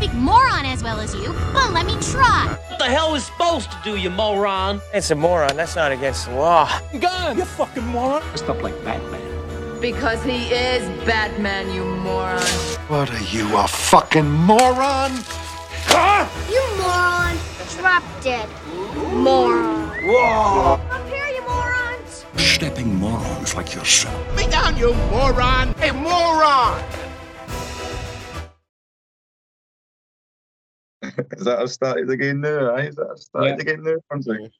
speak 0.00 0.14
moron 0.14 0.64
as 0.64 0.82
well 0.82 0.98
as 0.98 1.14
you, 1.14 1.34
but 1.52 1.72
let 1.72 1.84
me 1.84 1.92
try. 2.00 2.46
What 2.68 2.78
the 2.78 2.86
hell 2.86 3.14
is 3.14 3.26
supposed 3.26 3.70
to 3.70 3.76
do, 3.84 3.96
you 3.96 4.08
moron? 4.08 4.80
It's 4.94 5.10
a 5.10 5.14
moron. 5.14 5.56
That's 5.56 5.76
not 5.76 5.92
against 5.92 6.26
the 6.26 6.36
law. 6.36 6.70
Gun! 6.98 7.36
You 7.36 7.44
fucking 7.44 7.86
moron! 7.86 8.22
Stuff 8.34 8.62
like 8.62 8.82
Batman. 8.82 9.20
Because 9.78 10.22
he 10.24 10.46
is 10.46 10.88
Batman, 11.04 11.70
you 11.70 11.84
moron. 11.84 12.40
What 12.88 13.10
are 13.10 13.24
you, 13.24 13.54
a 13.58 13.68
fucking 13.68 14.30
moron? 14.30 15.12
Huh? 15.84 16.26
You 16.48 16.64
moron. 16.80 17.36
Drop 17.76 18.02
dead. 18.22 18.48
Moron. 19.12 19.90
Whoa! 20.06 20.80
Up 20.90 21.08
here, 21.10 21.26
you 21.26 21.42
morons. 21.46 22.24
Stepping 22.36 22.94
morons 22.94 23.54
like 23.54 23.74
yourself. 23.74 24.16
Me 24.34 24.46
down, 24.46 24.78
you 24.78 24.94
moron! 25.10 25.74
Hey, 25.74 25.90
moron! 25.90 26.82
Is 31.32 31.44
that 31.44 31.62
a 31.62 31.68
started 31.68 32.10
again 32.10 32.40
now? 32.40 32.74
Aye? 32.74 32.88
Is 32.88 32.96
that 32.96 33.10
a 33.12 33.16
started 33.16 33.48
Yeah. 33.56 33.72
again 33.72 33.82
now? 33.82 33.96
Sounds 34.10 34.26
like- 34.26 34.52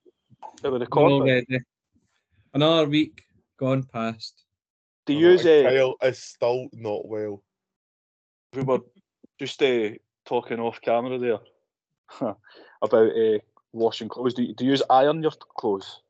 It 0.64 0.70
would 0.70 0.80
record. 0.80 1.12
Already. 1.12 1.60
Another 2.55 2.88
week 2.88 3.23
gone 3.59 3.83
past. 3.84 4.45
Do 5.06 5.12
you 5.14 5.30
use 5.30 5.46
uh, 5.46 5.62
Kyle 5.69 5.96
is 6.02 6.19
still 6.23 6.69
not 6.73 7.06
well. 7.09 7.42
we 8.55 8.62
were 8.62 8.80
just 9.38 9.62
uh, 9.62 9.91
talking 10.24 10.60
off 10.60 10.80
camera 10.80 11.19
there 11.19 11.38
about 12.83 13.11
uh, 13.16 13.38
washing 13.72 14.08
clothes. 14.08 14.34
Do 14.34 14.42
you, 14.42 14.55
do 14.55 14.64
you 14.64 14.70
use 14.72 14.83
iron 14.91 15.22
your 15.22 15.33
clothes? 15.33 16.02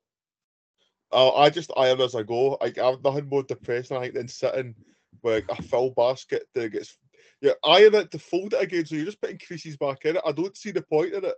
Uh, 1.13 1.35
I 1.35 1.51
just 1.51 1.73
iron 1.77 2.01
as 2.01 2.15
I 2.15 2.23
go. 2.23 2.57
I, 2.61 2.73
I 2.81 2.91
have 2.91 3.03
nothing 3.05 3.29
more 3.29 3.43
depressing 3.43 3.97
I 3.97 4.03
think 4.03 4.15
than 4.15 4.29
sitting 4.29 4.75
with 5.23 5.45
a 5.49 5.63
full 5.63 5.91
basket 5.91 6.47
that 6.55 6.71
gets 6.73 6.97
you 7.41 7.55
iron 7.65 7.95
it 7.95 8.11
to 8.11 8.19
fold 8.19 8.53
it 8.55 8.63
again, 8.63 8.85
so 8.87 8.95
you're 8.95 9.05
just 9.07 9.21
putting 9.21 9.39
creases 9.39 9.77
back 9.77 10.05
in 10.05 10.17
it. 10.17 10.23
I 10.27 10.33
don't 10.33 10.57
see 10.57 10.71
the 10.71 10.83
point 10.83 11.15
in 11.15 11.25
it. 11.25 11.35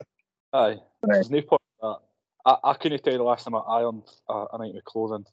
Aye, 0.53 0.79
there's 1.03 1.31
no 1.31 1.41
point 1.43 1.63
in 1.83 1.89
that. 1.89 1.99
I, 2.45 2.71
I 2.71 2.75
couldn't 2.75 3.03
tell 3.05 3.13
you 3.13 3.19
the 3.19 3.25
last 3.25 3.45
time 3.45 3.55
I 3.55 3.61
ironed 3.61 4.03
uh, 4.29 4.47
an 4.53 4.63
item 4.63 4.77
of 4.77 4.85
clothing. 4.85 5.25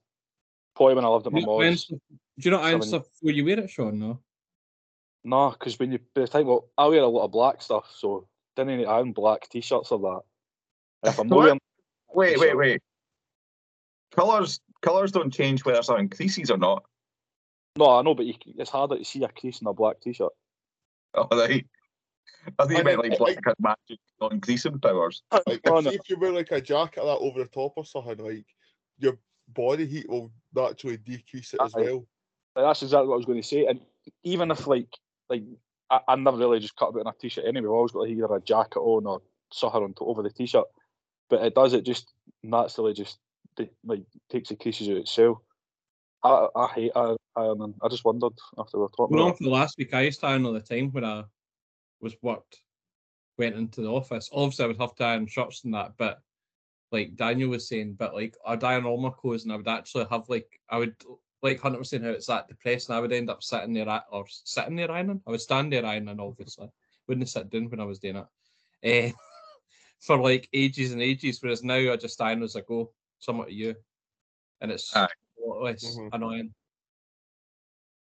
Probably 0.75 0.95
when 0.95 1.05
I 1.05 1.09
lived 1.09 1.27
at 1.27 1.33
my 1.33 1.39
Do 1.39 1.45
you 1.45 1.47
not 1.51 1.59
iron 1.61 1.69
mom's. 1.71 1.81
stuff- 1.83 1.99
do 2.39 2.49
you 2.49 2.51
not 2.51 2.63
iron 2.63 2.81
stuff 2.83 3.03
before 3.11 3.31
you 3.31 3.43
wear 3.45 3.59
it, 3.59 3.69
Sean? 3.69 3.99
No. 3.99 4.19
No, 5.25 5.49
because 5.49 5.77
when 5.77 5.91
you 5.91 5.99
by 6.15 6.21
the 6.21 6.27
time 6.27 6.45
well, 6.47 6.69
I 6.77 6.87
wear 6.87 7.01
a 7.01 7.07
lot 7.07 7.25
of 7.25 7.31
black 7.31 7.61
stuff, 7.61 7.91
so 7.93 8.27
didn't 8.55 8.77
need 8.77 8.83
to 8.83 8.89
iron 8.89 9.11
black 9.11 9.49
t-shirts 9.49 9.91
or 9.91 9.99
that. 9.99 11.09
If 11.09 11.19
I'm 11.19 11.27
not 11.27 11.37
wearing, 11.37 11.59
Wait, 12.13 12.39
wait, 12.39 12.57
wait. 12.57 12.81
Colours 14.15 14.59
colours 14.81 15.11
don't 15.11 15.31
change 15.33 15.65
whether 15.65 15.79
it's 15.79 15.89
on 15.89 16.07
creases 16.09 16.49
or 16.49 16.57
not. 16.57 16.85
no, 17.77 17.89
I 17.97 18.01
know, 18.01 18.15
but 18.15 18.25
you, 18.25 18.35
it's 18.57 18.69
harder 18.69 18.97
to 18.97 19.03
see 19.05 19.23
a 19.23 19.27
crease 19.27 19.59
in 19.61 19.67
a 19.67 19.73
black 19.73 19.99
t-shirt. 20.01 20.31
Oh, 21.15 21.27
right. 21.31 21.65
I 22.57 22.65
think 22.65 22.77
you 22.77 22.83
meant 22.83 22.99
like 22.99 23.17
black 23.17 23.37
had 23.43 23.55
magic 23.59 23.99
on 24.21 24.39
creasing 24.39 24.79
powers. 24.79 25.23
Like 25.47 25.61
Oh, 25.65 25.79
if, 25.79 25.85
no. 25.85 25.91
if 25.91 26.09
you 26.09 26.19
wear 26.19 26.31
like 26.31 26.51
a 26.51 26.61
jacket 26.61 27.03
like 27.03 27.19
that 27.19 27.23
over 27.25 27.39
the 27.39 27.49
top 27.49 27.73
or 27.75 27.85
something, 27.85 28.17
like 28.17 28.45
your 28.99 29.17
body 29.47 29.85
heat 29.85 30.07
will 30.07 30.31
naturally 30.55 30.97
decrease 30.97 31.53
it 31.53 31.61
as 31.61 31.73
Aye. 31.75 31.81
well. 31.81 32.05
That's 32.55 32.81
exactly 32.83 33.07
what 33.07 33.15
I 33.15 33.17
was 33.17 33.25
going 33.25 33.41
to 33.41 33.47
say. 33.47 33.65
And 33.65 33.79
even 34.23 34.51
if 34.51 34.67
like 34.67 34.87
like 35.29 35.43
I, 35.89 35.99
I 36.07 36.15
never 36.15 36.37
really 36.37 36.59
just 36.59 36.75
cut 36.75 36.89
about 36.89 37.01
in 37.01 37.07
a 37.07 37.13
t-shirt 37.13 37.45
anyway. 37.45 37.67
I've 37.67 37.71
always 37.71 37.91
got 37.91 38.01
like, 38.01 38.11
either 38.11 38.35
a 38.35 38.41
jacket 38.41 38.79
on 38.79 39.05
or 39.07 39.21
something 39.51 39.83
on 39.83 39.93
to, 39.95 40.05
over 40.05 40.23
the 40.23 40.29
t-shirt. 40.29 40.65
But 41.29 41.43
it 41.43 41.55
does 41.55 41.73
it 41.73 41.83
just 41.83 42.13
naturally 42.43 42.93
just 42.93 43.17
like 43.83 44.03
takes 44.29 44.49
the 44.49 44.55
creases 44.55 44.89
out 44.89 44.97
itself. 44.97 45.39
I 46.23 46.47
I 46.55 46.67
hate 46.67 46.91
ir- 46.95 47.17
ironing. 47.35 47.75
I 47.81 47.87
just 47.87 48.05
wondered 48.05 48.33
after 48.57 48.77
we 48.77 48.83
were 48.83 48.89
talking. 48.89 49.17
Going 49.17 49.29
on 49.29 49.37
for 49.37 49.43
the 49.43 49.49
last 49.49 49.77
week, 49.77 49.93
I 49.93 50.01
used 50.01 50.19
to 50.21 50.27
iron 50.27 50.45
all 50.45 50.53
the 50.53 50.59
time 50.59 50.91
when 50.91 51.05
I 51.05 51.23
was 52.01 52.15
worked, 52.21 52.61
went 53.37 53.55
into 53.55 53.81
the 53.81 53.91
office. 53.91 54.29
Obviously, 54.31 54.65
I 54.65 54.67
would 54.67 54.81
have 54.81 54.95
to 54.95 55.03
iron 55.03 55.27
shirts 55.27 55.63
and 55.63 55.73
that, 55.73 55.93
but 55.97 56.21
like 56.91 57.15
Daniel 57.15 57.49
was 57.49 57.67
saying, 57.67 57.93
but 57.93 58.13
like 58.13 58.35
I'd 58.45 58.63
iron 58.63 58.85
all 58.85 58.99
my 58.99 59.11
clothes 59.11 59.43
and 59.43 59.53
I 59.53 59.57
would 59.57 59.67
actually 59.67 60.07
have 60.09 60.27
like 60.29 60.47
I 60.69 60.77
would 60.77 60.95
like 61.41 61.61
Hunter 61.61 61.79
was 61.79 61.89
saying 61.89 62.03
how 62.03 62.09
it's 62.09 62.27
that 62.27 62.47
depressing. 62.47 62.95
I 62.95 62.99
would 62.99 63.13
end 63.13 63.29
up 63.29 63.43
sitting 63.43 63.73
there 63.73 63.87
at, 63.89 64.05
or 64.11 64.25
sitting 64.27 64.75
there 64.75 64.91
ironing. 64.91 65.21
I 65.25 65.31
would 65.31 65.41
stand 65.41 65.71
there 65.71 65.85
ironing, 65.85 66.19
obviously. 66.19 66.69
Wouldn't 67.07 67.29
sit 67.29 67.49
down 67.49 67.69
when 67.69 67.79
I 67.79 67.85
was 67.85 67.99
doing 67.99 68.17
it. 68.17 68.25
Eh, 68.83 69.11
for 69.99 70.17
like 70.17 70.49
ages 70.53 70.91
and 70.91 71.01
ages, 71.01 71.41
whereas 71.41 71.63
now 71.63 71.75
I 71.75 71.95
just 71.95 72.21
iron 72.21 72.43
as 72.43 72.55
I 72.55 72.61
go, 72.61 72.91
somewhat 73.19 73.47
to 73.47 73.53
you. 73.53 73.75
And 74.61 74.71
it's 74.71 74.93
Aye. 74.95 75.07
A 75.49 75.53
lot 75.53 75.63
less 75.63 75.83
Mhm. 75.83 76.09
annoying. 76.13 76.53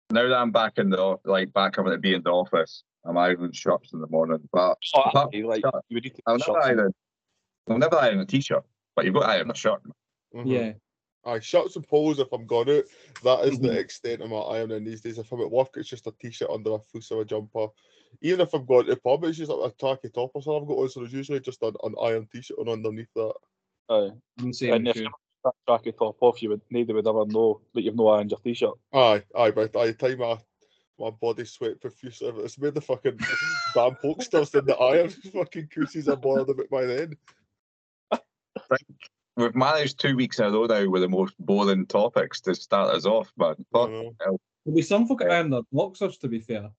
Now 0.09 0.27
that 0.27 0.37
I'm 0.37 0.51
back 0.51 0.77
in 0.77 0.89
the 0.89 1.17
like 1.25 1.51
back 1.53 1.75
having 1.75 1.91
to 1.91 1.97
be 1.97 2.13
in 2.13 2.23
the 2.23 2.31
office, 2.31 2.83
I'm 3.05 3.17
ironing 3.17 3.51
shirts 3.51 3.93
in 3.93 3.99
the 3.99 4.07
morning. 4.07 4.47
But 4.51 4.77
Oh, 4.93 5.01
apart 5.01 5.35
aye, 5.35 5.41
like 5.41 5.61
shirt, 5.61 5.83
you 5.89 5.95
would 5.95 6.03
need 6.03 6.15
to 6.15 6.21
I'll 6.25 6.37
never 6.37 6.53
shirts 6.53 6.67
in. 6.67 6.79
iron. 6.79 6.93
I'll 7.69 7.77
never 7.77 7.95
iron 7.97 8.19
a 8.19 8.25
t-shirt, 8.25 8.65
but 8.95 9.05
you've 9.05 9.13
got 9.13 9.21
to 9.21 9.27
iron 9.27 9.51
a 9.51 9.55
shirt. 9.55 9.81
Mhm. 10.33 10.45
Yeah. 10.45 10.73
I 11.25 11.39
shirts 11.39 11.75
and 11.75 11.85
polos 11.85 12.19
if 12.19 12.31
I'm 12.31 12.47
going 12.47 12.69
out. 12.69 12.85
That 13.23 13.45
is 13.45 13.59
Mhm. 13.59 13.63
the 13.63 13.79
extent 13.79 14.21
of 14.21 14.29
my 14.29 14.37
ironing 14.37 14.85
these 14.85 15.01
days. 15.01 15.17
If 15.17 15.29
I'm 15.33 15.41
at 15.41 15.51
work, 15.51 15.75
it's 15.75 15.89
just 15.89 16.07
a 16.07 16.11
t-shirt 16.13 16.49
under 16.49 16.75
a 16.75 16.79
fleece 16.79 17.11
of 17.11 17.19
a 17.19 17.25
jumper. 17.25 17.67
Even 18.21 18.39
if 18.39 18.53
I'm 18.53 18.65
going 18.65 18.85
to 18.85 18.95
the 18.95 19.01
pub, 19.01 19.25
it's 19.25 19.37
just 19.37 19.51
like 19.51 19.73
a 19.73 19.75
tacky 19.75 20.09
top 20.09 20.31
or 20.33 20.41
something 20.41 20.61
I've 20.61 20.67
got 20.69 20.77
on, 20.77 20.89
so 20.89 21.01
there's 21.01 21.11
usually 21.11 21.41
just 21.41 21.61
an, 21.63 21.75
an 21.83 21.95
iron 22.01 22.27
t-shirt 22.31 22.57
on 22.59 22.69
underneath 22.69 23.11
that. 23.15 23.33
Aye. 23.89 24.11
I'm 24.39 24.53
saying 24.53 24.73
And 24.73 24.87
if 24.87 24.95
too. 24.95 25.03
you 25.03 25.09
that 25.47 25.74
jacket 25.74 25.97
top 25.97 26.18
off, 26.22 26.41
you 26.41 26.50
would 26.50 26.62
neither 26.69 26.94
would 26.94 27.08
ever 27.08 27.25
know 27.25 27.62
that 27.74 27.81
you've 27.81 27.96
no 27.96 28.08
ironed 28.09 28.31
your 28.31 28.40
t-shirt. 28.40 28.74
Aye, 28.94 29.24
aye, 29.38 29.52
by 29.52 29.68
the 29.68 29.94
time 29.94 30.19
my, 30.19 30.38
my 31.00 31.09
body 31.09 31.46
sweat 31.46 31.81
profusely, 31.81 32.28
it's 32.28 32.58
made 32.58 32.74
the 32.74 32.81
fucking 32.81 33.18
damn 33.74 33.96
pokesters 33.96 34.58
in 34.58 34.66
the 34.66 34.78
iron 34.78 35.09
fucking 35.09 35.69
creases 35.72 36.08
I'm 36.08 36.19
bothered 36.19 36.50
about 36.50 36.69
by 36.69 36.85
then. 36.85 37.18
We've 39.35 39.56
managed 39.56 40.00
two 40.00 40.16
weeks 40.16 40.40
in 40.40 40.46
a 40.46 40.52
row 40.52 40.66
now 40.66 40.90
with 40.90 41.03
the 41.03 41.09
most 41.09 41.35
boring 41.38 41.85
topics 41.85 42.41
to 42.41 42.56
start 42.56 42.96
us 42.96 43.06
off, 43.06 43.31
man. 43.38 43.56
I 43.74 43.78
Fuck 43.78 43.90
know. 43.91 44.16
hell. 44.19 44.40
There'll 44.66 44.75
be 44.75 44.81
some 44.81 45.08
folk 45.08 45.19
that 45.19 45.31
iron 45.31 45.52
their 45.52 45.62
boxers, 45.72 46.18
to 46.18 46.28
be 46.28 46.40
fair. 46.40 46.72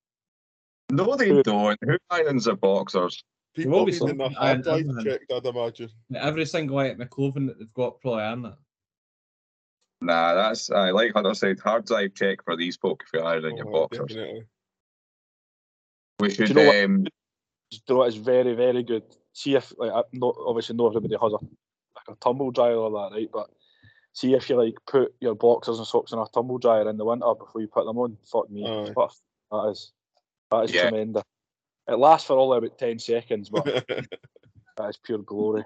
No, 0.90 1.14
they 1.16 1.40
don't. 1.42 1.78
Who 1.82 1.96
irons 2.10 2.46
their 2.46 2.56
boxers? 2.56 3.22
People 3.58 3.78
always 3.80 4.00
needing 4.00 4.16
their 4.18 4.26
something 4.26 4.36
hard 4.38 4.48
iron, 4.48 4.62
drive 4.62 4.80
isn't 4.80 5.04
checked, 5.04 5.32
I'd 5.32 5.46
imagine. 5.46 5.90
Every 6.14 6.46
single 6.46 6.78
item 6.78 7.00
of 7.00 7.10
clothing 7.10 7.46
that 7.46 7.58
they've 7.58 7.74
got 7.74 8.00
probably 8.00 8.22
iron 8.22 8.44
it. 8.46 8.54
Nah, 10.00 10.34
that's 10.34 10.70
I 10.70 10.90
like 10.90 11.12
Hunter 11.12 11.34
said. 11.34 11.58
Hard 11.58 11.86
drive 11.86 12.14
check 12.14 12.44
for 12.44 12.56
these 12.56 12.76
folk 12.76 13.02
if 13.04 13.12
you're 13.12 13.24
ironing 13.24 13.56
your 13.56 13.66
Oh, 13.68 13.72
boxers. 13.72 14.06
definitely. 14.06 14.44
We 16.20 16.28
you 16.28 16.34
should. 16.34 16.54
know 16.54 16.66
what? 16.66 16.84
um, 16.84 17.02
Do 17.04 17.10
you 17.72 17.78
know 17.88 17.96
what? 17.96 18.08
It's 18.08 18.16
very, 18.16 18.54
very 18.54 18.84
good. 18.84 19.02
See 19.32 19.56
if 19.56 19.72
like 19.76 19.90
I 19.90 20.02
not 20.12 20.36
obviously 20.38 20.76
not 20.76 20.88
everybody 20.94 21.14
has 21.20 21.32
a 21.32 21.36
like 21.36 22.08
a 22.08 22.14
tumble 22.20 22.52
dryer 22.52 22.76
or 22.76 22.90
that, 22.90 23.16
right? 23.16 23.28
But 23.32 23.50
see 24.12 24.34
if 24.34 24.48
you 24.48 24.56
like 24.56 24.74
put 24.86 25.12
your 25.20 25.34
boxers 25.34 25.78
and 25.78 25.86
socks 25.86 26.12
in 26.12 26.18
a 26.20 26.26
tumble 26.32 26.58
dryer 26.58 26.88
in 26.88 26.96
the 26.96 27.04
winter 27.04 27.34
before 27.36 27.60
you 27.60 27.66
put 27.68 27.84
them 27.84 27.98
on. 27.98 28.16
Fuck 28.30 28.50
me, 28.50 28.64
Aye. 28.68 28.92
that 29.50 29.68
is 29.70 29.92
that 30.52 30.64
is 30.64 30.72
Yeah. 30.72 30.82
tremendous. 30.82 31.24
It 31.88 31.98
lasts 31.98 32.26
for 32.26 32.36
all 32.36 32.52
about 32.52 32.78
ten 32.78 32.98
seconds, 32.98 33.48
but 33.48 33.64
that 34.76 34.88
is 34.88 34.98
pure 34.98 35.18
glory. 35.18 35.64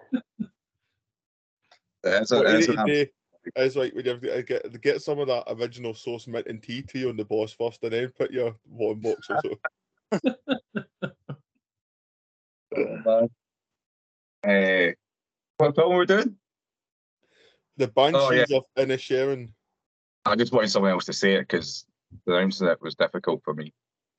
That's 2.02 2.30
a, 2.30 2.36
what 2.36 2.46
that's 2.46 2.68
need 2.68 2.78
an 2.78 2.86
to 2.86 3.04
do 3.04 3.10
is 3.56 3.76
like 3.76 3.92
when 3.94 4.04
you 4.04 4.12
have 4.12 4.20
to 4.20 4.42
get 4.42 4.80
get 4.82 5.02
some 5.02 5.18
of 5.18 5.26
that 5.28 5.44
original 5.48 5.94
sauce 5.94 6.28
mint 6.28 6.46
and 6.46 6.62
tea 6.62 6.82
tea 6.82 7.08
on 7.08 7.16
the 7.16 7.24
boss 7.24 7.52
first, 7.52 7.82
and 7.82 7.92
then 7.92 8.08
put 8.16 8.30
your 8.30 8.54
warm 8.68 9.00
boxers 9.00 9.40
on. 13.06 13.28
Uh, 14.44 14.92
what 15.58 15.74
film 15.74 15.96
we 15.96 16.06
doing? 16.06 16.36
The 17.76 17.88
Banshees 17.88 18.14
Oh, 18.14 18.32
yeah. 18.32 18.44
of 18.56 18.64
Inisherin. 18.78 19.50
I 20.24 20.36
just 20.36 20.52
wanted 20.52 20.70
someone 20.70 20.92
else 20.92 21.06
to 21.06 21.12
say 21.12 21.34
it 21.34 21.48
because 21.48 21.84
pronouncing 22.24 22.68
it 22.68 22.80
was 22.80 22.94
difficult 22.94 23.42
for 23.44 23.54
me. 23.54 23.72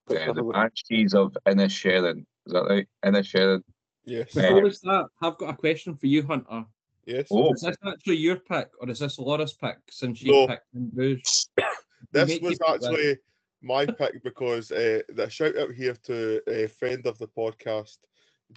Uh, 0.10 0.34
the 0.34 0.44
Banshees 0.44 1.14
of 1.14 1.36
Inisherin. 1.46 2.26
Is 2.46 2.54
that 2.54 2.66
right? 2.70 2.88
Inisherin. 3.06 3.62
Yes. 4.06 4.34
Before 4.34 4.58
Um, 4.58 4.64
we 4.64 4.72
start, 4.72 5.12
I've 5.22 5.38
got 5.38 5.54
a 5.54 5.58
question 5.58 5.96
for 5.96 6.08
you, 6.08 6.24
Hunter. 6.24 6.66
Yes. 7.06 7.28
Oh, 7.32 7.54
Is 7.54 7.62
this 7.62 7.78
actually 7.86 8.18
your 8.18 8.38
pick 8.38 8.70
or 8.80 8.90
is 8.90 9.00
this 9.00 9.18
Laura's 9.20 9.54
pick 9.54 9.78
since 9.90 10.20
she 10.20 10.30
No. 10.32 10.48
picked 10.48 10.74
in 10.74 10.90
Bruges? 10.90 11.50
This 12.12 12.30
was 12.42 12.58
people 12.58 12.68
laugh. 12.68 12.76
actually 12.84 13.18
my 13.62 13.86
pick 13.86 14.22
because 14.24 14.72
uh, 14.72 15.00
the 15.10 15.30
shout 15.30 15.58
out 15.58 15.72
here 15.72 15.96
to 16.04 16.42
a 16.50 16.68
friend 16.68 17.06
of 17.08 17.18
the 17.18 17.28
podcast, 17.30 17.98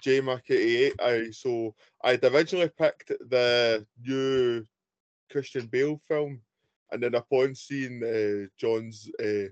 J 0.01 0.21
Mac 0.21 0.51
88. 0.51 0.93
I 1.01 1.31
so 1.31 1.75
I'd 2.03 2.25
originally 2.25 2.69
picked 2.77 3.09
the 3.09 3.87
new 4.05 4.67
Christian 5.31 5.67
Bale 5.69 6.01
film, 6.09 6.41
and 6.91 7.01
then 7.03 7.15
upon 7.15 7.55
seeing 7.55 8.03
uh, 8.03 8.49
John's 8.59 9.09
uh, 9.23 9.49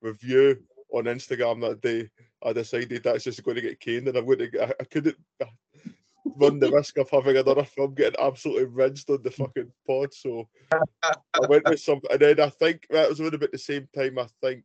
review 0.00 0.62
on 0.94 1.04
Instagram 1.04 1.60
that 1.60 1.80
day, 1.80 2.08
I 2.44 2.52
decided 2.52 3.02
that's 3.02 3.24
just 3.24 3.42
going 3.42 3.56
to 3.56 3.60
get 3.62 3.80
caned, 3.80 4.08
and 4.08 4.16
I'm 4.16 4.26
going 4.26 4.38
to. 4.38 4.62
I, 4.62 4.72
I 4.80 4.84
couldn't 4.84 5.16
uh, 5.42 5.46
run 6.36 6.58
the 6.60 6.70
risk 6.70 6.96
of 6.98 7.10
having 7.10 7.36
another 7.36 7.64
film 7.64 7.94
getting 7.94 8.20
absolutely 8.20 8.66
rinsed 8.66 9.10
on 9.10 9.22
the 9.22 9.30
fucking 9.30 9.72
pod, 9.86 10.14
so 10.14 10.48
I 10.72 11.46
went 11.48 11.68
with 11.68 11.80
some, 11.80 12.00
and 12.10 12.20
then 12.20 12.40
I 12.40 12.48
think 12.48 12.86
that 12.90 13.08
was 13.08 13.20
around 13.20 13.34
about 13.34 13.52
the 13.52 13.58
same 13.58 13.88
time. 13.94 14.18
I 14.18 14.26
think 14.40 14.64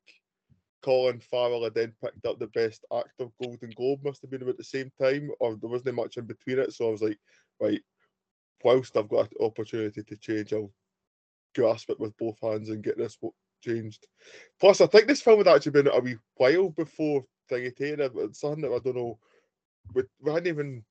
Colin 0.83 1.19
Farrell 1.19 1.63
had 1.63 1.73
then 1.73 1.93
picked 2.03 2.25
up 2.25 2.39
the 2.39 2.47
best 2.47 2.85
actor 2.93 3.27
Golden 3.41 3.71
Globe 3.71 4.03
must 4.03 4.21
have 4.21 4.31
been 4.31 4.43
about 4.43 4.57
the 4.57 4.63
same 4.63 4.91
time, 5.01 5.31
or 5.39 5.55
there 5.55 5.69
wasn't 5.69 5.95
much 5.95 6.17
in 6.17 6.25
between 6.25 6.59
it. 6.59 6.73
So 6.73 6.87
I 6.87 6.91
was 6.91 7.01
like, 7.01 7.17
right, 7.59 7.81
whilst 8.63 8.95
I've 8.95 9.09
got 9.09 9.31
an 9.31 9.45
opportunity 9.45 10.03
to 10.03 10.17
change, 10.17 10.53
I'll 10.53 10.71
grasp 11.55 11.89
it 11.89 11.99
with 11.99 12.15
both 12.17 12.37
hands 12.41 12.69
and 12.69 12.83
get 12.83 12.97
this 12.97 13.17
changed. 13.61 14.07
Plus, 14.59 14.81
I 14.81 14.87
think 14.87 15.07
this 15.07 15.21
film 15.21 15.39
had 15.39 15.47
actually 15.47 15.71
been 15.71 15.87
a 15.87 15.99
wee 15.99 16.17
while 16.35 16.69
before 16.69 17.25
Thingy 17.51 17.75
Taylor. 17.75 18.09
It's 18.15 18.39
something 18.39 18.61
that 18.61 18.71
I 18.73 18.79
don't 18.79 18.95
know. 18.95 19.19
We, 19.93 20.03
we 20.21 20.31
hadn't 20.31 20.47
even 20.47 20.83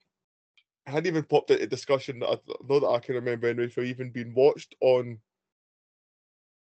hadn't 0.86 1.06
even 1.06 1.24
popped 1.24 1.50
into 1.50 1.66
discussion 1.66 2.20
that 2.20 2.28
I, 2.28 2.38
not 2.46 2.68
know 2.68 2.80
that 2.80 2.88
I 2.88 2.98
can 2.98 3.14
remember 3.14 3.48
anyway 3.48 3.68
for 3.68 3.82
even 3.82 4.10
being 4.10 4.34
watched 4.34 4.74
on 4.80 5.18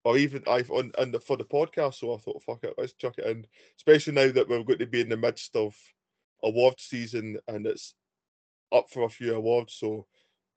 or 0.05 0.19
even 0.19 0.43
I've 0.47 0.71
on 0.71 0.93
and 0.99 1.15
for 1.23 1.37
the 1.37 1.45
podcast. 1.45 1.95
So 1.95 2.15
I 2.15 2.19
thought, 2.19 2.43
fuck 2.43 2.65
it, 2.65 2.75
let's 2.77 2.93
chuck 2.95 3.15
it 3.19 3.27
in. 3.27 3.47
Especially 3.77 4.13
now 4.13 4.33
that 4.33 4.49
we're 4.49 4.65
going 4.65 4.79
to 4.79 4.87
be 4.87 5.01
in 5.01 5.09
the 5.09 5.17
midst 5.17 5.55
of 5.57 5.77
award 6.43 6.75
season 6.79 7.39
and 7.49 7.67
it's 7.67 7.95
up 8.73 8.91
for 8.91 9.05
a 9.05 9.09
few 9.09 9.35
awards. 9.35 9.75
So 9.75 10.07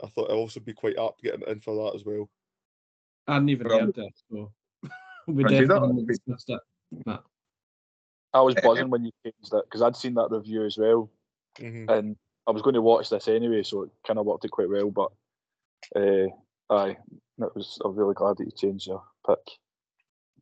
I 0.03 0.07
thought 0.07 0.25
it'd 0.25 0.37
also 0.37 0.59
be 0.59 0.73
quite 0.73 0.97
apt 0.97 1.21
getting 1.21 1.47
in 1.47 1.59
for 1.59 1.75
that 1.75 1.95
as 1.95 2.05
well. 2.05 2.29
I 3.27 3.33
hadn't 3.33 3.49
even 3.49 3.67
Well, 3.67 3.79
heard 3.79 3.95
that, 3.95 4.11
so 4.29 4.51
we 5.27 5.45
I 5.45 5.65
that. 5.65 6.05
discussed 6.07 6.49
it. 6.49 6.59
Nah. 7.05 7.19
I 8.33 8.41
was 8.41 8.55
buzzing 8.55 8.89
when 8.89 9.05
you 9.05 9.11
changed 9.23 9.53
it 9.53 9.63
because 9.65 9.81
I'd 9.81 9.95
seen 9.95 10.15
that 10.15 10.31
review 10.31 10.65
as 10.65 10.77
well, 10.77 11.09
Mhm. 11.57 11.89
and 11.89 12.15
I 12.47 12.51
was 12.51 12.61
going 12.63 12.73
to 12.73 12.81
watch 12.81 13.09
this 13.09 13.27
anyway, 13.27 13.63
so 13.63 13.83
it 13.83 13.91
kind 14.05 14.17
of 14.19 14.25
worked 14.25 14.43
it 14.45 14.51
quite 14.51 14.69
well. 14.69 14.89
But 14.89 15.11
uh, 15.95 16.27
aye, 16.73 16.97
that 17.37 17.55
was. 17.55 17.77
I'm 17.85 17.95
really 17.95 18.15
glad 18.15 18.37
that 18.37 18.45
you 18.45 18.51
changed 18.51 18.87
your 18.87 19.03
pick. 19.27 19.37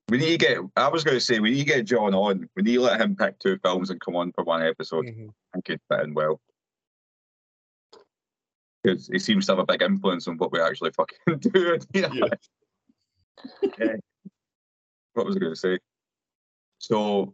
We 0.09 0.17
need 0.17 0.39
to 0.39 0.45
get. 0.45 0.57
I 0.77 0.87
was 0.89 1.03
going 1.03 1.17
to 1.17 1.21
say 1.21 1.39
we 1.39 1.51
need 1.51 1.59
to 1.59 1.65
get 1.65 1.85
John 1.85 2.13
on. 2.15 2.49
We 2.55 2.63
need 2.63 2.75
to 2.75 2.81
let 2.81 2.99
him 3.01 3.15
pick 3.15 3.39
two 3.39 3.57
films 3.59 3.89
and 3.89 3.99
come 4.01 4.15
on 4.15 4.31
for 4.33 4.43
one 4.45 4.61
episode. 4.61 5.05
Mhm. 5.05 5.29
I 5.29 5.57
think 5.57 5.67
he'd 5.67 5.81
fit 5.89 6.05
in 6.05 6.13
well 6.13 6.39
because 8.83 9.07
he 9.07 9.19
seems 9.19 9.45
to 9.45 9.51
have 9.51 9.59
a 9.59 9.65
big 9.65 9.81
influence 9.81 10.27
on 10.27 10.37
what 10.37 10.51
we 10.51 10.59
actually 10.61 10.91
fucking 10.91 11.17
do. 11.39 11.77
Yeah. 11.93 12.09
Yeah. 13.79 13.95
What 15.13 15.25
was 15.25 15.35
I 15.35 15.39
going 15.39 15.53
to 15.53 15.59
say? 15.59 15.79
So, 16.79 17.33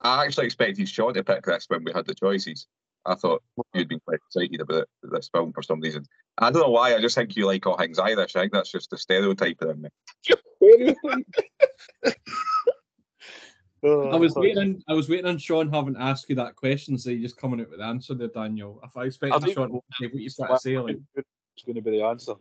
I 0.00 0.24
actually 0.24 0.46
expected 0.46 0.88
Sean 0.88 1.14
to 1.14 1.24
pick 1.24 1.44
this 1.44 1.66
when 1.68 1.84
we 1.84 1.92
had 1.92 2.06
the 2.06 2.14
choices. 2.14 2.66
I 3.06 3.14
thought 3.14 3.42
you'd 3.74 3.88
been 3.88 4.00
quite 4.00 4.20
excited 4.26 4.60
about 4.60 4.86
this 5.02 5.28
film 5.28 5.52
for 5.52 5.62
some 5.62 5.80
reason. 5.80 6.06
I 6.38 6.50
don't 6.50 6.62
know 6.62 6.70
why. 6.70 6.94
I 6.94 7.00
just 7.00 7.14
think 7.14 7.36
you 7.36 7.46
like 7.46 7.66
all 7.66 7.76
things 7.76 7.98
Irish. 7.98 8.34
I 8.34 8.40
think 8.40 8.52
that's 8.52 8.72
just 8.72 8.92
a 8.92 8.98
stereotype 8.98 9.60
of 9.60 9.78
me. 9.78 9.88
Oh, 13.82 14.08
I 14.10 14.16
was 14.16 14.36
oh, 14.36 14.40
waiting. 14.40 14.82
I 14.88 14.94
was 14.94 15.08
waiting 15.08 15.26
on 15.26 15.38
Sean 15.38 15.70
having 15.70 15.96
asked 15.98 16.28
you 16.28 16.36
that 16.36 16.56
question, 16.56 16.96
so 16.98 17.10
you 17.10 17.20
just 17.20 17.36
coming 17.36 17.60
out 17.60 17.70
with 17.70 17.80
the 17.80 17.84
answer 17.84 18.14
there, 18.14 18.28
Daniel. 18.28 18.80
If 18.82 18.96
I 18.96 19.04
expected 19.04 19.42
think- 19.42 19.54
Sean 19.54 19.70
to 19.70 19.80
say 20.00 20.06
what 20.06 20.14
you've 20.14 20.36
got 20.36 20.48
to 20.48 20.58
say, 20.58 20.78
like, 20.78 20.98
It's 21.16 21.64
going 21.64 21.76
to 21.76 21.82
be 21.82 21.92
the 21.92 22.02
answer. 22.02 22.34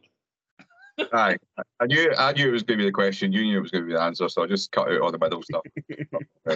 Aye, 1.11 1.37
I 1.79 1.85
knew 1.85 2.13
I 2.17 2.33
knew 2.33 2.49
it 2.49 2.51
was 2.51 2.63
going 2.63 2.77
to 2.77 2.83
be 2.83 2.89
the 2.89 2.93
question. 2.93 3.31
You 3.31 3.43
knew 3.43 3.57
it 3.57 3.61
was 3.61 3.71
going 3.71 3.83
to 3.83 3.87
be 3.87 3.93
the 3.93 4.01
answer, 4.01 4.29
so 4.29 4.43
I 4.43 4.47
just 4.47 4.71
cut 4.71 4.91
out 4.91 5.01
all 5.01 5.11
the 5.11 5.17
middle 5.17 5.41
stuff. 5.41 5.63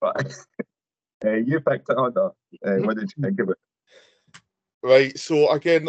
but 0.00 0.34
uh, 1.24 1.30
you 1.32 1.60
picked 1.60 1.90
it, 1.90 1.98
Hunter. 1.98 2.30
Uh, 2.64 2.76
what 2.76 2.96
did 2.96 3.12
you 3.16 3.22
think 3.22 3.40
of 3.40 3.50
it? 3.50 3.58
Right. 4.82 5.18
So 5.18 5.50
again, 5.50 5.88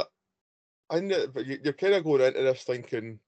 I 0.90 1.00
know, 1.00 1.28
but 1.28 1.46
you- 1.46 1.60
you're 1.64 1.74
kind 1.74 1.94
of 1.94 2.04
going 2.04 2.22
into 2.22 2.42
this 2.42 2.64
thinking, 2.64 3.20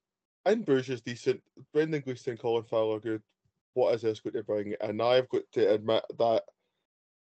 and 0.45 0.65
Bruges 0.65 0.95
is 0.95 1.01
decent. 1.01 1.42
Brendan 1.74 2.01
Gleeson, 2.01 2.38
Colin 2.38 2.63
Farrell 2.63 2.94
are 2.94 3.00
good. 3.00 3.21
What 3.74 3.94
is 3.95 4.01
this 4.01 4.19
going 4.19 4.33
to 4.33 4.44
bring? 4.44 4.75
And 4.81 5.01
I've 5.01 5.30
got 5.30 5.44
to 5.53 5.74
admit 5.74 6.03
that 6.18 6.44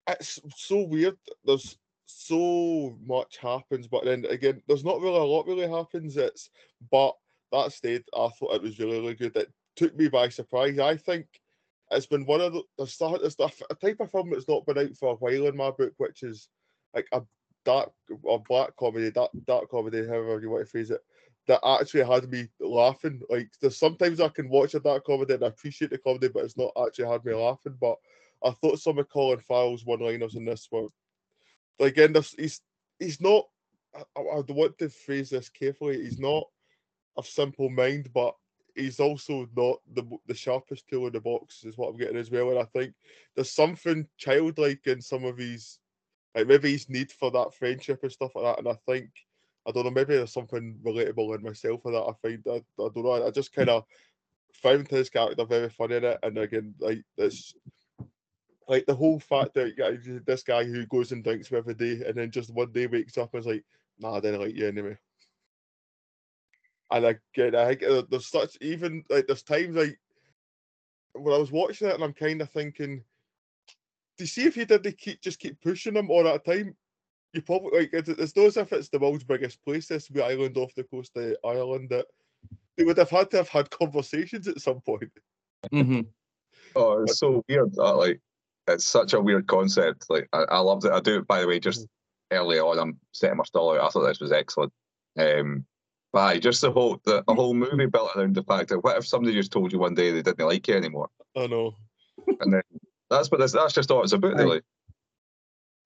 it's 0.09 0.41
so 0.57 0.83
weird. 0.83 1.17
There's 1.45 1.79
so 2.15 2.97
much 3.05 3.37
happens, 3.39 3.87
but 3.87 4.05
then 4.05 4.25
again, 4.27 4.63
there's 4.67 4.85
not 4.85 5.01
really 5.01 5.19
a 5.19 5.23
lot 5.23 5.47
really 5.47 5.69
happens. 5.69 6.17
It's 6.17 6.51
but 6.91 7.15
that 7.53 7.73
said, 7.73 8.03
I 8.17 8.29
thought 8.29 8.55
it 8.55 8.63
was 8.63 8.79
really, 8.79 9.01
really 9.01 9.15
good. 9.15 9.37
It 9.37 9.53
took 9.77 9.97
me 9.97 10.09
by 10.09 10.29
surprise. 10.29 10.79
I 10.79 10.97
think 10.97 11.27
it's 11.91 12.07
been 12.07 12.25
one 12.25 12.41
of 12.41 12.55
the 12.55 12.63
there's, 12.79 12.93
sta- 12.93 13.19
there's 13.19 13.37
a 13.39 13.75
type 13.75 14.01
of 14.01 14.11
film 14.11 14.31
that's 14.31 14.49
not 14.49 14.67
been 14.67 14.79
out 14.79 14.97
for 14.97 15.13
a 15.13 15.17
while 15.17 15.47
in 15.47 15.57
my 15.57 15.71
book, 15.71 15.93
which 15.99 16.23
is 16.23 16.49
like 16.95 17.07
a 17.13 17.23
dark 17.65 17.93
or 18.23 18.43
black 18.49 18.75
comedy, 18.77 19.11
dark, 19.11 19.31
dark 19.47 19.71
comedy, 19.71 20.07
however 20.07 20.41
you 20.41 20.51
want 20.51 20.65
to 20.65 20.71
phrase 20.71 20.91
it, 20.91 21.01
that 21.47 21.61
actually 21.67 22.05
had 22.05 22.31
me 22.31 22.49
laughing. 22.61 23.21
Like 23.29 23.51
there's 23.61 23.79
sometimes 23.79 24.21
I 24.21 24.29
can 24.29 24.49
watch 24.49 24.75
a 24.75 24.81
dark 24.81 25.05
comedy 25.05 25.35
and 25.35 25.45
I 25.45 25.49
appreciate 25.49 25.91
the 25.91 25.99
comedy, 25.99 26.29
but 26.29 26.45
it's 26.45 26.57
not 26.57 26.73
actually 26.83 27.09
had 27.09 27.25
me 27.25 27.35
laughing. 27.35 27.77
But 27.81 27.97
I 28.45 28.51
thought 28.51 28.81
some 28.81 28.99
of 28.99 29.09
Colin 29.09 29.39
Farrell's 29.41 29.85
one-liners 29.85 30.35
in 30.35 30.45
this 30.45 30.69
were 30.71 30.89
again, 31.81 32.13
this 32.13 32.35
he's 32.39 32.61
he's 32.99 33.21
not. 33.21 33.47
I, 33.95 34.03
I 34.17 34.21
I 34.21 34.43
want 34.49 34.79
to 34.79 34.89
phrase 34.89 35.31
this 35.31 35.49
carefully. 35.49 36.03
He's 36.03 36.19
not 36.19 36.45
a 37.19 37.23
simple 37.23 37.69
mind, 37.69 38.09
but 38.15 38.35
he's 38.75 39.01
also 39.01 39.49
not 39.57 39.79
the 39.95 40.05
the 40.27 40.35
sharpest 40.35 40.89
tool 40.89 41.07
in 41.07 41.13
the 41.13 41.21
box. 41.21 41.65
Is 41.65 41.77
what 41.77 41.91
I'm 41.91 41.97
getting 41.97 42.17
as 42.17 42.31
well. 42.31 42.51
And 42.51 42.59
I 42.59 42.65
think 42.65 42.95
there's 43.35 43.51
something 43.51 44.07
childlike 44.19 44.87
in 44.87 45.01
some 45.01 45.25
of 45.25 45.39
his, 45.39 45.79
like 46.35 46.47
maybe 46.47 46.73
his 46.73 46.89
need 46.89 47.13
for 47.13 47.31
that 47.33 47.55
friendship 47.55 48.01
and 48.03 48.13
stuff 48.13 48.33
like 48.35 48.45
that. 48.45 48.59
And 48.59 48.69
I 48.69 48.79
think 48.91 49.11
I 49.67 49.71
don't 49.71 49.85
know. 49.85 49.91
Maybe 49.91 50.17
there's 50.17 50.33
something 50.33 50.79
relatable 50.85 51.37
in 51.37 51.43
myself 51.43 51.83
for 51.83 51.93
that. 51.93 52.03
I 52.03 52.13
find 52.23 52.43
I, 52.47 52.83
I 52.83 52.89
don't 52.95 53.05
know. 53.05 53.27
I 53.27 53.31
just 53.31 53.55
kind 53.55 53.69
of 53.69 53.85
found 54.53 54.89
his 54.89 55.11
character 55.11 55.45
very 55.45 55.69
funny 55.69 55.97
in 55.97 56.05
it. 56.05 56.19
And 56.23 56.39
again, 56.39 56.75
like 56.79 57.03
this 57.17 57.55
like 58.69 58.87
the 58.87 58.95
whole 58.95 59.19
fact 59.19 59.55
that 59.55 59.75
yeah, 59.77 59.91
this 60.27 60.43
guy 60.43 60.65
who 60.65 60.87
goes 60.87 61.13
and 61.13 61.25
drinks 61.25 61.51
with 61.51 61.59
every 61.59 61.75
day 61.75 62.05
and 62.07 62.17
then 62.17 62.31
just 62.31 62.53
one 62.53 62.73
day 62.73 62.87
wakes 62.87 63.19
up 63.19 63.35
and 63.35 63.41
is 63.41 63.47
like, 63.47 63.65
nah, 63.99 64.17
I 64.17 64.21
didn't 64.21 64.41
like 64.41 64.55
you 64.55 64.69
anyway. 64.69 64.97
And 66.91 67.05
again, 67.07 67.55
I 67.55 67.69
think 67.69 67.83
uh, 67.83 68.03
there's 68.11 68.27
such 68.27 68.57
even 68.61 69.05
like 69.09 69.27
there's 69.27 69.43
times 69.43 69.77
like 69.77 69.99
when 71.15 71.35
I 71.35 71.39
was 71.39 71.53
watching 71.53 71.89
it 71.89 71.95
and 71.95 72.05
I'm 72.05 72.13
kind 72.13 72.41
of 72.41 72.51
thinking, 72.51 73.03
to 74.19 74.27
see 74.27 74.45
if 74.45 74.57
you 74.57 74.65
did 74.65 74.83
they 74.83 74.93
keep 74.93 75.21
just 75.21 75.39
keep 75.39 75.61
pushing 75.61 75.97
him 75.97 76.11
all 76.11 76.25
that 76.25 76.45
time, 76.45 76.77
you 77.33 77.43
probably 77.43 77.81
like 77.81 77.91
it's, 77.93 78.09
it's 78.09 78.37
not 78.37 78.47
as 78.47 78.57
if 78.57 78.73
it's 78.73 78.89
the 78.89 78.99
world's 78.99 79.25
biggest 79.25 79.65
place, 79.65 79.89
this 79.89 80.11
wee 80.11 80.23
island 80.23 80.57
off 80.57 80.75
the 80.75 80.85
coast 80.85 81.17
of 81.17 81.37
Ireland 81.45 81.89
that 81.91 82.07
they 82.77 82.85
would 82.85 82.99
have 82.99 83.11
had 83.11 83.31
to 83.31 83.39
have 83.39 83.49
had 83.49 83.71
conversations 83.71 84.49
at 84.49 84.61
some 84.61 84.81
point. 84.81 85.11
mm-hmm. 85.73 86.01
Oh, 86.75 87.03
it's 87.03 87.19
so 87.19 87.45
weird. 87.49 87.73
That, 87.75 87.93
like, 87.97 88.21
it's 88.67 88.85
such 88.85 89.13
a 89.13 89.21
weird 89.21 89.47
concept. 89.47 90.07
Like, 90.09 90.29
I, 90.33 90.43
I 90.43 90.59
loved 90.59 90.85
it. 90.85 90.93
I 90.93 91.01
do 91.01 91.19
it, 91.19 91.27
by 91.27 91.41
the 91.41 91.47
way, 91.47 91.61
just 91.61 91.87
early 92.31 92.59
on. 92.59 92.79
I'm 92.79 92.99
setting 93.13 93.37
my 93.37 93.45
stall 93.45 93.75
out. 93.75 93.85
I 93.85 93.89
thought 93.89 94.07
this 94.07 94.21
was 94.21 94.33
excellent. 94.33 94.73
Um, 95.19 95.67
but 96.13 96.21
aye, 96.21 96.39
just 96.39 96.61
the 96.61 96.71
whole 96.71 97.01
the, 97.05 97.25
the 97.27 97.35
whole 97.35 97.55
movie 97.55 97.87
built 97.87 98.11
around 98.17 98.35
the 98.35 98.43
fact 98.43 98.69
that 98.69 98.81
what 98.81 98.99
if 98.99 99.07
somebody 99.07 99.35
just 99.35 99.53
told 99.53 99.73
you 99.73 99.79
one 99.79 99.95
day 99.95 100.11
they 100.11 100.23
didn't 100.23 100.47
like 100.47 100.69
you 100.69 100.75
anymore, 100.75 101.09
I 101.37 101.47
know. 101.47 101.75
and 102.41 102.53
then 102.53 102.63
that's 103.09 103.31
what 103.31 103.41
this, 103.41 103.53
that's 103.53 103.73
just 103.73 103.91
all 103.91 104.03
it's 104.03 104.13
about, 104.13 104.35
really. 104.35 104.61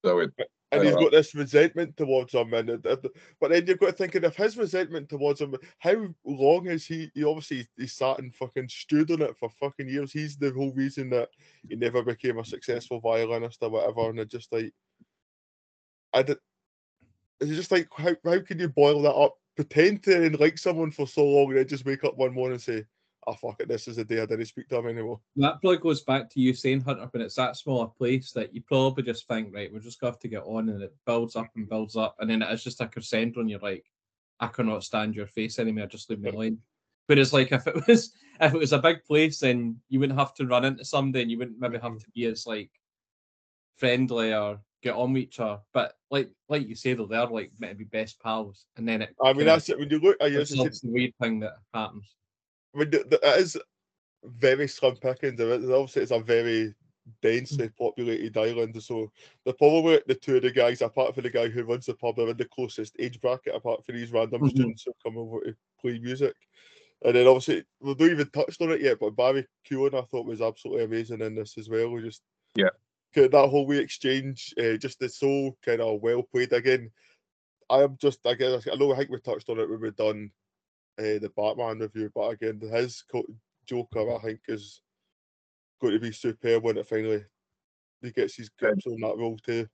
So 0.04 0.18
it, 0.20 0.32
and 0.72 0.82
he's 0.82 0.94
got 0.94 1.12
this 1.12 1.34
resentment 1.34 1.96
towards 1.96 2.34
him, 2.34 2.52
and 2.52 2.82
but 2.82 3.50
then 3.50 3.66
you've 3.66 3.78
got 3.78 3.86
to 3.86 3.92
thinking 3.92 4.24
if 4.24 4.36
his 4.36 4.56
resentment 4.56 5.08
towards 5.08 5.40
him, 5.40 5.54
how 5.78 6.08
long 6.24 6.66
is 6.66 6.84
he? 6.86 7.10
He 7.14 7.24
obviously 7.24 7.68
he 7.76 7.86
sat 7.86 8.18
and 8.18 8.34
fucking 8.34 8.68
stewed 8.68 9.10
on 9.12 9.22
it 9.22 9.36
for 9.38 9.48
fucking 9.60 9.88
years. 9.88 10.12
He's 10.12 10.36
the 10.36 10.52
whole 10.52 10.72
reason 10.72 11.10
that 11.10 11.28
he 11.68 11.76
never 11.76 12.02
became 12.02 12.38
a 12.38 12.44
successful 12.44 13.00
violinist 13.00 13.62
or 13.62 13.70
whatever. 13.70 14.10
And 14.10 14.18
it 14.18 14.30
just 14.30 14.52
like, 14.52 14.72
I 16.12 16.22
did. 16.22 16.38
It's 17.40 17.50
just 17.50 17.70
like 17.70 17.88
how 17.96 18.16
how 18.24 18.40
can 18.40 18.58
you 18.58 18.68
boil 18.68 19.02
that 19.02 19.14
up? 19.14 19.36
Pretend 19.54 20.02
to 20.04 20.36
like 20.38 20.58
someone 20.58 20.90
for 20.90 21.06
so 21.06 21.24
long, 21.24 21.48
and 21.50 21.58
then 21.58 21.68
just 21.68 21.86
wake 21.86 22.02
up 22.02 22.16
one 22.16 22.34
morning 22.34 22.54
and 22.54 22.62
say, 22.62 22.84
"Ah, 23.26 23.34
fuck 23.34 23.60
it, 23.60 23.68
this 23.68 23.88
is 23.88 23.96
the 23.96 24.04
day 24.04 24.20
I 24.20 24.26
didn't 24.26 24.46
speak 24.46 24.68
to 24.68 24.76
him 24.76 24.86
anymore." 24.88 25.20
That 25.36 25.60
probably 25.60 25.78
goes 25.78 26.02
back 26.02 26.30
to 26.30 26.40
you 26.40 26.54
saying 26.54 26.80
Hunter 26.82 27.08
when 27.10 27.22
it's 27.22 27.34
that 27.36 27.56
small 27.56 27.82
a 27.82 27.88
place 27.88 28.32
that 28.32 28.54
you 28.54 28.62
probably 28.62 29.02
just 29.02 29.26
think, 29.28 29.54
right, 29.54 29.72
we're 29.72 29.80
just 29.80 30.00
going 30.00 30.12
to 30.12 30.14
have 30.16 30.20
to 30.20 30.28
get 30.28 30.42
on 30.44 30.68
and 30.68 30.82
it 30.82 30.94
builds 31.06 31.36
up 31.36 31.48
and 31.56 31.68
builds 31.68 31.96
up. 31.96 32.16
And 32.20 32.30
then 32.30 32.42
it's 32.42 32.62
just 32.64 32.80
a 32.80 32.86
crescendo 32.86 33.40
and 33.40 33.50
you're 33.50 33.60
like, 33.60 33.84
I 34.40 34.48
cannot 34.48 34.84
stand 34.84 35.14
your 35.14 35.26
face 35.26 35.58
anymore, 35.58 35.86
just 35.86 36.10
leave 36.10 36.20
me 36.20 36.30
alone. 36.30 36.58
Whereas 37.06 37.32
like 37.32 37.52
if 37.52 37.66
it 37.66 37.74
was 37.88 38.12
if 38.40 38.54
it 38.54 38.58
was 38.58 38.72
a 38.72 38.78
big 38.78 39.04
place 39.04 39.38
then 39.40 39.80
you 39.88 40.00
wouldn't 40.00 40.18
have 40.18 40.34
to 40.34 40.46
run 40.46 40.64
into 40.64 40.84
somebody 40.84 41.22
and 41.22 41.30
you 41.30 41.38
wouldn't 41.38 41.58
maybe 41.58 41.78
have 41.78 41.98
to 41.98 42.10
be 42.14 42.26
as 42.26 42.46
like 42.46 42.70
friendly 43.76 44.34
or 44.34 44.60
get 44.82 44.94
on 44.94 45.12
with 45.12 45.22
each 45.22 45.40
other. 45.40 45.60
But 45.72 45.94
like 46.10 46.30
like 46.48 46.66
you 46.68 46.74
say 46.74 46.94
though, 46.94 47.06
they're 47.06 47.26
like 47.26 47.52
meant 47.58 47.72
to 47.72 47.78
be 47.78 47.84
best 47.84 48.20
pals. 48.20 48.66
And 48.76 48.86
then 48.88 49.02
it 49.02 49.14
I 49.22 49.32
mean, 49.32 49.46
that's 49.46 49.68
it. 49.68 49.78
When 49.78 49.90
you 49.90 49.98
look, 49.98 50.16
I 50.20 50.28
guess 50.30 50.52
it's- 50.52 50.80
the 50.80 50.90
weird 50.90 51.12
thing 51.20 51.40
that 51.40 51.54
happens. 51.72 52.14
I 52.76 52.80
mean, 52.80 52.90
th- 52.90 53.08
th- 53.08 53.22
it 53.22 53.40
is 53.40 53.58
very 54.24 54.68
slim 54.68 54.96
pickings. 54.96 55.40
Obviously, 55.40 56.02
it's 56.02 56.10
a 56.10 56.20
very 56.20 56.74
densely 57.22 57.70
populated 57.78 58.36
island. 58.36 58.82
So 58.82 59.10
they're 59.44 59.54
probably 59.54 60.02
the 60.06 60.14
two 60.14 60.36
of 60.36 60.42
the 60.42 60.50
guys, 60.50 60.82
apart 60.82 61.14
from 61.14 61.22
the 61.24 61.30
guy 61.30 61.48
who 61.48 61.64
runs 61.64 61.86
the 61.86 61.94
pub, 61.94 62.18
are 62.18 62.30
in 62.30 62.36
the 62.36 62.44
closest 62.44 62.96
age 62.98 63.20
bracket, 63.20 63.54
apart 63.54 63.84
from 63.86 63.96
these 63.96 64.12
random 64.12 64.42
Mhm. 64.42 64.50
students 64.50 64.82
who 64.84 64.92
come 65.02 65.16
over 65.16 65.40
to 65.40 65.56
play 65.80 65.98
music. 65.98 66.34
And 67.02 67.14
then 67.14 67.26
obviously 67.26 67.64
we've 67.80 67.98
not 67.98 68.10
even 68.10 68.30
touched 68.30 68.60
on 68.60 68.72
it 68.72 68.80
yet, 68.80 68.98
but 68.98 69.16
Barry 69.16 69.46
Keoghan 69.68 69.94
I 69.94 70.04
thought 70.06 70.26
was 70.26 70.42
absolutely 70.42 70.84
amazing 70.84 71.20
in 71.20 71.34
this 71.34 71.56
as 71.58 71.68
well. 71.68 71.90
We 71.90 72.02
Just 72.02 72.22
Yeah. 72.54 72.70
that 73.14 73.32
whole 73.32 73.66
wee 73.66 73.78
exchange, 73.78 74.52
uh, 74.58 74.76
just 74.76 75.02
is 75.02 75.16
so 75.18 75.56
kind 75.64 75.80
of 75.80 76.02
well 76.02 76.22
played. 76.22 76.52
Again, 76.52 76.90
I 77.70 77.82
am 77.82 77.96
just 77.98 78.26
I 78.26 78.34
guess 78.34 78.66
I 78.70 78.74
know 78.76 78.92
I 78.92 78.96
think 78.96 79.10
we 79.10 79.20
touched 79.20 79.48
on 79.48 79.58
it 79.58 79.68
when 79.68 79.80
we're 79.80 79.90
done 79.90 80.32
uh, 80.98 81.18
the 81.20 81.32
Batman 81.36 81.80
review, 81.80 82.10
but 82.14 82.28
again 82.28 82.60
his 82.60 83.02
co- 83.10 83.26
Joker 83.66 84.14
I 84.14 84.18
think 84.22 84.40
is 84.48 84.82
going 85.80 85.94
to 85.94 86.00
be 86.00 86.12
superb 86.12 86.62
when 86.64 86.78
it 86.78 86.88
finally 86.88 87.24
he 88.02 88.10
gets 88.10 88.36
his 88.36 88.48
grips 88.48 88.86
on 88.86 89.00
that 89.00 89.16
role 89.16 89.38
too. 89.38 89.66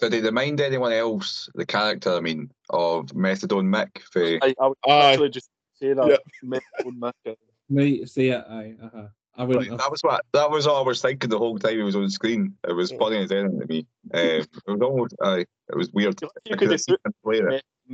Did 0.00 0.14
it 0.14 0.24
remind 0.24 0.60
anyone 0.60 0.92
else, 0.92 1.48
the 1.54 1.64
character, 1.64 2.12
I 2.12 2.20
mean, 2.20 2.50
of 2.70 3.06
Methadone 3.06 3.68
Mick? 3.68 4.02
For, 4.10 4.22
I, 4.44 4.54
I 4.60 4.68
would 4.68 4.76
Aye. 4.88 5.12
actually 5.12 5.30
just 5.30 5.48
say 5.74 5.92
that. 5.92 6.08
Yeah. 6.08 6.16
Make 6.42 6.62
my 6.78 6.84
own 6.86 7.00
Mick, 7.00 7.12
uh, 7.30 7.34
Right, 7.70 8.08
say 8.08 8.28
it. 8.28 8.44
Aye, 8.48 8.74
uh-huh. 8.82 9.06
I 9.36 9.44
wouldn't. 9.44 9.70
Like, 9.70 9.78
that 9.78 9.90
was 9.90 10.00
what 10.02 10.24
that 10.32 10.50
was 10.50 10.66
all 10.66 10.82
I 10.82 10.86
was 10.86 11.00
thinking 11.00 11.30
the 11.30 11.38
whole 11.38 11.58
time 11.58 11.76
he 11.76 11.82
was 11.82 11.96
on 11.96 12.10
screen. 12.10 12.56
It 12.68 12.72
was 12.72 12.90
Yeah. 12.90 12.98
funny 12.98 13.16
as 13.18 13.32
anything 13.32 13.60
to 13.60 13.66
me. 13.66 13.86
Um, 14.12 14.20
it 14.20 14.48
was 14.66 14.80
almost, 14.80 15.14
aye, 15.22 15.46
it 15.68 15.76
was 15.76 15.90
weird. 15.92 16.20
You 16.20 16.28
I 16.46 16.50
could 16.50 16.58
could 16.58 16.72
have 16.72 16.80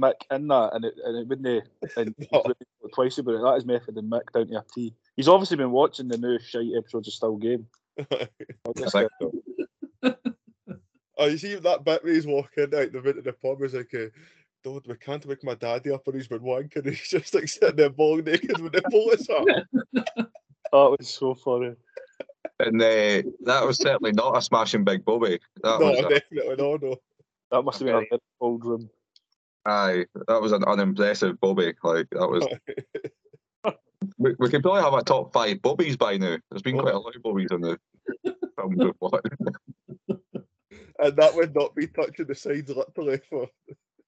have 0.03 0.15
seen 0.31 0.31
him 0.31 0.31
play 0.31 0.31
it. 0.31 0.31
Mick 0.31 0.37
in 0.37 0.49
that, 0.49 0.71
and 0.75 0.85
it 0.85 0.95
and 1.05 1.19
it 1.19 1.29
wouldn't. 1.29 1.69
And 1.97 2.15
he's 2.19 2.29
No. 2.33 2.43
really 2.45 2.93
twice 2.95 3.19
about 3.19 3.35
it. 3.35 3.43
That 3.43 3.57
is 3.57 3.65
Methadone 3.65 4.09
Mick 4.09 4.33
down 4.33 4.47
to 4.49 4.59
a 4.59 4.65
T. 4.75 4.95
He's 5.17 5.29
obviously 5.29 5.57
been 5.57 5.71
watching 5.71 6.09
the 6.09 6.19
new 6.19 6.39
shite 6.39 6.67
episodes 6.77 7.09
of 7.09 7.15
Still 7.15 7.37
Game. 7.37 7.67
I 7.99 8.05
I 8.13 8.73
guess 8.77 8.93
think 8.93 9.11
that- 9.21 9.33
so. 10.03 10.15
Oh, 11.21 11.27
you 11.27 11.37
see 11.37 11.57
that 11.57 11.85
bit 11.85 12.05
where 12.05 12.13
he's 12.13 12.27
walking 12.29 12.63
out 12.65 12.71
the 12.71 13.03
into 13.03 13.23
the 13.23 13.33
pub 13.33 13.61
is 13.63 13.75
like, 13.75 13.93
uh, 13.93 14.07
"Don't 14.63 14.87
we 14.87 14.95
can't 14.95 15.27
wake 15.27 15.43
my 15.43 15.55
daddy 15.57 15.91
up 15.91 16.07
and 16.07 16.15
he's 16.15 16.29
been 16.29 16.39
wanking." 16.39 16.77
And 16.77 16.87
he's 16.95 17.09
just 17.09 17.35
like 17.35 17.49
sitting 17.49 17.75
there 17.75 17.91
ball 17.91 18.19
naked 18.19 18.61
with 18.61 18.73
the 18.73 18.83
bullets 18.89 19.29
up. 19.29 19.45
that 20.05 20.29
was 20.73 21.09
so 21.09 21.35
funny. 21.35 21.75
And 22.61 22.81
uh, 22.81 23.23
that 23.45 23.65
was 23.67 23.79
certainly 23.79 24.13
not 24.13 24.37
a 24.37 24.43
smashing 24.43 24.85
big 24.85 25.05
Boaby. 25.05 25.41
That 25.63 25.81
no, 25.81 25.91
was 25.91 25.99
a, 25.99 26.09
definitely 26.09 26.57
no, 26.57 26.77
no. 26.77 26.97
That 27.51 27.63
must 27.63 27.81
have 27.81 27.87
been 27.87 27.97
a 27.97 27.99
very 28.11 28.21
cold 28.41 28.65
room. 28.65 28.89
Aye, 29.67 30.07
that 30.27 30.41
was 30.41 30.53
an 30.53 30.65
unimpressive 30.65 31.37
Boaby. 31.41 31.75
Like 31.83 32.09
that 32.13 32.29
was. 32.29 32.47
We, 34.17 34.33
we 34.39 34.49
could 34.49 34.63
probably 34.63 34.83
have 34.83 34.95
a 34.95 35.03
top 35.03 35.33
five 35.33 35.61
Boabies 35.61 35.97
by 35.97 36.17
now. 36.19 36.39
There's 36.51 36.63
been 36.63 36.79
quite 36.79 36.95
a 36.95 36.99
lot 36.99 37.17
of 37.17 37.23
Boabies 37.23 37.49
in 37.51 37.61
the 37.61 37.79
films 38.57 38.77
we've 38.79 38.93
watched. 39.01 39.27
and 40.09 41.17
that 41.17 41.35
would 41.35 41.53
not 41.55 41.75
be 41.75 41.89
touching 41.89 42.27
the 42.27 42.35
sides 42.35 42.71
literally 42.71 43.21
for. 43.29 43.49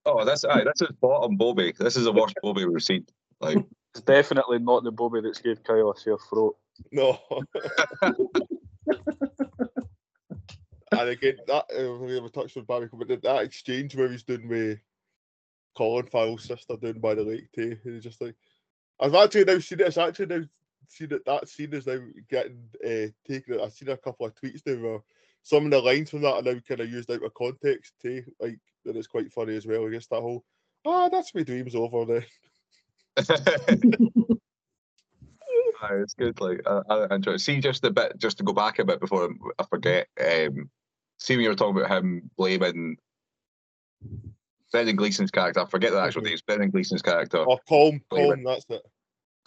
Oh, 0.07 0.25
that's 0.25 0.45
aye, 0.45 0.63
this 0.65 0.89
is 0.89 0.95
bottom 1.01 1.37
Boaby. 1.37 1.77
This 1.77 1.97
is 1.97 2.05
the 2.05 2.13
worst 2.13 2.35
Boaby 2.43 2.73
we've 2.73 2.83
seen. 2.83 3.05
Like 3.41 3.59
It's 3.95 4.03
definitely 4.03 4.61
not 4.61 4.85
the 4.85 4.93
Boaby 4.93 5.23
that's 5.25 5.41
gave 5.41 5.63
Kyle 5.65 5.91
a 5.91 5.99
sore 5.99 6.19
throat. 6.31 6.57
No. 6.93 7.19
and 10.93 11.09
again, 11.09 11.37
that 11.47 11.65
uh, 11.77 11.95
we 11.99 12.15
have 12.15 12.31
touched 12.33 12.57
on 12.57 12.65
Barry, 12.65 12.89
but 12.93 13.09
that- 13.09 13.23
that 13.23 13.43
exchange 13.43 13.95
where 13.97 14.09
he's 14.11 14.23
doing 14.23 14.49
with 14.49 14.79
Colin 15.81 16.05
Farrell's 16.05 16.45
sister 16.45 16.77
down 16.77 17.01
by 17.01 17.15
the 17.15 17.23
lake 17.23 17.51
too, 17.55 17.75
he's 17.83 18.03
just 18.03 18.21
like, 18.21 18.35
I've 19.01 19.15
actually 19.15 19.45
now 19.45 19.59
seen 19.61 19.81
it. 19.81 19.87
It's 19.87 19.97
actually 19.97 20.27
now 20.27 20.43
seen 20.87 21.09
that 21.09 21.25
that 21.25 21.49
scene 21.49 21.73
is 21.73 21.87
now 21.87 22.01
getting 22.29 22.69
uh, 22.85 23.09
taken. 23.27 23.59
I've 23.59 23.73
seen 23.73 23.89
a 23.89 23.97
couple 23.97 24.27
of 24.27 24.35
tweets 24.35 24.61
now 24.67 24.75
where 24.75 24.99
some 25.43 25.65
of 25.65 25.71
the 25.71 25.81
lines 25.81 26.11
from 26.11 26.21
that 26.21 26.35
are 26.35 26.43
now 26.43 26.61
kind 26.69 26.83
of 26.83 26.91
used 26.91 27.11
out 27.11 27.25
of 27.25 27.33
context 27.33 27.95
too. 28.03 28.23
Like, 28.39 28.59
and 28.85 28.95
it's 28.95 29.07
quite 29.07 29.33
funny 29.33 29.57
as 29.57 29.65
well. 29.65 29.87
I 29.87 29.91
guess 29.91 30.07
that 30.09 30.21
whole, 30.21 30.45
ah, 30.85 31.09
that's 31.09 31.35
my 31.35 31.45
dreams 31.45 31.75
over 31.75 32.05
there. 32.05 32.27
Aye, 35.83 36.03
it's 36.03 36.13
good. 36.13 36.39
Like 36.43 36.61
I, 36.67 36.83
I 36.91 37.15
enjoy. 37.15 37.33
it. 37.33 37.39
See, 37.39 37.59
just 37.59 37.83
a 37.87 37.91
bit, 37.91 38.19
just 38.19 38.37
to 38.37 38.45
go 38.45 38.53
back 38.53 38.81
a 38.81 38.85
bit 38.85 39.01
before 39.01 39.31
I 39.59 39.65
forget. 39.65 40.09
Um, 40.21 40.69
see, 41.19 41.37
when 41.37 41.45
you 41.45 41.49
were 41.49 41.55
talking 41.55 41.81
about 41.81 41.91
him 41.91 42.31
blaming 42.37 42.99
Brendan 44.71 44.97
Gleeson's 44.97 45.31
character. 45.31 45.61
I 45.61 45.67
forget 45.67 45.93
the 45.93 46.01
actual 46.01 46.23
Mhm. 46.23 46.27
name. 46.27 46.33
It's 46.35 46.43
Brendan 46.43 46.71
Gleeson's 46.71 47.03
character. 47.03 47.39
Or 47.39 47.59
Colm, 47.69 48.01
Wait 48.11 48.31
a 48.31 48.35
Colm. 48.35 48.45
That's 48.45 48.67
it. 48.69 48.83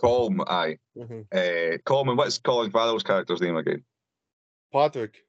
Colm, 0.02 0.44
aye. 0.48 0.78
Mhm. 0.98 1.26
Uh, 1.32 1.78
Colm, 1.86 2.16
what's 2.18 2.38
Colin 2.40 2.72
Farrell's 2.72 3.04
character's 3.04 3.42
name 3.42 3.56
again? 3.56 3.84
Patrick. 4.72 5.26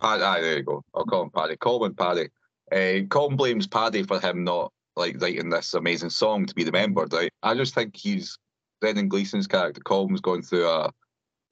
Paddy, 0.00 0.22
aye, 0.22 0.40
there 0.40 0.56
you 0.58 0.62
go. 0.62 0.82
I'll 0.94 1.04
call 1.04 1.22
him 1.24 1.30
Paddy. 1.30 1.56
Colin 1.56 1.94
Paddy. 1.94 2.28
Uh, 2.72 3.04
Colm 3.08 3.36
blames 3.36 3.66
Paddy 3.66 4.02
for 4.02 4.18
him 4.18 4.44
not 4.44 4.72
like 4.96 5.20
writing 5.20 5.50
this 5.50 5.74
amazing 5.74 6.10
song 6.10 6.46
to 6.46 6.54
be 6.54 6.64
remembered. 6.64 7.12
Right? 7.12 7.32
I 7.42 7.54
just 7.54 7.74
think 7.74 7.96
he's 7.96 8.38
Brendan 8.80 9.08
Gleeson's 9.08 9.46
character. 9.46 9.80
Colin's 9.82 10.20
going 10.20 10.42
through 10.42 10.66
a 10.68 10.92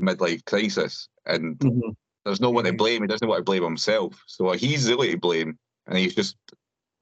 midlife 0.00 0.44
crisis, 0.46 1.08
and 1.26 1.58
Mhm. 1.58 1.94
there's 2.24 2.40
no 2.40 2.50
one 2.50 2.64
to 2.64 2.72
Mhm. 2.72 2.78
blame. 2.78 3.02
He 3.02 3.08
doesn't 3.08 3.28
want 3.28 3.38
to 3.40 3.44
blame 3.44 3.62
himself, 3.62 4.22
so 4.26 4.50
he's 4.52 4.88
really 4.88 5.10
to 5.12 5.18
blame, 5.18 5.58
and 5.86 5.98
he's 5.98 6.14
just 6.14 6.36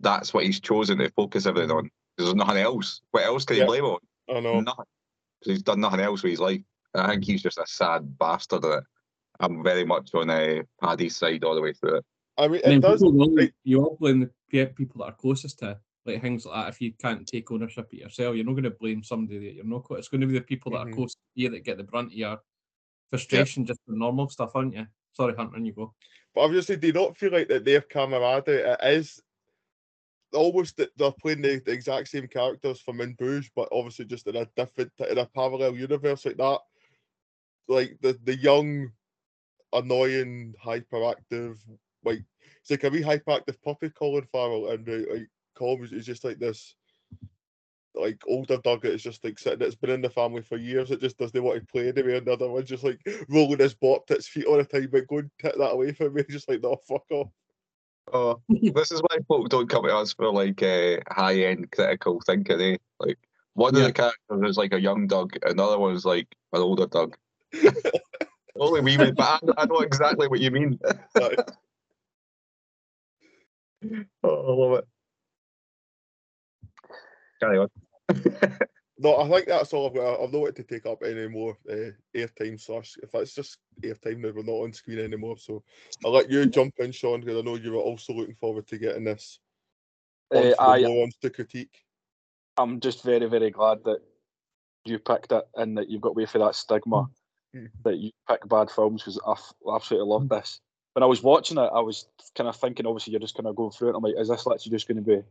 that's 0.01 0.35
what 0.35 0.45
he's 0.45 0.61
chosen 0.61 0.99
to 0.99 1.11
focus 1.11 1.47
everything 1.47 1.71
on. 1.71 1.91
There's 2.17 2.35
nothing 2.35 2.59
else. 2.59 3.01
What 3.11 3.25
else 3.25 3.45
can 3.45 3.57
he 3.57 3.65
blame 3.65 3.85
on? 3.85 3.99
I 4.29 4.41
know. 4.41 4.61
Nothing. 4.61 4.85
'Cause 5.43 5.53
he's 5.53 5.63
done 5.63 5.81
nothing 5.81 6.01
else 6.01 6.23
with 6.23 6.31
his 6.31 6.41
life. 6.41 6.63
And 6.95 7.03
I 7.07 7.11
think 7.11 7.25
he's 7.25 7.43
just 7.43 7.59
a 7.59 7.67
sad 7.67 8.19
bastard 8.19 8.65
of 8.65 8.71
it. 8.79 8.85
I'm 9.39 9.63
very 9.63 9.85
much 9.85 10.15
on 10.15 10.31
uh, 10.31 10.63
Paddy's 10.81 11.17
side 11.17 11.45
all 11.45 11.55
the 11.55 11.61
way 11.61 11.75
through 11.75 11.97
it. 11.97 12.05
I 12.39 12.49
mean, 12.49 12.61
And 12.65 12.75
it 12.75 12.81
then 12.81 12.81
does. 12.81 13.01
people 13.03 13.13
will, 13.13 13.35
like- 13.35 13.55
you 13.65 13.83
all 13.83 13.97
blame 14.01 14.31
the 14.51 14.67
people 14.67 15.01
that 15.01 15.11
are 15.13 15.13
closest 15.13 15.59
to 15.61 15.79
like 16.07 16.23
things 16.23 16.47
like 16.47 16.55
that. 16.65 16.69
If 16.73 16.81
you 16.81 16.93
can't 16.93 17.27
take 17.27 17.51
ownership 17.51 17.87
of 17.93 17.99
yourself, 17.99 18.37
you're 18.37 18.45
not 18.45 18.53
going 18.53 18.63
to 18.65 18.71
blame 18.71 19.03
somebody 19.03 19.39
that 19.41 19.55
you're 19.55 19.65
not. 19.65 19.85
co- 19.85 19.97
It's 19.97 20.09
going 20.09 20.21
to 20.23 20.27
be 20.27 20.35
the 20.39 20.45
people 20.45 20.73
that 20.73 20.79
Mhm. 20.87 20.91
are 20.91 20.95
close 20.95 21.15
to 21.15 21.21
you 21.35 21.51
that 21.51 21.65
get 21.65 21.77
the 21.79 21.85
brunt 21.85 22.09
of 22.09 22.15
your 22.15 22.41
frustration, 23.11 23.67
just 23.67 23.81
the 23.87 23.97
normal 23.97 24.29
stuff, 24.29 24.53
aren't 24.55 24.75
you? 24.75 24.87
Sorry, 25.13 25.35
Hunter, 25.35 25.59
you 25.59 25.73
go. 25.73 25.95
But 26.35 26.43
I'm 26.43 26.53
just 26.53 26.69
saying, 26.69 26.81
do 26.81 26.87
you 26.89 26.93
not 26.93 27.17
feel 27.17 27.33
like 27.33 27.49
that 27.49 27.65
their 27.65 27.81
camaraderie 27.81 28.59
it 28.61 28.79
is 28.85 29.21
almost 30.33 30.77
they're 30.77 31.13
playing 31.13 31.43
the, 31.43 31.61
the 31.65 31.73
exact 31.73 32.09
same 32.09 32.27
characters 32.27 32.81
from 32.81 33.01
In 33.01 33.15
Bruges, 33.15 33.51
but 33.55 33.69
obviously 33.73 34.05
just 34.05 34.27
in 34.27 34.37
a 34.37 34.47
different 34.57 34.93
in 35.09 35.19
a 35.19 35.27
parallel 35.27 35.77
universe 35.77 36.25
like 36.25 36.37
that. 36.37 36.59
Like 37.69 37.97
the 38.01 38.19
the 38.25 38.37
young, 38.37 38.91
annoying, 39.73 40.55
hyperactive, 40.65 41.57
like 42.05 42.23
it's 42.61 42.71
like 42.71 42.85
a 42.85 42.91
wee 42.91 43.03
hyperactive 43.03 43.61
puppy 43.63 43.91
Colin 43.91 44.27
Farrell, 44.31 44.71
and 44.71 44.89
uh, 44.89 45.13
like 45.13 45.29
Colin 45.55 45.89
is, 45.93 46.07
just 46.07 46.25
like 46.25 46.39
this. 46.39 46.75
Like 47.95 48.23
older 48.29 48.59
Doug 48.59 48.85
is 48.85 49.03
just 49.03 49.25
like 49.25 49.39
sitting. 49.39 49.67
It's 49.67 49.75
been 49.75 49.91
in 49.91 50.03
the 50.03 50.11
family 50.11 50.43
for 50.43 50.59
years. 50.59 50.91
It 50.91 51.01
just 51.01 51.17
doesn't 51.17 51.43
want 51.43 51.61
to 51.61 51.67
play 51.73 51.89
anyway. 51.89 52.19
And 52.19 52.27
the 52.27 52.35
other 52.35 52.51
one's 52.51 52.69
just 52.69 52.85
like 52.85 53.01
rolling 53.31 53.59
his 53.59 53.73
bop 53.73 54.07
to 54.07 54.15
its 54.15 54.29
feet 54.29 54.45
all 54.45 54.59
the 54.59 54.65
time, 54.65 54.91
but 54.93 55.07
go 55.07 55.19
and 55.19 55.31
take 55.41 55.57
that 55.57 55.73
away 55.73 55.93
from 55.93 56.13
me. 56.13 56.23
Just 56.29 56.49
like 56.49 56.63
no, 56.63 56.77
fuck 56.87 57.05
off. 57.11 57.29
Oh, 58.13 58.41
this 58.49 58.93
is 58.93 59.01
why 59.01 59.19
folk 59.27 59.49
don't 59.49 59.69
come 59.69 59.85
to 59.85 59.97
us 59.97 60.13
for 60.13 60.33
like 60.33 60.63
uh, 60.63 60.99
high 61.11 61.43
end 61.43 61.71
critical 61.73 62.21
thinking, 62.25 62.61
eh? 62.61 62.77
Like 63.01 63.19
one 63.55 63.75
of 63.75 63.83
the 63.83 63.93
characters 63.93 64.51
is 64.51 64.57
like 64.57 64.73
a 64.73 64.81
young 64.81 65.07
Doug, 65.07 65.37
another 65.43 65.79
one 65.79 65.93
one's 65.93 66.05
like 66.05 66.29
an 66.53 66.61
older 66.63 66.87
Doug. 66.87 67.17
Only 68.59 68.81
we 68.81 68.97
would, 68.97 69.17
but 69.17 69.41
I, 69.59 69.63
I 69.63 69.67
know 69.67 69.81
exactly 69.81 70.29
what 70.29 70.41
you 70.41 70.51
mean. 70.51 70.79
Oh, 74.25 74.31
I 74.31 74.53
love 74.53 74.79
it. 74.79 74.89
Carry 77.41 77.59
on. 77.59 78.69
No, 78.99 79.19
I 79.19 79.29
think 79.29 79.47
that's 79.47 79.73
all 79.75 79.89
I've 79.89 79.95
got. 79.95 80.23
I've 80.23 80.33
not 80.33 80.41
wanted 80.41 80.57
to 80.57 80.63
take 80.63 80.87
up 80.87 81.03
any 81.03 81.29
more 81.29 81.57
uh, 81.71 81.91
airtime 82.15 82.59
slash. 82.59 82.97
If 83.03 83.15
it's 83.15 83.35
just 83.35 83.59
airtime 83.83 84.19
now, 84.19 84.33
we're 84.35 84.43
not 84.43 84.65
on 84.65 84.73
screen 84.73 85.01
anymore. 85.01 85.37
So 85.37 85.63
I'll 86.05 86.13
let 86.13 86.31
you 86.31 86.47
jump 86.47 86.75
in, 86.79 86.93
Sean, 86.93 87.21
because 87.21 87.37
I 87.37 87.43
know 87.43 87.57
you 87.57 87.73
were 87.73 87.79
also 87.79 88.15
looking 88.15 88.37
forward 88.37 88.67
to 88.69 88.79
getting 88.79 89.05
this. 89.05 89.39
Uh, 90.35 90.53
I, 90.59 90.83
to 91.21 91.31
critique. 91.31 91.83
I'm 92.57 92.81
just 92.81 93.05
very, 93.05 93.27
very 93.27 93.51
glad 93.51 93.85
that 93.85 94.01
you 94.85 94.99
picked 94.99 95.33
it 95.33 95.47
and 95.57 95.77
that 95.77 95.91
you've 95.91 96.01
got 96.01 96.11
away 96.11 96.27
for 96.27 96.39
that 96.39 96.55
stigma 96.55 97.09
Mm. 97.55 97.71
that 97.85 97.97
you 97.97 98.11
pick 98.29 98.47
bad 98.49 98.71
films 98.71 99.03
because 99.03 99.21
I 99.27 99.33
f- 99.33 99.55
absolutely 99.73 100.09
love 100.09 100.29
this. 100.29 100.61
When 100.95 101.03
I 101.03 101.07
was 101.07 101.23
watching 101.23 101.59
it, 101.59 101.71
I 101.73 101.81
was 101.81 102.07
kind 102.35 102.49
of 102.49 102.57
thinking, 102.57 102.87
obviously, 102.87 103.13
you're 103.13 103.21
just 103.21 103.35
kind 103.37 103.47
of 103.47 103.57
going 103.57 103.71
through 103.71 103.91
it. 103.91 103.97
I'm 103.97 104.03
like, 104.03 104.15
is 104.19 104.29
this 104.29 104.47
literally 104.47 104.77
just 104.77 104.89
going 104.89 104.97
to 104.97 105.03
be 105.03 105.23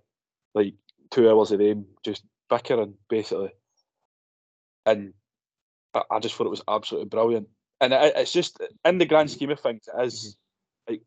like 0.54 0.74
two 1.10 1.30
hours 1.30 1.52
of 1.52 1.60
them 1.60 1.86
just 2.04 2.24
bickering, 2.50 2.96
basically? 3.10 3.52
And 4.86 5.14
I, 5.94 6.04
I 6.12 6.20
just 6.20 6.36
thought 6.36 6.48
it 6.48 6.52
was 6.52 6.64
absolutely 6.68 7.10
brilliant. 7.10 7.50
And 7.82 7.94
it, 7.94 8.14
it's 8.16 8.32
just, 8.32 8.60
in 8.84 8.98
the 8.98 9.06
grand 9.06 9.32
scheme 9.32 9.52
of 9.52 9.60
things, 9.60 9.88
it 9.88 10.06
is 10.06 10.38
like 10.88 11.02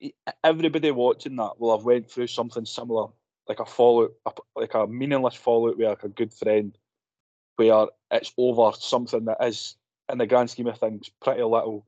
it, 0.00 0.14
everybody 0.44 0.90
watching 0.90 1.36
that 1.36 1.58
will 1.58 1.76
have 1.76 1.84
went 1.84 2.10
through 2.10 2.28
something 2.28 2.64
similar, 2.64 3.08
like 3.48 3.60
a 3.60 3.66
fallout, 3.66 4.12
like 4.54 4.74
a 4.74 4.86
meaningless 4.86 5.34
fallout 5.34 5.78
with 5.78 5.88
like 5.88 6.04
a 6.04 6.08
good 6.08 6.32
friend, 6.32 6.76
where 7.56 7.86
it's 8.10 8.32
over 8.38 8.70
something 8.78 9.24
that 9.24 9.38
is, 9.42 9.76
in 10.10 10.18
the 10.18 10.26
grand 10.26 10.50
scheme 10.50 10.68
of 10.68 10.78
things, 10.78 11.10
pretty 11.20 11.42
little, 11.42 11.84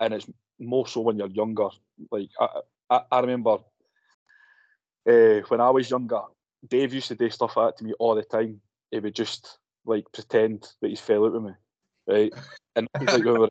and 0.00 0.14
it's 0.14 0.26
more 0.58 0.86
so 0.86 1.00
when 1.00 1.18
you're 1.18 1.28
younger. 1.28 1.68
Like 2.10 2.30
I, 2.40 2.48
I, 2.90 3.00
I 3.12 3.20
remember 3.20 3.58
uh, 5.08 5.40
when 5.48 5.60
I 5.60 5.70
was 5.70 5.90
younger, 5.90 6.22
Dave 6.66 6.94
used 6.94 7.08
to 7.08 7.14
do 7.14 7.30
stuff 7.30 7.56
like 7.56 7.68
that 7.68 7.78
to 7.78 7.84
me 7.84 7.92
all 7.98 8.14
the 8.14 8.22
time. 8.22 8.60
He 8.90 8.98
would 8.98 9.14
just 9.14 9.58
like 9.84 10.04
pretend 10.12 10.68
that 10.80 10.88
he's 10.88 11.00
fell 11.00 11.24
out 11.24 11.32
with 11.32 11.42
me, 11.42 11.52
right? 12.06 12.32
And 12.74 12.88
like, 13.00 13.10
when 13.10 13.24
we 13.24 13.38
were 13.38 13.48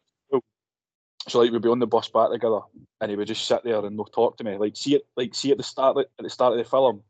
so 1.28 1.40
like 1.40 1.52
we'd 1.52 1.62
be 1.62 1.70
on 1.70 1.80
the 1.80 1.88
bus 1.88 2.10
back 2.10 2.30
together, 2.32 2.60
and 3.02 3.10
he 3.10 3.18
would 3.18 3.28
just 3.28 3.48
sit 3.48 3.64
there 3.64 3.84
and 3.84 3.98
no 3.98 4.04
talk 4.04 4.38
to 4.38 4.44
me. 4.44 4.58
Like 4.58 4.78
see 4.78 4.96
it, 4.96 5.08
like 5.16 5.34
see 5.34 5.52
at 5.52 5.58
the 5.58 5.64
start, 5.64 5.98
at 5.98 6.08
the 6.20 6.30
start 6.30 6.54
of 6.54 6.60
the 6.60 6.70
film, 6.70 7.02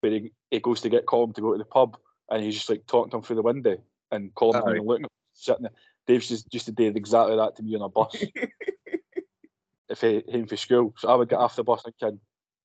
where 0.00 0.12
he, 0.12 0.32
he 0.50 0.60
goes 0.60 0.80
to 0.80 0.88
get 0.88 1.06
Colin 1.06 1.32
to 1.34 1.40
go 1.40 1.52
to 1.52 1.58
the 1.58 1.64
pub, 1.64 1.96
and 2.30 2.42
he's 2.42 2.54
just 2.54 2.68
like 2.68 2.86
talking 2.86 3.10
to 3.10 3.18
him 3.18 3.22
through 3.22 3.36
the 3.36 3.42
window, 3.42 3.76
and 4.10 4.34
Colin's 4.34 4.64
Aye. 4.66 4.70
even 4.72 4.86
looking, 4.86 5.04
at 5.04 5.10
him, 5.10 5.16
sitting 5.34 5.62
there. 5.62 5.72
Dave's 6.06 6.28
just 6.28 6.50
just 6.50 6.74
did 6.74 6.96
exactly 6.96 7.36
that 7.36 7.56
to 7.56 7.62
me 7.62 7.76
on 7.76 7.82
a 7.82 7.88
bus. 7.88 8.24
if 9.88 10.00
he 10.00 10.22
came 10.22 10.46
for 10.46 10.56
school, 10.56 10.94
so 10.98 11.08
I 11.08 11.14
would 11.14 11.28
get 11.28 11.38
off 11.38 11.56
the 11.56 11.62
bus 11.62 11.84
and 11.84 11.94
thinking, 12.00 12.20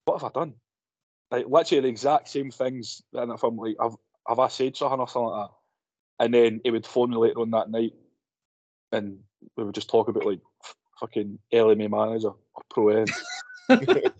what 0.06 0.22
have 0.22 0.32
I 0.36 0.39
done? 0.39 0.54
Like 1.32 1.48
literally 1.48 1.82
the 1.82 1.88
exact 1.88 2.29
same 2.29 2.51
things. 2.51 3.01
And 3.13 3.32
if 3.32 3.44
I'm 3.44 3.58
like, 3.58 3.75
have, 3.82 3.96
have 4.27 4.39
I 4.39 4.48
said 4.48 4.77
something 4.77 5.00
or 5.00 5.08
something 5.08 5.29
like 5.29 5.48
that? 5.48 6.24
And 6.24 6.34
then 6.34 6.62
he 6.63 6.72
would 6.72 6.86
phone 6.86 7.10
me 7.10 7.17
later 7.17 7.41
on 7.41 7.51
that 7.51 7.70
night, 7.70 7.94
and 8.91 9.20
we 9.58 9.63
would 9.63 9.75
just 9.75 9.89
talk 9.89 10.08
about 10.08 10.25
like 10.25 10.39
fucking 11.00 11.39
LMA 11.53 11.89
manager 11.89 12.29
or 12.29 12.63
Pro 12.70 12.86
Evo. 12.86 13.12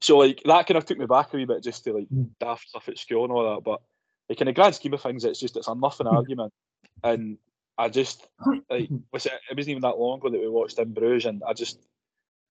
so 0.00 0.18
like 0.18 0.40
that 0.44 0.66
kind 0.66 0.78
of 0.78 0.84
took 0.84 0.98
me 0.98 1.06
back 1.06 1.32
a 1.32 1.36
wee 1.36 1.44
bit 1.44 1.62
just 1.62 1.84
to 1.84 1.94
like 1.94 2.08
hmm. 2.08 2.24
daft 2.38 2.68
stuff 2.68 2.88
at 2.88 2.98
school 2.98 3.24
and 3.24 3.32
all 3.32 3.54
that. 3.54 3.64
But 3.64 3.80
like 4.28 4.40
in 4.40 4.46
the 4.46 4.52
grand 4.52 4.74
scheme 4.74 4.94
of 4.94 5.02
things, 5.02 5.24
it's 5.24 5.40
just 5.40 5.56
it's 5.56 5.68
a 5.68 5.74
nothing 5.74 6.06
hmm. 6.06 6.16
argument. 6.16 6.52
And 7.02 7.38
I 7.78 7.88
just 7.88 8.26
like 8.70 8.88
hmm. 8.88 8.98
was 9.12 9.26
it, 9.26 9.32
it 9.50 9.56
wasn't 9.56 9.70
even 9.70 9.82
that 9.82 9.98
long 9.98 10.18
ago 10.18 10.30
that 10.30 10.40
we 10.40 10.48
watched 10.48 10.78
in 10.78 10.92
Bruges, 10.92 11.26
and 11.26 11.42
I 11.46 11.52
just 11.52 11.78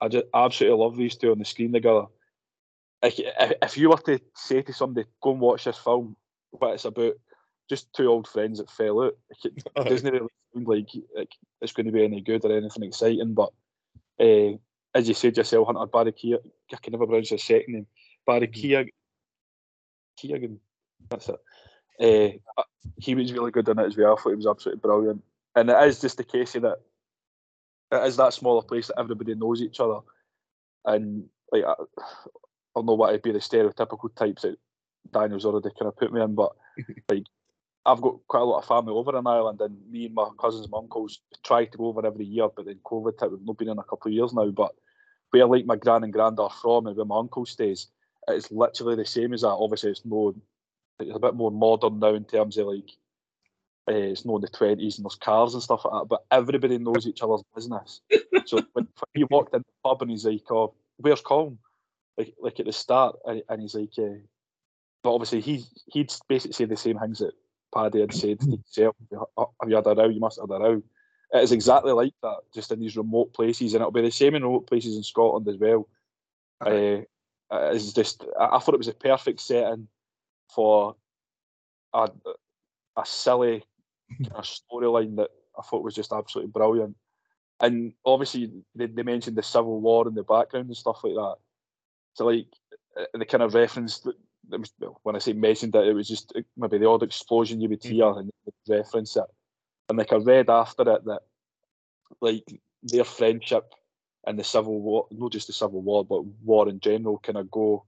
I 0.01 0.07
just 0.07 0.25
absolutely 0.33 0.77
love 0.77 0.97
these 0.97 1.15
two 1.15 1.31
on 1.31 1.39
the 1.39 1.45
screen 1.45 1.71
together. 1.71 2.05
If, 3.05 3.77
you 3.77 3.89
were 3.89 3.97
to 3.97 4.19
say 4.35 4.61
to 4.61 4.73
somebody, 4.73 5.07
go 5.21 5.31
and 5.31 5.39
watch 5.39 5.65
this 5.65 5.77
film, 5.77 6.15
what 6.51 6.73
it's 6.73 6.85
about, 6.85 7.13
just 7.69 7.91
two 7.93 8.07
old 8.07 8.27
friends 8.27 8.59
that 8.59 8.69
fell 8.69 9.03
out, 9.03 9.17
it 9.43 9.63
doesn't 9.75 10.11
really 10.11 10.27
sound 10.53 10.67
like, 10.67 10.89
like 11.15 11.31
it's 11.61 11.73
going 11.73 11.85
to 11.85 11.91
be 11.91 12.03
any 12.03 12.21
good 12.21 12.45
or 12.45 12.55
anything 12.55 12.83
exciting. 12.83 13.33
But 13.33 13.51
uh, 14.19 14.57
as 14.93 15.07
you 15.07 15.13
said 15.13 15.37
yourself, 15.37 15.67
Hunter 15.67 15.85
Barry 15.85 16.13
Keoghan, 16.13 16.51
I 16.73 16.77
can 16.77 16.93
never 16.93 17.05
pronounce 17.05 17.29
his 17.29 17.43
second 17.43 17.73
name, 17.73 17.87
Barry 18.25 18.47
Keoghan, 18.47 18.89
Keoghan, 20.21 20.57
that's 21.09 21.29
it. 21.29 22.41
Uh, 22.57 22.63
he 22.97 23.15
was 23.15 23.33
really 23.33 23.51
good 23.51 23.67
in 23.69 23.79
it 23.79 23.85
as 23.85 23.97
well. 23.97 24.13
I 24.13 24.21
thought 24.21 24.29
he 24.29 24.35
was 24.35 24.47
absolutely 24.47 24.81
brilliant. 24.81 25.23
And 25.55 25.69
it 25.69 25.83
is 25.87 26.01
just 26.01 26.17
the 26.17 26.23
case 26.23 26.53
that 26.53 26.79
it 27.91 28.07
is 28.07 28.17
that 28.17 28.33
smaller 28.33 28.61
place 28.61 28.87
that 28.87 28.99
everybody 28.99 29.35
knows 29.35 29.61
each 29.61 29.79
other. 29.79 29.99
And 30.83 31.25
like 31.51 31.63
I, 32.75 32.79
don't 32.79 32.85
know 32.85 32.93
what 32.93 33.09
it 33.09 33.13
would 33.13 33.21
be 33.23 33.31
the 33.31 33.39
stereotypical 33.39 34.13
types 34.15 34.43
that 34.43 34.57
Daniel's 35.11 35.45
already 35.45 35.69
kind 35.69 35.87
of 35.87 35.97
put 35.97 36.11
me 36.11 36.21
in, 36.21 36.35
but 36.35 36.51
like 37.09 37.25
I've 37.85 38.01
got 38.01 38.19
quite 38.27 38.41
a 38.41 38.45
lot 38.45 38.59
of 38.59 38.65
family 38.65 38.93
over 38.93 39.17
in 39.17 39.27
Ireland, 39.27 39.61
and 39.61 39.77
me 39.89 40.07
and 40.07 40.15
my 40.15 40.29
cousins 40.39 40.63
and 40.65 40.71
my 40.71 40.79
uncles 40.79 41.19
try 41.43 41.65
to 41.65 41.77
go 41.77 41.87
over 41.87 42.05
every 42.05 42.25
year, 42.25 42.47
but 42.55 42.65
then 42.65 42.79
COVID 42.83 43.19
hit. 43.19 43.31
We've 43.31 43.45
not 43.45 43.57
been 43.57 43.69
in 43.69 43.77
a 43.77 43.83
couple 43.83 44.09
of 44.09 44.13
years 44.13 44.33
now, 44.33 44.49
but 44.49 44.71
where 45.29 45.45
like 45.45 45.65
my 45.65 45.75
gran 45.75 46.03
and 46.03 46.13
grand 46.13 46.39
are 46.39 46.49
from, 46.49 46.87
and 46.87 46.97
where 46.97 47.05
my 47.05 47.17
uncle 47.17 47.45
stays, 47.45 47.87
it's 48.27 48.51
literally 48.51 48.95
the 48.95 49.05
same 49.05 49.33
as 49.33 49.41
that. 49.41 49.49
Obviously, 49.49 49.91
it's 49.91 50.03
more, 50.03 50.33
it's 50.99 51.15
a 51.15 51.19
bit 51.19 51.35
more 51.35 51.51
modern 51.51 51.99
now 51.99 52.15
in 52.15 52.25
terms 52.25 52.57
of 52.57 52.67
like 52.67 52.89
uh, 53.87 53.93
it's 53.93 54.25
not 54.25 54.37
in 54.37 54.41
the 54.41 54.47
twenties 54.47 54.97
and 54.97 55.05
there's 55.05 55.15
cars 55.15 55.53
and 55.53 55.61
stuff 55.61 55.85
like 55.85 56.01
that, 56.01 56.07
but 56.09 56.25
everybody 56.31 56.79
knows 56.79 57.05
each 57.05 57.21
other's 57.21 57.43
business. 57.55 58.01
so 58.45 58.61
when 58.73 58.87
he 59.13 59.25
walked 59.25 59.53
in 59.53 59.61
the 59.61 59.65
pub 59.83 60.01
and 60.01 60.09
he's 60.09 60.25
like, 60.25 60.41
"Oh, 60.49 60.73
where's 60.97 61.21
Colin?" 61.21 61.59
Like, 62.17 62.33
like 62.39 62.59
at 62.59 62.65
the 62.65 62.73
start, 62.73 63.17
and, 63.25 63.43
and 63.49 63.61
he's 63.61 63.75
like, 63.75 63.91
uh, 63.97 64.19
but 65.03 65.13
obviously 65.13 65.41
he 65.41 65.65
he'd 65.87 66.13
basically 66.29 66.53
say 66.53 66.65
the 66.65 66.77
same 66.77 66.97
things 66.97 67.19
that 67.19 67.33
Paddy 67.73 67.99
had 67.99 68.13
said 68.13 68.39
to 68.39 68.51
himself. 68.51 68.95
Have 69.37 69.69
you 69.69 69.75
had 69.75 69.87
a 69.87 69.95
row? 69.95 70.07
You 70.07 70.21
must 70.21 70.39
have 70.39 70.49
had 70.49 70.61
a 70.61 70.63
row. 70.63 70.83
It 71.33 71.43
is 71.43 71.51
exactly 71.51 71.91
like 71.91 72.13
that, 72.23 72.37
just 72.53 72.71
in 72.71 72.79
these 72.79 72.95
remote 72.95 73.33
places, 73.33 73.73
and 73.73 73.81
it'll 73.81 73.91
be 73.91 74.01
the 74.01 74.11
same 74.11 74.35
in 74.35 74.43
remote 74.43 74.67
places 74.67 74.95
in 74.95 75.03
Scotland 75.03 75.47
as 75.47 75.57
well. 75.57 75.89
Uh, 76.61 77.01
it's 77.51 77.93
just, 77.93 78.23
I, 78.39 78.55
I 78.55 78.59
thought 78.59 78.75
it 78.75 78.77
was 78.79 78.87
a 78.87 78.93
perfect 78.93 79.41
setting 79.41 79.87
for 80.53 80.95
a, 81.93 82.09
a 82.95 83.05
silly 83.05 83.63
kind 84.23 84.35
of 84.35 84.45
storyline 84.45 85.17
that 85.17 85.31
I 85.57 85.63
thought 85.63 85.83
was 85.83 85.95
just 85.95 86.13
absolutely 86.13 86.51
brilliant. 86.51 86.95
And 87.59 87.93
obviously, 88.05 88.51
they, 88.73 88.85
they 88.87 89.03
mentioned 89.03 89.35
the 89.35 89.43
Civil 89.43 89.81
War 89.81 90.07
in 90.07 90.15
the 90.15 90.23
background 90.23 90.67
and 90.67 90.77
stuff 90.77 91.03
like 91.03 91.15
that. 91.15 91.35
So, 92.15 92.25
like, 92.25 92.47
uh, 92.97 93.05
the 93.13 93.25
kind 93.25 93.43
of 93.43 93.53
reference 93.53 93.99
that, 93.99 94.15
that 94.49 94.59
was, 94.59 94.73
when 95.03 95.15
I 95.15 95.19
say 95.19 95.33
mentioned 95.33 95.75
it, 95.75 95.87
it 95.87 95.93
was 95.93 96.07
just 96.07 96.33
uh, 96.35 96.41
maybe 96.57 96.79
the 96.79 96.89
odd 96.89 97.03
explosion 97.03 97.61
you 97.61 97.69
would 97.69 97.83
hear 97.83 98.07
and 98.07 98.31
reference 98.67 99.15
it. 99.15 99.25
And 99.87 99.97
like 99.97 100.11
I 100.11 100.17
read 100.17 100.49
after 100.49 100.81
it 100.89 101.05
that, 101.05 101.21
like, 102.21 102.61
their 102.81 103.03
friendship 103.03 103.73
and 104.25 104.39
the 104.39 104.43
Civil 104.43 104.79
War, 104.81 105.07
not 105.11 105.31
just 105.31 105.47
the 105.47 105.53
Civil 105.53 105.81
War, 105.81 106.03
but 106.03 106.25
war 106.43 106.67
in 106.67 106.79
general, 106.79 107.19
kind 107.19 107.37
of 107.37 107.51
go 107.51 107.85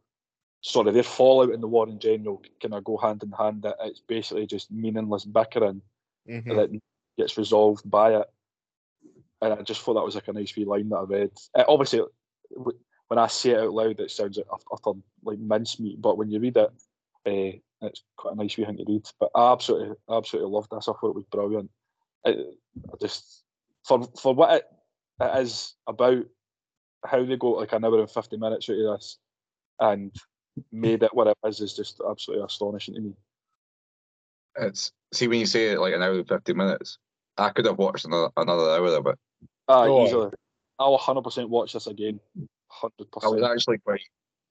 sorry, 0.62 0.92
their 0.92 1.04
fallout 1.04 1.54
in 1.54 1.62
the 1.62 1.68
war 1.68 1.88
in 1.88 2.00
general 2.00 2.42
kind 2.62 2.74
of 2.74 2.84
go 2.84 2.98
hand 2.98 3.24
in 3.24 3.32
hand. 3.32 3.62
That 3.62 3.76
it's 3.82 4.02
basically 4.02 4.46
just 4.46 4.72
meaningless 4.72 5.24
bickering 5.24 5.82
Mhm. 6.28 6.56
that 6.56 6.82
gets 7.18 7.38
resolved 7.38 7.90
by 7.90 8.16
it. 8.16 8.30
And 9.42 9.54
I 9.54 9.62
just 9.62 9.82
thought 9.82 9.94
that 9.94 10.04
was 10.04 10.16
like 10.16 10.28
a 10.28 10.34
nice 10.34 10.56
wee 10.56 10.66
line 10.66 10.90
that 10.90 10.98
I 10.98 11.04
read. 11.04 11.32
Uh, 11.54 11.64
obviously, 11.68 12.02
when 13.08 13.20
I 13.20 13.28
say 13.28 13.52
it 13.52 13.60
out 13.60 13.74
loud, 13.74 14.00
it 14.00 14.12
sounds 14.12 14.38
like 14.38 14.46
utter 14.72 15.00
like 15.24 15.40
mincemeat, 15.40 16.02
but 16.02 16.18
when 16.18 16.30
you 16.30 16.40
read 16.40 16.58
it, 16.58 16.70
uh, 17.26 17.86
it's 17.88 18.04
quite 18.18 18.34
a 18.34 18.36
nice 18.36 18.58
wee 18.58 18.66
thing 18.66 18.78
to 18.78 18.86
read. 18.88 19.06
But 19.20 19.30
I 19.36 19.52
absolutely, 19.52 19.96
absolutely 20.10 20.52
loved 20.52 20.70
this. 20.72 20.88
I 20.88 20.94
thought 20.94 21.10
it 21.10 21.16
was 21.16 21.26
brilliant. 21.32 21.70
It, 22.26 22.58
I 22.92 22.96
just 23.00 23.44
for 23.86 24.04
for 24.20 24.34
what 24.34 24.56
it, 24.56 24.66
it 25.22 25.38
is 25.42 25.76
about, 25.88 26.26
how 27.06 27.24
they 27.24 27.38
go 27.38 27.52
like 27.52 27.74
an 27.74 27.86
hour 27.86 28.00
and 28.00 28.12
fifty 28.12 28.38
minutes 28.38 28.70
out 28.70 28.78
of 28.78 28.98
this, 29.00 29.18
and 29.80 30.16
made 30.72 31.04
it 31.04 31.14
what 31.14 31.28
it 31.28 31.38
is 31.48 31.62
is 31.62 31.74
just 31.76 32.02
absolutely 32.08 32.46
astonishing 32.46 32.96
to 32.96 33.02
me. 33.02 33.14
It's 34.60 34.92
see 35.14 35.28
when 35.28 35.40
you 35.40 35.46
say 35.46 35.68
it 35.70 35.80
like 35.80 35.94
an 35.94 36.02
hour 36.02 36.14
and 36.14 36.28
fifty 36.28 36.54
minutes, 36.54 36.98
I 37.38 37.50
could 37.50 37.66
have 37.66 37.78
watched 37.78 38.06
another 38.06 38.30
another 38.36 38.72
hour 38.72 38.98
of 38.98 39.08
it. 39.08 39.20
Ah, 39.68 39.86
Oh, 39.86 40.06
easily. 40.06 40.32
I'll 40.80 40.98
hundred 40.98 41.24
percent 41.24 41.50
watch 41.50 41.74
this 41.74 41.88
again. 41.88 42.20
Hundred 42.70 43.08
I 43.24 43.28
was 43.28 43.44
actually 43.44 43.80
quite 43.80 44.02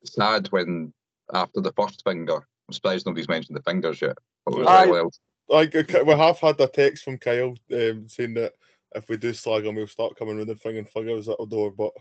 sad 0.04 0.48
when 0.48 0.92
after 1.32 1.60
the 1.60 1.72
first 1.72 2.02
finger. 2.04 2.36
I'm 2.36 2.72
surprised 2.72 3.06
nobody's 3.06 3.28
mentioned 3.28 3.56
the 3.56 3.62
fingers 3.62 4.00
yet. 4.00 4.16
But 4.44 4.54
it 4.54 4.58
was 4.58 4.68
Aye. 4.68 4.84
like, 4.84 4.90
well, 4.90 6.04
we 6.04 6.12
have 6.12 6.38
had 6.38 6.60
a 6.60 6.66
text 6.66 7.04
from 7.04 7.18
Kyle 7.18 7.54
um, 7.72 8.08
saying 8.08 8.34
that 8.34 8.52
if 8.94 9.08
we 9.08 9.16
do 9.16 9.32
slag 9.32 9.66
him, 9.66 9.74
we'll 9.74 9.86
start 9.86 10.16
coming 10.16 10.36
round 10.36 10.48
and 10.48 10.60
flinging 10.60 10.86
fingers 10.86 11.28
at 11.28 11.36
our 11.38 11.46
door. 11.46 11.70
But 11.70 11.92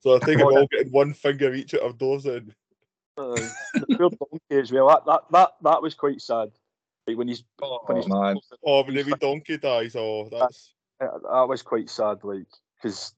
so 0.00 0.16
I 0.16 0.18
think 0.20 0.40
we're 0.44 0.58
all 0.58 0.68
getting 0.68 0.92
one 0.92 1.12
finger 1.12 1.52
each 1.52 1.74
out 1.74 1.82
of 1.82 1.98
doors. 1.98 2.24
Then 2.24 2.54
Uh, 3.16 3.34
the 3.74 3.96
poor 3.98 4.10
donkey 4.10 4.62
as 4.62 4.72
well. 4.72 4.88
That, 4.88 5.04
that 5.06 5.20
that 5.30 5.50
that 5.62 5.82
was 5.82 5.94
quite 5.94 6.20
sad. 6.20 6.50
Like 7.06 7.18
when 7.18 7.28
he's 7.28 7.44
when 7.86 7.96
he's 7.96 8.08
man. 8.08 8.38
oh, 8.64 8.82
when 8.84 8.94
the 8.94 9.16
donkey 9.20 9.58
dies, 9.58 9.94
oh, 9.96 10.28
that's 10.30 10.72
that, 11.00 11.10
that 11.22 11.48
was 11.48 11.62
quite 11.62 11.90
sad. 11.90 12.18
Like 12.22 12.46
because 12.82 13.14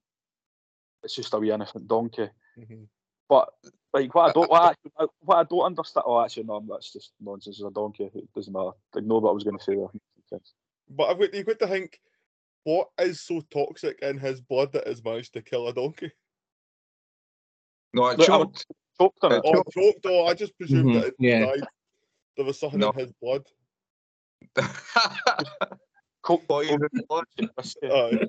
it's 1.03 1.15
just 1.15 1.35
a 1.35 1.39
wee 1.39 1.53
innocent 1.53 1.87
donkey. 1.87 2.29
Mhm. 2.59 2.87
But 3.29 3.49
like 3.93 4.15
what 4.15 4.31
I 4.31 4.33
don't 4.33 4.51
what 4.51 4.63
I, 4.63 4.71
actually- 4.71 5.09
what 5.21 5.37
I 5.39 5.45
don't 5.45 5.65
understand. 5.65 6.05
Oh, 6.07 6.23
actually 6.23 6.45
no, 6.45 6.65
that's 6.69 6.93
just 6.93 7.13
nonsense. 7.21 7.57
It's 7.59 7.67
a 7.67 7.71
donkey. 7.71 8.11
It 8.15 8.33
doesn't 8.35 8.53
matter. 8.53 8.71
Ignore 8.97 9.21
what 9.21 9.31
I 9.31 9.35
was 9.35 9.45
going 9.45 9.59
to 9.59 9.65
say 9.65 9.75
there. 9.77 10.41
But 10.91 11.05
I've 11.11 11.19
got 11.19 11.35
you've 11.35 11.47
got 11.47 11.59
to 11.61 11.67
think, 11.67 12.01
what 12.65 12.89
is 13.01 13.21
so 13.21 13.41
toxic 13.51 13.99
in 14.03 14.19
his 14.19 14.41
blood 14.41 14.73
that 14.73 14.87
has 14.87 15.03
managed 15.05 15.33
to 15.35 15.43
kill 15.43 15.67
a 15.69 15.73
donkey? 15.75 16.13
no, 17.95 18.07
it 18.09 18.19
Look, 18.19 18.31
I'm- 18.31 18.41
choked. 18.43 18.67
Choked 18.99 19.19
on 19.25 19.33
it. 19.33 19.43
Oh, 19.45 19.63
choked! 19.75 20.07
Oh, 20.07 20.25
I 20.27 20.33
just 20.33 20.57
presumed 20.57 20.87
Mhm, 20.91 20.95
that 21.01 21.07
it 21.09 21.15
yeah. 21.19 21.41
died. 21.47 21.65
There 22.37 22.47
was 22.47 22.59
something 22.59 22.81
No. 22.81 22.91
in 22.93 22.99
his 22.99 23.13
blood. 23.21 23.45
Choked. 26.27 26.49
Poison 26.49 26.79
blood. 27.09 27.25
Aye. 27.39 27.47
It's 27.59 27.77
a 27.83 28.27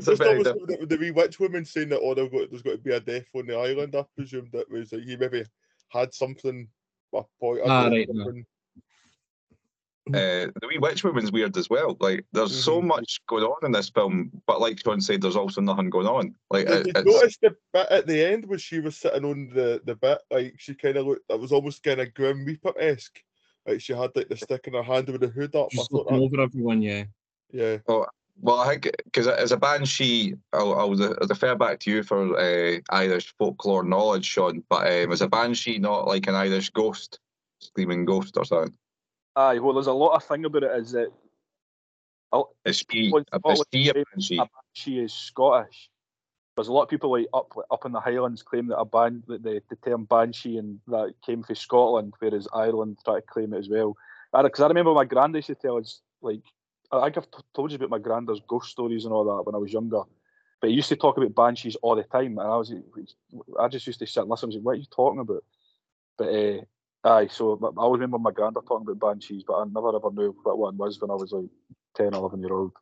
Just 0.00 0.22
very 0.22 0.38
almost 0.38 0.54
the, 0.66 0.86
the 0.86 0.96
wee 0.96 1.10
witch 1.10 1.38
woman 1.38 1.64
saying 1.64 1.88
that 1.90 2.00
oh, 2.00 2.14
there's 2.14 2.30
got, 2.30 2.50
there's 2.50 2.62
got 2.62 2.72
to 2.72 2.78
be 2.78 2.92
a 2.92 3.00
death 3.00 3.26
on 3.34 3.46
the 3.46 3.56
island. 3.56 3.94
I 3.94 4.04
presumed 4.16 4.50
that 4.52 4.70
was 4.70 4.90
that 4.90 5.04
he 5.04 5.16
maybe 5.16 5.44
had 5.88 6.12
something. 6.12 6.68
A 7.14 7.22
point. 7.40 7.60
Ah, 7.64 7.84
don't 7.84 7.92
right, 7.92 8.08
no. 8.10 8.24
uh, 10.18 10.50
the 10.60 10.66
wee 10.68 10.78
witch 10.78 11.04
woman's 11.04 11.30
weird 11.30 11.56
as 11.56 11.70
well. 11.70 11.96
Like, 12.00 12.26
there's 12.32 12.64
so 12.64 12.82
Mhm. 12.82 12.86
much 12.86 13.20
going 13.28 13.44
on 13.44 13.64
in 13.64 13.70
this 13.70 13.88
film, 13.88 14.32
but 14.48 14.60
like 14.60 14.80
Sean 14.80 15.00
said, 15.00 15.22
there's 15.22 15.36
also 15.36 15.60
nothing 15.60 15.90
going 15.90 16.08
on. 16.08 16.34
Like, 16.50 16.66
Did 16.66 16.88
it, 16.88 16.96
you 16.96 17.04
notice 17.04 17.38
the 17.40 17.56
bit 17.72 17.86
at 17.88 18.08
the 18.08 18.20
end 18.20 18.46
when 18.46 18.58
she 18.58 18.80
was 18.80 18.96
sitting 18.96 19.24
on 19.24 19.48
the, 19.54 19.80
the 19.84 19.94
bit? 19.94 20.18
Like 20.28 20.54
she 20.58 20.74
kind 20.74 20.96
of 20.96 21.06
looked. 21.06 21.30
It 21.30 21.38
was 21.38 21.52
almost 21.52 21.84
kind 21.84 22.00
of 22.00 22.12
Grim 22.14 22.44
Reaper 22.44 22.72
esque. 22.80 23.22
Like 23.64 23.80
she 23.80 23.92
had 23.92 24.10
like 24.16 24.28
the 24.28 24.36
stick 24.36 24.66
in 24.66 24.74
her 24.74 24.82
hand 24.82 25.08
with 25.08 25.20
the 25.20 25.28
hood 25.28 25.54
up. 25.54 25.68
I 25.72 25.76
thought 25.76 25.92
looking 25.92 26.16
that, 26.16 26.22
over 26.24 26.42
everyone, 26.42 26.82
yeah. 26.82 27.04
yeah. 27.52 27.78
Well, 28.40 28.60
I 28.60 28.68
think 28.68 28.90
because 29.04 29.26
as 29.26 29.52
a 29.52 29.56
banshee, 29.56 30.34
I'll, 30.52 30.74
I'll 30.74 30.94
de- 30.94 31.26
defer 31.26 31.54
back 31.54 31.80
to 31.80 31.90
you 31.90 32.02
for 32.02 32.38
uh, 32.38 32.78
Irish 32.90 33.34
folklore 33.38 33.84
knowledge, 33.84 34.26
Sean. 34.26 34.62
But 34.68 34.86
um, 34.86 35.12
is 35.12 35.22
a 35.22 35.28
banshee 35.28 35.78
not 35.78 36.06
like 36.06 36.26
an 36.26 36.34
Irish 36.34 36.70
ghost, 36.70 37.20
screaming 37.60 38.04
ghost 38.04 38.36
or 38.36 38.44
something? 38.44 38.74
Aye, 39.36 39.58
well, 39.58 39.74
there's 39.74 39.86
a 39.88 39.92
lot 39.92 40.14
of 40.14 40.24
thing 40.24 40.44
about 40.44 40.62
it 40.62 40.70
is 40.78 40.92
that 40.92 41.12
Oh, 42.34 42.50
Is 42.64 42.84
she, 42.90 43.10
Well, 43.12 43.22
is 43.52 43.64
she 43.72 43.88
a 43.88 43.94
banshee? 43.94 44.38
a 44.40 44.48
She 44.72 44.98
is 44.98 45.12
Scottish. 45.14 45.88
There's 46.56 46.66
a 46.66 46.72
lot 46.72 46.82
of 46.82 46.88
people 46.88 47.12
like 47.12 47.28
up 47.32 47.52
up 47.70 47.86
in 47.86 47.92
the 47.92 48.00
Highlands 48.00 48.42
claim 48.42 48.66
that 48.68 48.78
a 48.78 48.84
ban 48.84 49.22
that 49.28 49.44
the, 49.44 49.62
the 49.70 49.76
term 49.76 50.04
banshee 50.04 50.58
and 50.58 50.80
that 50.88 51.14
came 51.24 51.44
from 51.44 51.54
Scotland, 51.54 52.14
whereas 52.18 52.48
Ireland 52.52 52.98
try 53.04 53.20
to 53.20 53.22
claim 53.22 53.54
it 53.54 53.58
as 53.58 53.68
well. 53.68 53.96
Because 54.32 54.60
I, 54.60 54.66
remember 54.66 54.92
my 54.94 55.04
granddad 55.04 55.36
used 55.36 55.46
to 55.46 55.54
tell 55.54 55.78
us 55.78 56.00
like 56.22 56.42
I 57.00 57.06
think 57.06 57.18
I've 57.18 57.30
t- 57.30 57.44
told 57.54 57.70
you 57.70 57.76
about 57.76 57.90
my 57.90 57.98
granddad's 57.98 58.40
ghost 58.46 58.70
stories 58.70 59.04
and 59.04 59.12
all 59.12 59.24
that 59.24 59.44
when 59.44 59.54
I 59.54 59.58
was 59.58 59.72
younger. 59.72 60.02
But 60.60 60.70
he 60.70 60.76
used 60.76 60.88
to 60.88 60.96
talk 60.96 61.16
about 61.16 61.34
banshees 61.34 61.76
all 61.76 61.96
the 61.96 62.04
time, 62.04 62.38
and 62.38 62.48
I 62.48 62.56
was 62.56 62.72
I 63.58 63.68
just 63.68 63.86
used 63.86 63.98
to 63.98 64.06
sit 64.06 64.20
and 64.20 64.30
listen. 64.30 64.46
I 64.46 64.48
was 64.48 64.56
like, 64.56 64.64
"What 64.64 64.72
are 64.72 64.76
you 64.76 64.86
talking 64.90 65.20
about?" 65.20 65.44
But 66.16 66.28
uh, 66.28 66.60
aye, 67.04 67.26
so 67.26 67.58
I 67.62 67.80
always 67.80 68.00
remember 68.00 68.18
my 68.18 68.30
granddad 68.30 68.64
talking 68.66 68.86
about 68.88 69.14
banshees, 69.14 69.44
but 69.46 69.54
I 69.54 69.64
never 69.64 69.94
ever 69.94 70.10
knew 70.10 70.34
what 70.42 70.58
one 70.58 70.76
was 70.76 71.00
when 71.00 71.10
I 71.10 71.14
was 71.14 71.32
like 71.32 71.50
10, 71.96 72.14
11 72.14 72.40
year 72.40 72.52
old. 72.52 72.72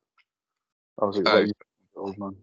I 1.01 1.07
was 1.07 1.17
like, 1.17 1.27
Aye. 1.27 1.53
old 1.97 2.19
man? 2.19 2.37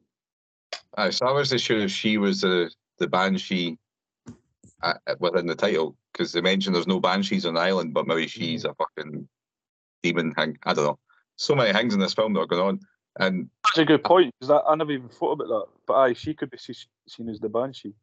Aye, 0.98 1.12
so 1.12 1.28
I 1.28 1.32
wasn't 1.32 1.62
sure 1.62 1.80
if 1.80 1.92
she 1.92 2.18
was 2.18 2.42
the 2.42 2.70
the 2.98 3.08
banshee 3.08 3.78
uh, 4.82 4.94
uh, 5.08 5.16
within 5.20 5.46
the 5.46 5.56
title 5.56 5.96
because 6.12 6.34
they 6.34 6.42
mentioned 6.42 6.76
there's 6.76 6.88
no 6.88 7.00
banshees 7.00 7.46
on 7.46 7.54
the 7.54 7.60
island, 7.60 7.94
but 7.94 8.08
maybe 8.08 8.28
she's 8.28 8.66
a 8.66 8.74
fucking 8.74 9.28
demon 10.04 10.34
thing. 10.34 10.58
I 10.64 10.74
don't 10.74 10.86
know. 10.86 11.00
So 11.40 11.56
many 11.56 11.72
things 11.72 11.94
in 11.94 12.02
this 12.02 12.14
film 12.14 12.34
that 12.34 12.42
are 12.42 12.46
going 12.48 12.62
on, 12.62 12.80
and 13.18 13.50
That's 13.64 13.78
a 13.78 13.86
good 13.86 14.04
point 14.04 14.34
because 14.40 14.52
I, 14.52 14.72
I 14.72 14.76
never 14.76 14.92
even 14.92 15.08
thought 15.08 15.32
about 15.32 15.48
that. 15.48 15.66
But 15.88 15.94
aye, 15.94 16.14
she 16.14 16.34
could 16.34 16.52
be 16.52 16.58
seen 16.58 17.30
as 17.30 17.40
the 17.40 17.48
banshee. 17.48 17.94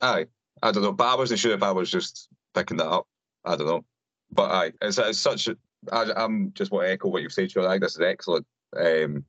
aye, 0.00 0.26
I 0.62 0.72
don't 0.72 0.82
know. 0.82 0.92
But 0.92 1.12
I 1.12 1.14
wasn't 1.14 1.40
sure 1.40 1.52
if 1.52 1.62
I 1.62 1.72
was 1.72 1.90
just 1.90 2.28
picking 2.54 2.78
that 2.78 2.88
up. 2.88 3.06
I 3.44 3.54
don't 3.56 3.66
know. 3.66 3.84
But 4.32 4.50
aye, 4.50 4.72
it's, 4.80 4.96
it's 4.96 5.18
such. 5.18 5.48
A, 5.48 5.56
I, 5.92 6.10
I'm 6.16 6.52
just 6.54 6.70
want 6.72 6.86
to 6.86 6.90
echo 6.90 7.08
what 7.10 7.20
you've 7.20 7.32
said, 7.34 7.50
Sean. 7.50 7.66
I 7.66 7.72
think 7.72 7.82
this 7.82 7.96
is 7.96 8.00
excellent. 8.00 8.46
Um, 8.74 9.26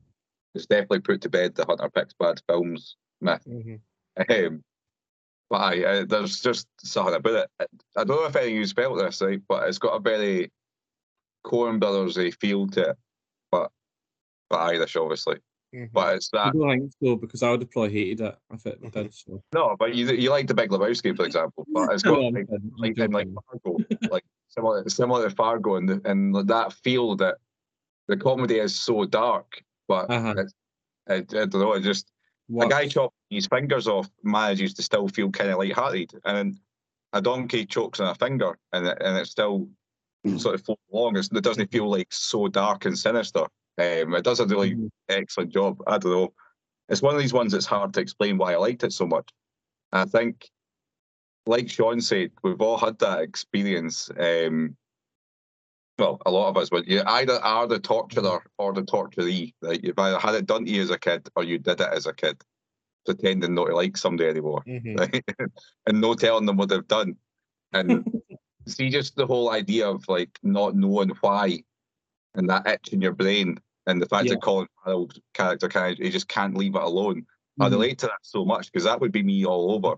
it's 0.55 0.65
definitely 0.65 1.01
put 1.01 1.19
to 1.21 1.29
bed 1.29 1.53
the 1.53 1.65
Hunter 1.65 1.89
picks 1.89 2.13
bad 2.13 2.41
films 2.47 2.95
myth. 3.19 3.45
Um, 4.29 4.63
but 5.49 5.57
aye, 5.57 5.83
uh, 5.83 6.05
there's 6.07 6.39
just 6.39 6.67
something 6.79 7.15
about 7.15 7.33
it. 7.35 7.49
I- 7.59 7.99
I 7.99 8.03
don't 8.05 8.21
know 8.21 8.27
if 8.27 8.35
any 8.37 8.51
of 8.53 8.57
you 8.59 8.67
felt 8.67 8.97
this, 8.97 9.21
right? 9.21 9.41
But 9.45 9.67
it's 9.67 9.77
got 9.77 9.95
a 9.95 9.99
very 9.99 10.51
Coen 11.45 11.81
Brothers 11.81 12.17
feel 12.39 12.67
to 12.67 12.91
it. 12.91 12.97
But 13.51 13.71
but 14.49 14.59
Irish, 14.59 14.95
obviously. 14.95 15.37
But 15.93 16.15
it's 16.15 16.29
that. 16.31 16.47
I 16.47 16.51
don't 16.51 16.69
think 16.69 16.91
so 17.01 17.15
because 17.15 17.43
I 17.43 17.51
would 17.51 17.61
have 17.61 17.71
probably 17.71 17.93
hated 17.93 18.21
it 18.21 18.37
if 18.53 18.65
it 18.65 18.91
did. 18.91 19.13
So. 19.13 19.41
No, 19.53 19.75
but 19.79 19.95
you 19.95 20.05
you 20.11 20.29
like 20.29 20.47
the 20.47 20.53
Big 20.53 20.69
Lebowski, 20.69 21.15
for 21.15 21.25
example. 21.25 21.65
But 21.71 21.93
it's 21.93 22.03
No, 22.03 22.15
got 22.15 22.25
I'm 22.25 22.33
like, 22.33 22.47
kidding, 22.49 22.71
like, 22.77 22.97
and 22.97 23.13
like. 23.13 23.27
Fargo, 23.63 23.77
like 24.09 24.25
similar 24.49 24.89
similar 24.89 25.29
to 25.29 25.35
Fargo, 25.35 25.75
and 25.75 25.87
the- 25.87 26.01
and 26.03 26.35
that 26.49 26.73
feel 26.73 27.15
that 27.17 27.35
the 28.07 28.17
comedy 28.17 28.59
is 28.59 28.75
so 28.77 29.05
dark, 29.05 29.63
but 29.87 30.09
Uh-huh. 30.09 30.33
it's, 30.37 30.53
I, 31.07 31.15
I 31.15 31.19
don't 31.21 31.53
know. 31.53 31.73
It 31.73 31.83
just 31.83 32.07
a 32.09 32.11
What? 32.53 32.69
guy 32.69 32.87
chopping 32.89 33.15
his 33.29 33.47
fingers 33.47 33.87
off 33.87 34.09
manages 34.23 34.73
to 34.73 34.81
still 34.81 35.07
feel 35.07 35.31
kind 35.31 35.51
of 35.51 35.57
light-hearted, 35.59 36.11
and 36.25 36.59
a 37.13 37.21
donkey 37.21 37.65
chokes 37.65 38.01
on 38.01 38.07
a 38.09 38.15
finger, 38.15 38.57
and 38.73 38.87
it, 38.87 38.97
and 38.99 39.17
it 39.17 39.27
still 39.27 39.69
sort 40.37 40.55
of 40.55 40.63
floats 40.63 40.81
along. 40.93 41.17
It's, 41.17 41.29
it 41.31 41.43
doesn't 41.43 41.71
feel 41.71 41.89
like 41.89 42.07
so 42.11 42.47
dark 42.47 42.85
and 42.85 42.97
sinister. 42.97 43.41
Um, 43.77 44.13
it 44.15 44.23
does 44.23 44.39
a 44.39 44.45
really 44.45 44.71
Mm-hmm. 44.75 44.87
excellent 45.09 45.51
job. 45.51 45.81
I 45.87 45.97
don't 45.97 46.11
know. 46.11 46.33
It's 46.89 47.01
one 47.01 47.15
of 47.15 47.21
these 47.21 47.33
ones 47.33 47.53
that's 47.53 47.65
hard 47.65 47.93
to 47.93 48.01
explain 48.01 48.37
why 48.37 48.53
I 48.53 48.57
liked 48.57 48.83
it 48.83 48.93
so 48.93 49.07
much. 49.07 49.29
I 49.91 50.05
think, 50.05 50.49
like 51.45 51.69
Sean 51.69 52.01
said, 52.01 52.31
we've 52.43 52.61
all 52.61 52.77
had 52.77 52.99
that 52.99 53.21
experience. 53.21 54.09
Um, 54.17 54.75
well, 55.97 56.19
a 56.25 56.31
lot 56.31 56.49
of 56.49 56.57
us, 56.57 56.69
but 56.69 56.87
you 56.87 57.01
either 57.05 57.33
are 57.43 57.67
the 57.67 57.79
torturer 57.79 58.43
or 58.57 58.73
the 58.73 58.83
torturee. 58.83 59.53
Right? 59.61 59.79
you've 59.83 59.97
either 59.99 60.19
had 60.19 60.35
it 60.35 60.45
done 60.45 60.65
to 60.65 60.71
you 60.71 60.81
as 60.81 60.89
a 60.89 60.99
kid 60.99 61.27
or 61.35 61.43
you 61.43 61.57
did 61.59 61.79
it 61.81 61.89
as 61.91 62.05
a 62.07 62.13
kid, 62.13 62.41
pretending 63.05 63.53
not 63.55 63.67
to 63.67 63.75
like 63.75 63.97
somebody 63.97 64.29
anymore, 64.29 64.63
Mhm. 64.67 64.99
right? 64.99 65.23
and 65.87 66.01
no 66.01 66.13
telling 66.13 66.45
them 66.45 66.57
what 66.57 66.69
they've 66.69 66.87
done. 66.87 67.15
And 67.73 68.05
see, 68.67 68.89
just 68.89 69.15
the 69.15 69.25
whole 69.27 69.51
idea 69.51 69.87
of 69.87 70.07
like 70.07 70.37
not 70.43 70.75
knowing 70.75 71.09
why, 71.21 71.63
and 72.35 72.49
that 72.49 72.67
itch 72.67 72.89
in 72.93 73.01
your 73.01 73.13
brain, 73.13 73.59
and 73.87 74.01
the 74.01 74.07
fact 74.07 74.25
Yeah. 74.25 74.33
that 74.35 74.41
Colin 74.41 74.67
Farrell's 74.83 75.19
character 75.33 75.67
kind 75.67 75.93
of 75.93 76.03
he 76.03 76.09
just 76.09 76.27
can't 76.27 76.55
leave 76.55 76.75
it 76.75 76.81
alone. 76.81 77.25
I 77.59 77.67
Mhm. 77.67 77.71
relate 77.71 77.99
to 77.99 78.07
that 78.07 78.19
so 78.21 78.45
much 78.45 78.71
because 78.71 78.85
that 78.85 79.01
would 79.01 79.11
be 79.11 79.23
me 79.23 79.45
all 79.45 79.73
over. 79.73 79.95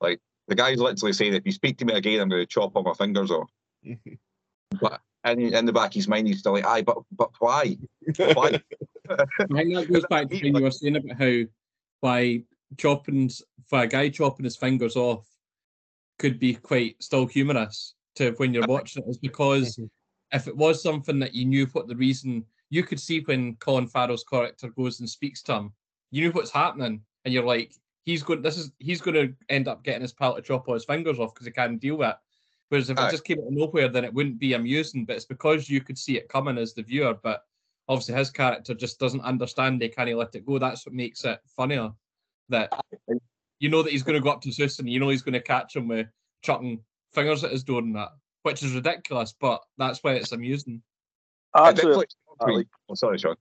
Like 0.00 0.20
the 0.48 0.54
guy's 0.54 0.78
literally 0.78 1.12
saying, 1.12 1.34
if 1.34 1.46
you 1.46 1.52
speak 1.52 1.78
to 1.78 1.84
me 1.84 1.94
again, 1.94 2.20
I'm 2.20 2.28
going 2.28 2.42
to 2.42 2.46
chop 2.46 2.74
all 2.74 2.82
my 2.82 2.94
fingers 2.94 3.30
off. 3.30 3.50
But 4.80 5.00
in, 5.24 5.54
in 5.54 5.66
the 5.66 5.72
back 5.72 5.90
of 5.90 5.94
his 5.94 6.08
mind, 6.08 6.26
he's 6.26 6.40
still 6.40 6.52
like, 6.52 6.66
aye, 6.66 6.82
but 6.82 6.98
but 7.12 7.30
why? 7.38 7.76
Why? 8.16 8.60
I 9.08 9.24
think 9.52 9.74
that 9.74 9.88
goes 9.90 10.04
back 10.06 10.28
to 10.28 10.40
when 10.42 10.56
you 10.56 10.62
were 10.62 10.70
saying 10.70 10.96
about 10.96 11.16
how 11.16 11.42
by 12.00 12.42
chopping 12.76 13.30
by 13.70 13.84
a 13.84 13.86
guy 13.86 14.08
chopping 14.08 14.44
his 14.44 14.56
fingers 14.56 14.96
off 14.96 15.26
could 16.18 16.38
be 16.38 16.54
quite 16.54 17.00
still 17.02 17.26
humorous 17.26 17.94
to 18.16 18.32
when 18.32 18.54
you're 18.54 18.66
watching 18.66 19.02
it 19.02 19.10
is 19.10 19.18
because 19.18 19.76
mm-hmm. 19.76 20.36
if 20.36 20.46
it 20.48 20.56
was 20.56 20.82
something 20.82 21.18
that 21.18 21.34
you 21.34 21.44
knew 21.44 21.66
what 21.72 21.88
the 21.88 21.96
reason 21.96 22.44
you 22.70 22.82
could 22.82 23.00
see 23.00 23.20
when 23.20 23.56
Colin 23.56 23.86
Farrell's 23.86 24.24
character 24.24 24.68
goes 24.68 25.00
and 25.00 25.08
speaks 25.08 25.42
to 25.42 25.54
him, 25.54 25.72
you 26.10 26.22
knew 26.22 26.32
what's 26.32 26.50
happening, 26.50 27.00
and 27.24 27.34
you're 27.34 27.44
like, 27.44 27.72
he's 28.04 28.22
going 28.22 28.42
this 28.42 28.58
is 28.58 28.72
he's 28.78 29.00
gonna 29.00 29.28
end 29.48 29.68
up 29.68 29.84
getting 29.84 30.02
his 30.02 30.12
pal 30.12 30.34
to 30.34 30.42
chop 30.42 30.68
all 30.68 30.74
his 30.74 30.84
fingers 30.84 31.18
off 31.18 31.34
because 31.34 31.46
he 31.46 31.52
can't 31.52 31.80
deal 31.80 31.96
with 31.96 32.10
it. 32.10 32.16
Whereas 32.68 32.90
if 32.90 32.98
Aye. 32.98 33.08
it 33.08 33.10
just 33.10 33.24
came 33.24 33.38
out 33.38 33.48
of 33.48 33.52
nowhere, 33.52 33.88
then 33.88 34.04
it 34.04 34.14
wouldn't 34.14 34.38
be 34.38 34.54
amusing. 34.54 35.04
But 35.04 35.16
it's 35.16 35.24
because 35.24 35.68
you 35.68 35.80
could 35.80 35.98
see 35.98 36.16
it 36.16 36.28
coming 36.28 36.58
as 36.58 36.74
the 36.74 36.82
viewer. 36.82 37.14
But 37.22 37.44
obviously 37.88 38.14
his 38.14 38.30
character 38.30 38.74
just 38.74 38.98
doesn't 38.98 39.20
understand 39.20 39.80
they 39.80 39.88
can't 39.88 40.14
let 40.16 40.34
it 40.34 40.46
go. 40.46 40.58
That's 40.58 40.86
what 40.86 40.94
makes 40.94 41.24
it 41.24 41.40
funnier. 41.56 41.90
That 42.48 42.72
you 43.58 43.68
know 43.68 43.82
that 43.82 43.92
he's 43.92 44.02
going 44.02 44.16
to 44.16 44.22
go 44.22 44.30
up 44.30 44.42
to 44.42 44.52
Susan, 44.52 44.86
you 44.86 45.00
know 45.00 45.08
he's 45.08 45.22
going 45.22 45.34
to 45.34 45.40
catch 45.40 45.76
him 45.76 45.88
with 45.88 46.06
chucking 46.42 46.80
fingers 47.14 47.44
at 47.44 47.52
his 47.52 47.64
door 47.64 47.80
and 47.80 47.94
that, 47.96 48.10
which 48.42 48.62
is 48.62 48.74
ridiculous, 48.74 49.34
but 49.40 49.60
that's 49.78 50.02
why 50.02 50.14
it's 50.14 50.32
amusing. 50.32 50.82
I 51.54 51.70
Actually, 51.70 52.04
I 52.40 52.50
like- 52.50 52.68
oh, 52.88 52.94
sorry, 52.94 53.18
Sean. 53.18 53.36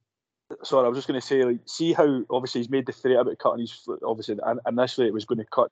sorry, 0.63 0.85
I 0.85 0.89
was 0.89 0.97
just 0.97 1.07
going 1.07 1.19
to 1.19 1.25
say, 1.25 1.43
like, 1.43 1.59
see 1.65 1.93
how 1.93 2.21
obviously 2.29 2.61
he's 2.61 2.69
made 2.69 2.85
the 2.85 2.91
threat 2.91 3.19
about 3.19 3.37
cutting 3.39 3.61
his. 3.61 3.71
foot. 3.71 3.99
Obviously, 4.05 4.37
and 4.45 4.59
initially 4.67 5.07
it 5.07 5.13
was 5.13 5.25
going 5.25 5.39
to 5.39 5.45
cut 5.45 5.71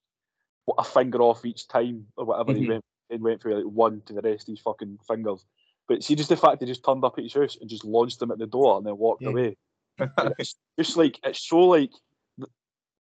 a 0.78 0.84
finger 0.84 1.20
off 1.22 1.46
each 1.46 1.68
time 1.68 2.08
or 2.18 2.26
whatever 2.26 2.54
he 2.54 2.66
Mhm. 2.66 2.70
went. 2.70 2.86
Then 3.10 3.22
went 3.22 3.42
for 3.42 3.54
like 3.56 3.66
one 3.66 4.02
to 4.06 4.14
the 4.14 4.22
rest 4.22 4.48
of 4.48 4.54
his 4.54 4.62
fucking 4.62 5.00
fingers. 5.08 5.46
But 5.88 6.02
see, 6.04 6.16
just 6.16 6.30
the 6.30 6.38
fact 6.38 6.62
he 6.62 6.66
just 6.66 6.84
turned 6.86 7.04
up 7.04 7.18
at 7.18 7.24
his 7.26 7.34
house 7.34 7.58
and 7.60 7.70
just 7.70 7.84
launched 7.84 8.20
them 8.20 8.32
at 8.32 8.38
the 8.40 8.48
door 8.48 8.78
and 8.78 8.86
then 8.86 8.98
walked 8.98 9.22
Yeah. 9.22 9.30
away. 9.30 9.58
It's 10.40 10.56
just 10.80 10.96
like 10.98 11.20
it's 11.24 11.46
so 11.48 11.60
like 11.60 11.92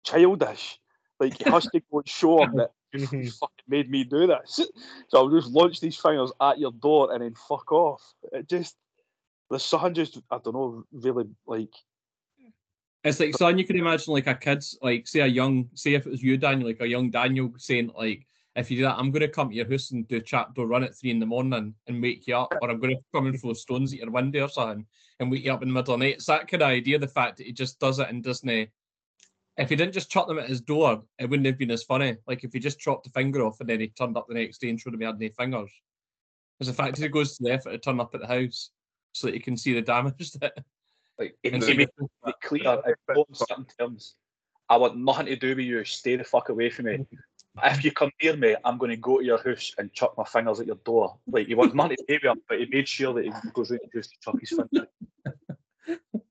childish. 0.03 0.79
Like 1.19 1.37
he 1.37 1.49
has 1.49 1.63
to 1.69 1.79
go 1.91 1.99
and 1.99 2.09
show 2.09 2.43
him 2.43 2.55
that 2.57 2.71
you 2.93 2.99
Mhm. 2.99 3.33
fucking 3.39 3.65
made 3.67 3.89
me 3.89 4.03
do 4.03 4.27
this. 4.27 4.59
So 5.09 5.17
I'll 5.17 5.29
just 5.29 5.49
launch 5.49 5.79
these 5.79 5.97
fingers 5.97 6.31
at 6.39 6.59
your 6.59 6.71
door 6.71 7.13
and 7.13 7.23
then 7.23 7.33
fuck 7.35 7.71
off. 7.71 8.01
It 8.31 8.47
just 8.47 8.77
the 9.49 9.59
something 9.59 9.93
just 9.93 10.17
I 10.29 10.37
don't 10.43 10.53
know 10.53 10.83
really 10.91 11.25
like 11.45 11.73
It's 13.03 13.19
like 13.19 13.35
son, 13.35 13.57
you 13.57 13.65
can 13.65 13.77
imagine 13.77 14.13
like 14.13 14.27
a 14.27 14.35
kid's 14.35 14.77
like 14.81 15.07
say 15.07 15.21
a 15.21 15.27
young 15.27 15.69
say 15.73 15.93
if 15.95 16.05
it 16.05 16.09
was 16.09 16.23
you, 16.23 16.37
Daniel, 16.37 16.67
like 16.67 16.81
a 16.81 16.87
young 16.87 17.09
Daniel 17.09 17.51
saying 17.57 17.91
like 17.97 18.25
if 18.55 18.69
you 18.69 18.77
do 18.77 18.83
that, 18.83 18.97
I'm 18.97 19.11
gonna 19.11 19.27
come 19.27 19.49
to 19.49 19.55
your 19.55 19.69
house 19.69 19.91
and 19.91 20.07
do 20.07 20.19
trapdoor 20.19 20.67
run 20.67 20.83
at 20.83 20.95
three 20.95 21.11
in 21.11 21.19
the 21.19 21.25
morning 21.25 21.73
and 21.87 22.01
wake 22.01 22.27
you 22.27 22.35
up, 22.35 22.53
or 22.61 22.69
I'm 22.69 22.79
gonna 22.79 22.95
come 23.13 23.27
and 23.27 23.39
throw 23.39 23.53
stones 23.53 23.93
at 23.93 23.99
your 23.99 24.11
window 24.11 24.45
or 24.45 24.49
something 24.49 24.85
and 25.19 25.31
wake 25.31 25.45
you 25.45 25.53
up 25.53 25.61
in 25.61 25.69
the 25.69 25.73
middle 25.73 25.93
of 25.93 25.99
the 25.99 26.05
night. 26.05 26.15
It's 26.15 26.25
that 26.25 26.47
kind 26.47 26.63
of 26.63 26.69
idea, 26.69 26.99
the 26.99 27.07
fact 27.07 27.37
that 27.37 27.47
he 27.47 27.53
just 27.53 27.79
does 27.79 27.99
it 27.99 28.09
and 28.09 28.23
doesn't 28.23 28.49
if 29.61 29.69
he 29.69 29.75
didn't 29.75 29.93
just 29.93 30.09
chuck 30.09 30.27
them 30.27 30.39
at 30.39 30.49
his 30.49 30.61
door, 30.61 31.03
it 31.19 31.29
wouldn't 31.29 31.45
have 31.45 31.57
been 31.57 31.71
as 31.71 31.83
funny. 31.83 32.17
Like 32.27 32.43
if 32.43 32.53
he 32.53 32.59
just 32.59 32.79
chopped 32.79 33.03
the 33.03 33.09
finger 33.11 33.45
off 33.45 33.59
and 33.59 33.69
then 33.69 33.79
he 33.79 33.89
turned 33.89 34.17
up 34.17 34.27
the 34.27 34.33
next 34.33 34.59
day 34.59 34.69
and 34.69 34.79
showed 34.79 34.93
him 34.93 35.01
he 35.01 35.05
had 35.05 35.19
no 35.19 35.29
fingers. 35.37 35.71
It's 36.59 36.69
the 36.69 36.75
fact 36.75 36.95
that 36.95 37.03
he 37.03 37.09
goes 37.09 37.37
to 37.37 37.43
the 37.43 37.51
effort 37.51 37.71
to 37.71 37.77
turn 37.77 37.99
up 37.99 38.13
at 38.13 38.21
the 38.21 38.27
house 38.27 38.71
so 39.13 39.27
that 39.27 39.33
he 39.33 39.39
can 39.39 39.57
see 39.57 39.73
the 39.73 39.81
damage 39.81 40.31
that 40.33 40.53
like 41.19 41.35
and 41.43 41.55
it 41.55 41.63
see 41.63 41.73
made 41.73 41.89
it 42.25 42.35
clear 42.43 42.81
in 43.15 43.25
certain 43.33 43.65
terms. 43.79 44.15
I 44.69 44.77
want 44.77 44.97
nothing 44.97 45.25
to 45.27 45.35
do 45.35 45.49
with 45.49 45.65
you. 45.65 45.83
Stay 45.83 46.15
the 46.15 46.23
fuck 46.23 46.49
away 46.49 46.69
from 46.69 46.85
me. 46.85 47.05
If 47.65 47.83
you 47.83 47.91
come 47.91 48.11
near 48.23 48.37
me, 48.37 48.55
I'm 48.63 48.77
going 48.77 48.91
to 48.91 48.95
go 48.95 49.17
to 49.17 49.25
your 49.25 49.43
house 49.43 49.75
and 49.77 49.91
chuck 49.91 50.13
my 50.17 50.23
fingers 50.23 50.61
at 50.61 50.67
your 50.67 50.77
door. 50.85 51.17
Like 51.27 51.47
he 51.47 51.53
wants 51.53 51.75
money 51.75 51.97
to 51.97 52.03
pay 52.07 52.17
me 52.23 52.29
up, 52.29 52.37
but 52.47 52.59
he 52.59 52.65
made 52.67 52.87
sure 52.87 53.13
that 53.13 53.25
he 53.25 53.31
goes 53.53 53.73
out 53.73 53.79
to 53.83 53.99
just 53.99 54.15
chuck 54.21 54.39
his 54.39 54.51
fingers. 54.51 54.87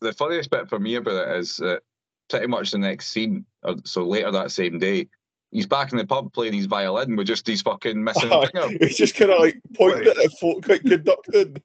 The 0.00 0.12
funniest 0.12 0.50
bit 0.50 0.68
for 0.68 0.80
me 0.80 0.96
about 0.96 1.28
it 1.28 1.36
is 1.36 1.58
that 1.58 1.82
pretty 2.32 2.46
much 2.48 2.70
the 2.72 2.78
next 2.78 3.08
scene, 3.08 3.44
or 3.62 3.76
so 3.84 4.04
later 4.04 4.30
that 4.32 4.50
same 4.50 4.78
day, 4.78 5.08
he's 5.50 5.66
back 5.66 5.92
in 5.92 5.98
the 5.98 6.06
pub 6.06 6.32
playing 6.32 6.54
his 6.54 6.66
violin 6.66 7.14
with 7.16 7.26
just 7.26 7.44
these 7.44 7.62
fucking 7.62 8.02
missing 8.02 8.32
Aye, 8.32 8.46
finger. 8.52 8.78
He's 8.84 8.96
just 8.96 9.14
kind 9.14 9.30
of 9.30 9.38
like 9.40 9.60
pointing 9.76 10.08
at 10.08 10.16
it, 10.16 10.32
folk 10.40 10.66
like 10.68 10.82
conducting. 10.82 11.56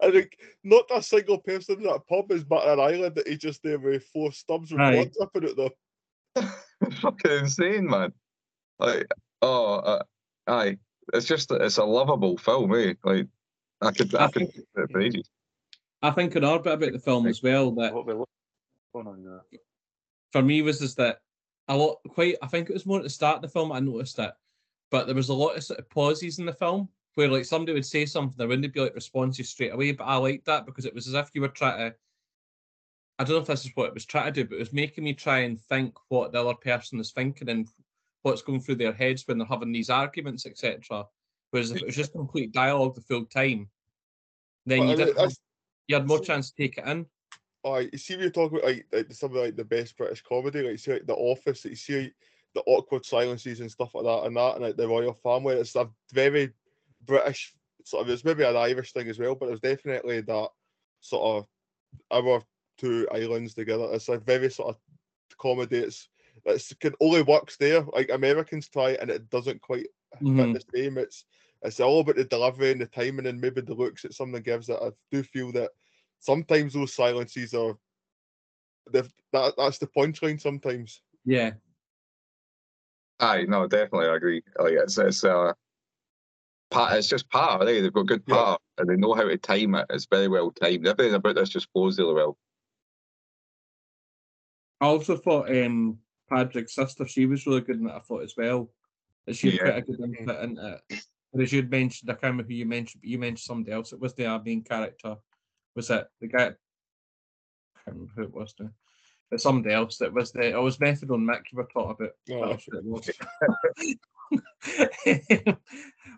I 0.00 0.10
think 0.10 0.36
not 0.62 0.84
a 0.94 1.02
single 1.02 1.38
person 1.38 1.76
in 1.78 1.82
that 1.84 2.06
pub 2.08 2.30
is 2.32 2.44
but 2.44 2.66
an 2.66 2.80
island 2.80 3.14
that 3.16 3.28
he 3.28 3.36
just 3.36 3.62
there 3.62 3.78
with 3.78 4.04
four 4.12 4.32
stubs 4.32 4.70
with 4.72 4.80
Aye. 4.80 4.92
blood 4.92 5.30
dripping 5.32 5.50
out 5.50 5.70
there. 6.36 6.90
fucking 7.00 7.30
insane, 7.30 7.86
man. 7.88 8.12
Like, 8.78 9.06
oh, 9.42 9.74
uh, 9.76 10.02
aye, 10.48 10.78
it's 11.12 11.26
just 11.26 11.50
it's 11.52 11.76
a 11.78 11.84
lovable 11.84 12.36
film, 12.38 12.74
eh? 12.74 12.94
Like, 13.04 13.26
I 13.82 13.90
could, 13.92 14.14
I 14.14 14.24
I 14.24 14.30
could 14.30 14.50
think- 14.52 14.54
do 14.74 14.82
it 14.82 14.90
for 14.90 15.00
ages. 15.00 15.28
I 16.02 16.10
think 16.10 16.34
another 16.34 16.58
bit 16.62 16.72
about 16.74 16.92
the 16.92 16.98
film 16.98 17.26
as 17.26 17.42
well 17.42 17.70
that 17.76 17.94
for 20.34 20.42
me 20.42 20.62
was 20.62 20.82
is 20.82 20.96
that 20.96 21.20
a 21.68 21.76
lot 21.76 22.00
quite 22.08 22.34
I 22.42 22.48
think 22.48 22.68
it 22.68 22.72
was 22.72 22.86
more 22.86 22.98
at 22.98 23.04
the 23.04 23.08
start 23.08 23.36
of 23.36 23.42
the 23.42 23.48
film 23.48 23.70
I 23.70 23.78
noticed 23.78 24.18
it, 24.18 24.32
but 24.90 25.06
there 25.06 25.14
was 25.14 25.28
a 25.28 25.34
lot 25.34 25.56
of 25.56 25.62
sort 25.62 25.78
of 25.78 25.88
pauses 25.88 26.40
in 26.40 26.44
the 26.44 26.52
film 26.52 26.88
where 27.14 27.28
like 27.28 27.44
somebody 27.44 27.72
would 27.72 27.86
say 27.86 28.04
something, 28.04 28.34
there 28.36 28.48
wouldn't 28.48 28.74
be 28.74 28.80
like 28.80 28.96
responses 28.96 29.48
straight 29.48 29.72
away. 29.72 29.92
But 29.92 30.06
I 30.06 30.16
liked 30.16 30.46
that 30.46 30.66
because 30.66 30.86
it 30.86 30.94
was 30.94 31.06
as 31.06 31.14
if 31.14 31.30
you 31.34 31.40
were 31.40 31.48
trying 31.48 31.78
to 31.78 31.96
I 33.20 33.22
don't 33.22 33.36
know 33.36 33.42
if 33.42 33.46
this 33.46 33.64
is 33.64 33.70
what 33.76 33.86
it 33.86 33.94
was 33.94 34.06
trying 34.06 34.32
to 34.34 34.42
do, 34.42 34.48
but 34.48 34.56
it 34.56 34.58
was 34.58 34.72
making 34.72 35.04
me 35.04 35.14
try 35.14 35.38
and 35.38 35.60
think 35.60 35.94
what 36.08 36.32
the 36.32 36.40
other 36.40 36.54
person 36.54 36.98
is 36.98 37.12
thinking 37.12 37.48
and 37.48 37.68
what's 38.22 38.42
going 38.42 38.60
through 38.60 38.74
their 38.74 38.92
heads 38.92 39.22
when 39.28 39.38
they're 39.38 39.46
having 39.46 39.70
these 39.70 39.88
arguments, 39.88 40.46
etc. 40.46 41.04
Whereas 41.52 41.70
if 41.70 41.76
it 41.76 41.86
was 41.86 41.94
just 41.94 42.12
complete 42.24 42.52
dialogue 42.52 42.96
the 42.96 43.02
full 43.02 43.26
time, 43.26 43.68
then 44.66 44.80
Well, 44.80 44.98
you 44.98 45.14
I 45.16 45.26
mean, 45.26 45.30
you 45.86 45.94
had 45.94 46.08
more 46.08 46.18
chance 46.28 46.50
to 46.50 46.56
take 46.56 46.76
it 46.76 46.88
in. 46.88 47.06
Aye, 47.64 47.88
you 47.92 47.98
see, 47.98 48.14
when 48.16 48.24
you 48.24 48.30
talk 48.30 48.52
about 48.52 48.64
like, 48.64 48.86
like 48.92 49.12
some 49.12 49.30
of 49.30 49.36
like 49.42 49.56
the 49.56 49.64
best 49.64 49.96
British 49.96 50.22
comedy, 50.22 50.60
like 50.62 50.72
you 50.72 50.76
see 50.78 50.92
like 50.92 51.06
The 51.06 51.14
Office, 51.14 51.64
you 51.64 51.76
see 51.76 52.12
the 52.54 52.62
awkward 52.66 53.04
silences 53.06 53.60
and 53.60 53.70
stuff 53.70 53.94
like 53.94 54.04
that, 54.04 54.24
and 54.26 54.36
that, 54.36 54.56
and 54.56 54.64
like 54.64 54.76
the 54.76 54.86
royal 54.86 55.14
family. 55.14 55.56
It's 55.56 55.74
a 55.74 55.90
very 56.12 56.52
British 57.02 57.54
sort 57.84 58.02
of. 58.02 58.10
It's 58.10 58.24
maybe 58.24 58.44
an 58.44 58.56
Irish 58.56 58.92
thing 58.92 59.08
as 59.08 59.18
well, 59.18 59.34
but 59.34 59.48
it's 59.50 59.60
definitely 59.60 60.20
that 60.22 60.50
sort 61.00 61.44
of 62.10 62.24
our 62.26 62.42
two 62.78 63.08
islands 63.12 63.54
together. 63.54 63.88
It's 63.92 64.08
a 64.08 64.18
very 64.18 64.50
sort 64.50 64.76
of 64.76 64.80
comedy. 65.38 65.78
It's 65.78 66.08
it's 66.44 66.72
can 66.74 66.94
only 67.00 67.22
works 67.22 67.56
there. 67.56 67.82
Like 67.82 68.10
Americans 68.10 68.68
try 68.68 68.90
it 68.92 69.00
and 69.00 69.10
it 69.10 69.30
doesn't 69.30 69.62
quite 69.62 69.86
Mhm. 70.20 70.34
hit 70.36 70.52
the 70.52 70.62
same. 70.74 70.98
It's 70.98 71.24
it's 71.62 71.80
all 71.80 72.00
about 72.00 72.16
the 72.16 72.24
delivery 72.24 72.72
and 72.72 72.80
the 72.80 72.86
timing 72.86 73.26
and 73.26 73.40
maybe 73.40 73.60
the 73.62 73.74
looks 73.74 74.02
that 74.02 74.14
someone 74.14 74.42
gives 74.42 74.68
it. 74.68 74.78
I 74.80 74.92
do 75.10 75.22
feel 75.22 75.52
that 75.52 75.72
sometimes 76.24 76.72
those 76.72 76.94
silences 76.94 77.52
are 77.54 77.76
they've- 78.90 79.12
that 79.32 79.54
that's 79.56 79.78
the 79.78 79.86
punchline 79.86 80.40
sometimes. 80.40 81.02
Yeah. 81.24 81.52
Aye, 83.20 83.44
no, 83.48 83.66
definitely, 83.66 84.08
I 84.08 84.16
agree. 84.16 84.42
Like 84.58 84.72
it's 84.74 84.96
it's 84.98 85.24
uh, 85.24 85.52
part. 86.70 86.94
It's 86.94 87.08
just 87.08 87.28
part. 87.30 87.60
Right? 87.60 87.80
They've 87.80 87.92
got 87.92 88.06
good 88.06 88.22
Yeah. 88.26 88.34
part, 88.34 88.62
and 88.78 88.88
they 88.88 88.96
know 88.96 89.14
how 89.14 89.24
to 89.24 89.36
time 89.38 89.74
it. 89.74 89.86
It's 89.90 90.06
very 90.06 90.28
well 90.28 90.50
timed. 90.50 90.86
Everything 90.86 91.14
about 91.14 91.34
this 91.36 91.48
just 91.50 91.70
flows 91.72 91.98
really 91.98 92.14
well. 92.14 92.38
I 94.80 94.86
also 94.86 95.16
thought 95.16 95.54
um 95.56 95.98
Patrick's 96.28 96.74
sister, 96.74 97.06
she 97.06 97.26
was 97.26 97.46
really 97.46 97.60
good 97.60 97.80
in 97.80 97.86
it, 97.88 97.92
I 97.92 98.00
thought 98.00 98.22
as 98.22 98.34
well. 98.36 98.70
That 99.26 99.36
she 99.36 99.50
had 99.50 99.54
Yeah. 99.54 99.62
quite 99.70 99.76
a 99.78 99.82
good 99.82 100.00
input 100.00 100.44
into 100.44 100.80
it. 100.88 101.04
But 101.32 101.42
as 101.42 101.52
you'd 101.52 101.70
mentioned, 101.70 102.10
I 102.10 102.14
can't 102.14 102.32
remember 102.32 102.44
who 102.50 102.54
you 102.54 102.66
mentioned, 102.66 103.00
but 103.02 103.08
you 103.10 103.18
mentioned 103.18 103.40
somebody 103.40 103.72
else. 103.72 103.92
It 103.92 104.00
was 104.00 104.14
the 104.14 104.40
main 104.44 104.62
character. 104.62 105.16
Was 105.74 105.90
it 105.90 106.06
the 106.20 106.28
guy? 106.28 106.44
I 106.46 106.50
can't 107.84 107.96
remember 107.96 108.12
who 108.16 108.22
it 108.22 108.34
was 108.34 108.54
now. 108.58 108.70
But 109.30 109.40
somebody 109.40 109.74
else 109.74 109.98
that 109.98 110.12
was 110.12 110.32
the. 110.32 110.50
It 110.50 110.62
was 110.62 110.78
Methadone 110.78 111.24
Mick 111.24 111.50
you 111.50 111.58
were 111.58 111.68
talking 111.72 112.08
about. 112.08 112.12
Oh. 112.30 113.00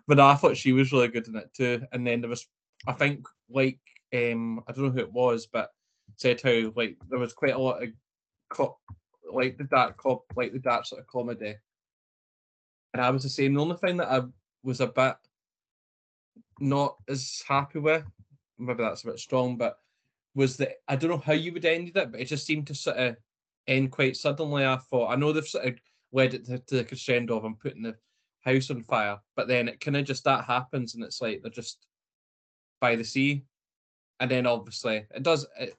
But 0.07 0.21
I 0.21 0.35
thought 0.35 0.55
she 0.55 0.71
was 0.71 0.93
really 0.93 1.09
good 1.09 1.27
in 1.27 1.35
it 1.35 1.53
too. 1.53 1.83
And 1.91 2.07
then 2.07 2.21
there 2.21 2.29
was, 2.29 2.47
I 2.87 2.93
think, 2.93 3.27
like 3.49 3.79
um, 4.15 4.63
I 4.67 4.71
don't 4.71 4.85
know 4.85 4.91
who 4.91 4.99
it 4.99 5.11
was, 5.11 5.47
but 5.47 5.69
said 6.15 6.41
how 6.41 6.71
like 6.75 6.97
there 7.09 7.19
was 7.19 7.33
quite 7.33 7.53
a 7.53 7.59
lot 7.59 7.83
of 7.83 7.89
co- 8.49 8.79
like 9.29 9.57
the 9.57 9.65
dark 9.65 9.97
cop, 9.97 10.23
like 10.35 10.53
the 10.53 10.59
dark 10.59 10.85
sort 10.85 11.01
of 11.01 11.07
comedy. 11.07 11.55
And 12.93 13.01
I 13.03 13.09
was 13.09 13.23
the 13.23 13.29
same. 13.29 13.53
The 13.53 13.61
only 13.61 13.75
thing 13.75 13.97
that 13.97 14.09
I 14.09 14.21
was 14.63 14.79
a 14.79 14.87
bit 14.87 15.15
not 16.59 16.95
as 17.09 17.43
happy 17.47 17.79
with, 17.79 18.05
maybe 18.57 18.83
that's 18.83 19.03
a 19.03 19.07
bit 19.07 19.19
strong, 19.19 19.57
but 19.57 19.77
was 20.35 20.57
that 20.57 20.77
I 20.87 20.95
don't 20.95 21.09
know 21.09 21.17
how 21.17 21.33
you 21.33 21.51
would 21.53 21.65
end 21.65 21.91
it, 21.95 22.11
but 22.11 22.19
it 22.19 22.25
just 22.25 22.45
seemed 22.45 22.67
to 22.67 22.75
sort 22.75 22.97
of 22.97 23.15
end 23.67 23.91
quite 23.91 24.15
suddenly. 24.15 24.65
I 24.65 24.77
thought 24.77 25.11
I 25.11 25.15
know 25.15 25.33
they've 25.33 25.45
sort 25.45 25.65
of 25.65 25.75
led 26.11 26.33
it 26.33 26.45
to, 26.45 26.59
to 26.59 26.75
the 26.77 26.83
crescendo 26.83 27.37
of 27.37 27.43
I'm 27.43 27.55
putting 27.55 27.81
the 27.81 27.95
house 28.41 28.69
on 28.69 28.83
fire, 28.83 29.17
but 29.35 29.47
then 29.47 29.67
it 29.67 29.79
kind 29.79 29.97
of 29.97 30.05
just 30.05 30.23
that 30.23 30.45
happens 30.45 30.95
and 30.95 31.03
it's 31.03 31.21
like 31.21 31.41
they're 31.41 31.51
just 31.51 31.85
by 32.79 32.95
the 32.95 33.03
sea, 33.03 33.43
and 34.19 34.29
then 34.29 34.45
obviously 34.45 35.05
it 35.13 35.23
does. 35.23 35.45
It, 35.59 35.75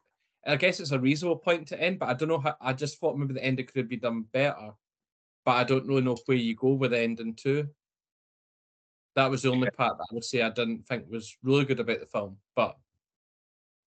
I 0.46 0.56
guess 0.56 0.80
it's 0.80 0.92
a 0.92 0.98
reasonable 0.98 1.36
point 1.36 1.68
to 1.68 1.80
end, 1.80 1.98
but 1.98 2.08
I 2.08 2.14
don't 2.14 2.28
know 2.28 2.38
how. 2.38 2.56
I 2.60 2.72
just 2.72 2.98
thought 2.98 3.18
maybe 3.18 3.34
the 3.34 3.44
ending 3.44 3.66
could 3.66 3.88
be 3.88 3.96
done 3.96 4.24
better, 4.32 4.72
but 5.44 5.52
I 5.52 5.64
don't 5.64 5.86
really 5.86 6.02
know 6.02 6.16
where 6.26 6.36
you 6.36 6.54
go 6.54 6.72
with 6.72 6.92
the 6.92 7.00
ending 7.00 7.34
too. 7.34 7.68
That 9.18 9.33
was 9.33 9.42
the 9.42 9.50
only 9.50 9.68
part 9.70 9.98
that 9.98 10.07
I 10.09 10.14
would 10.14 10.22
say 10.22 10.42
I 10.42 10.50
didn't 10.50 10.87
think 10.87 11.11
was 11.11 11.37
really 11.42 11.64
good 11.64 11.81
about 11.81 11.98
the 11.98 12.07
film, 12.07 12.37
but 12.54 12.76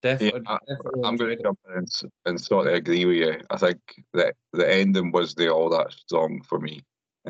definitely, 0.04 0.42
I- 0.46 0.58
definitely 0.68 1.02
I'm 1.06 1.16
going 1.16 1.32
to 1.32 1.38
it. 1.40 1.42
jump 1.42 1.58
in 1.70 1.78
and, 1.78 1.88
and 2.26 2.42
sort 2.42 2.68
of 2.68 2.74
agree 2.74 3.06
with 3.06 3.16
you. 3.16 3.40
I 3.50 3.56
think 3.56 3.80
that 4.14 4.36
the 4.52 4.70
ending 4.70 5.14
was 5.14 5.34
the 5.34 5.48
all 5.48 5.70
that 5.70 5.96
song 6.08 6.42
for 6.42 6.60
me. 6.60 6.82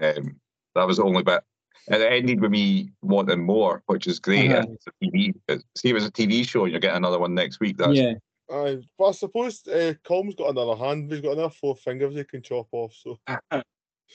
Um, 0.01 0.37
that 0.73 0.87
was 0.87 0.97
the 0.97 1.03
only 1.03 1.21
bit, 1.21 1.43
and 1.89 2.01
it 2.01 2.11
ended 2.11 2.41
with 2.41 2.49
me 2.49 2.89
wanting 3.03 3.45
more, 3.45 3.83
which 3.85 4.07
is 4.07 4.17
great. 4.19 4.51
Uh-huh. 4.51 4.65
It's 4.71 4.87
a 4.87 5.05
TV. 5.05 5.35
it- 5.47 5.63
See, 5.77 5.89
if 5.89 5.91
it 5.91 5.93
was 5.93 6.05
a 6.07 6.11
TV 6.11 6.43
show, 6.43 6.63
and 6.63 6.71
you're 6.71 6.81
getting 6.81 6.97
another 6.97 7.19
one 7.19 7.35
next 7.35 7.59
week. 7.59 7.77
That's 7.77 7.93
Yeah, 7.93 8.13
Aye, 8.51 8.79
but 8.97 9.09
I 9.09 9.11
suppose 9.11 9.61
uh, 9.67 9.93
Colm's 10.03 10.33
got 10.33 10.49
another 10.49 10.75
hand. 10.75 11.11
He's 11.11 11.21
got 11.21 11.33
another 11.33 11.53
four 11.53 11.75
fingers 11.75 12.15
he 12.15 12.23
can 12.23 12.41
chop 12.41 12.67
off. 12.71 12.95
So 12.95 13.19
There's 13.51 13.63